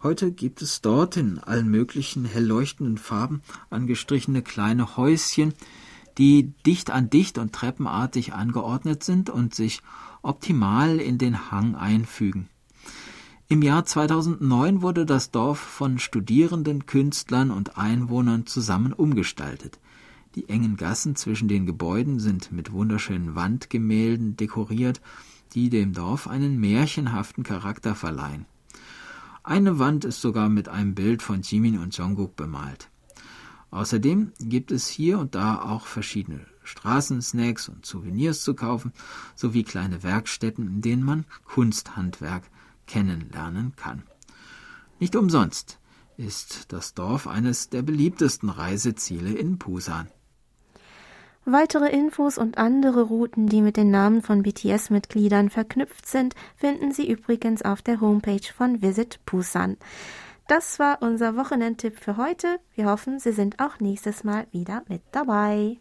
Heute 0.00 0.30
gibt 0.30 0.62
es 0.62 0.80
dort 0.80 1.16
in 1.16 1.40
allen 1.40 1.68
möglichen 1.68 2.24
hell 2.24 2.46
leuchtenden 2.46 2.98
Farben 2.98 3.42
angestrichene 3.68 4.42
kleine 4.42 4.96
Häuschen, 4.96 5.54
die 6.18 6.52
dicht 6.64 6.92
an 6.92 7.10
dicht 7.10 7.36
und 7.36 7.52
treppenartig 7.52 8.32
angeordnet 8.32 9.02
sind 9.02 9.28
und 9.28 9.56
sich 9.56 9.82
optimal 10.22 11.00
in 11.00 11.18
den 11.18 11.50
Hang 11.50 11.74
einfügen. 11.74 12.48
Im 13.48 13.62
Jahr 13.62 13.86
2009 13.86 14.82
wurde 14.82 15.04
das 15.04 15.32
Dorf 15.32 15.58
von 15.58 15.98
Studierenden, 15.98 16.86
Künstlern 16.86 17.50
und 17.50 17.76
Einwohnern 17.76 18.46
zusammen 18.46 18.92
umgestaltet. 18.92 19.80
Die 20.36 20.48
engen 20.48 20.76
Gassen 20.76 21.16
zwischen 21.16 21.48
den 21.48 21.66
Gebäuden 21.66 22.20
sind 22.20 22.52
mit 22.52 22.70
wunderschönen 22.70 23.34
Wandgemälden 23.34 24.36
dekoriert, 24.36 25.00
die 25.54 25.70
dem 25.70 25.92
Dorf 25.92 26.28
einen 26.28 26.60
märchenhaften 26.60 27.42
Charakter 27.42 27.96
verleihen. 27.96 28.46
Eine 29.48 29.78
Wand 29.78 30.04
ist 30.04 30.20
sogar 30.20 30.50
mit 30.50 30.68
einem 30.68 30.94
Bild 30.94 31.22
von 31.22 31.40
Jimin 31.40 31.78
und 31.78 31.96
Jungkook 31.96 32.36
bemalt. 32.36 32.90
Außerdem 33.70 34.32
gibt 34.38 34.70
es 34.70 34.88
hier 34.88 35.18
und 35.18 35.34
da 35.34 35.62
auch 35.62 35.86
verschiedene 35.86 36.44
Straßensnacks 36.64 37.70
und 37.70 37.86
Souvenirs 37.86 38.42
zu 38.42 38.52
kaufen, 38.52 38.92
sowie 39.34 39.62
kleine 39.62 40.02
Werkstätten, 40.02 40.66
in 40.66 40.80
denen 40.82 41.02
man 41.02 41.24
Kunsthandwerk 41.44 42.42
kennenlernen 42.86 43.74
kann. 43.74 44.02
Nicht 45.00 45.16
umsonst 45.16 45.78
ist 46.18 46.70
das 46.70 46.92
Dorf 46.92 47.26
eines 47.26 47.70
der 47.70 47.80
beliebtesten 47.80 48.50
Reiseziele 48.50 49.32
in 49.32 49.56
Busan. 49.56 50.08
Weitere 51.50 51.88
Infos 51.88 52.36
und 52.36 52.58
andere 52.58 53.00
Routen, 53.00 53.46
die 53.46 53.62
mit 53.62 53.78
den 53.78 53.90
Namen 53.90 54.20
von 54.20 54.42
BTS-Mitgliedern 54.42 55.48
verknüpft 55.48 56.06
sind, 56.06 56.34
finden 56.56 56.92
Sie 56.92 57.10
übrigens 57.10 57.62
auf 57.62 57.80
der 57.80 58.02
Homepage 58.02 58.52
von 58.54 58.82
Visit 58.82 59.18
Busan. 59.24 59.78
Das 60.46 60.78
war 60.78 60.98
unser 61.00 61.36
Wochenendtipp 61.36 61.98
für 61.98 62.18
heute. 62.18 62.60
Wir 62.74 62.84
hoffen, 62.84 63.18
Sie 63.18 63.32
sind 63.32 63.60
auch 63.60 63.80
nächstes 63.80 64.24
Mal 64.24 64.46
wieder 64.52 64.82
mit 64.90 65.00
dabei. 65.10 65.78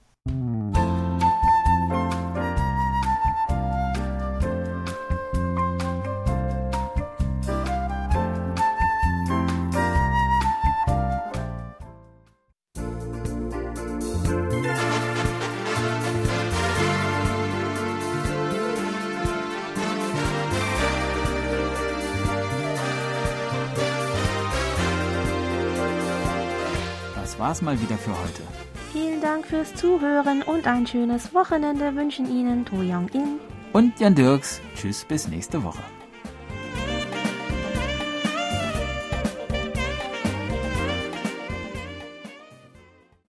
War's 27.47 27.61
mal 27.61 27.81
wieder 27.81 27.97
für 27.97 28.11
heute. 28.11 28.43
Vielen 28.91 29.21
Dank 29.21 29.47
fürs 29.47 29.73
Zuhören 29.73 30.41
und 30.41 30.67
ein 30.67 30.85
schönes 30.85 31.33
Wochenende 31.33 31.95
wünschen 31.95 32.29
Ihnen 32.29 32.65
To 32.65 32.75
Young 32.75 33.07
In 33.13 33.39
und 33.71 33.97
Jan 34.01 34.15
Dirks. 34.15 34.59
Tschüss, 34.75 35.05
bis 35.05 35.29
nächste 35.29 35.63
Woche. 35.63 35.81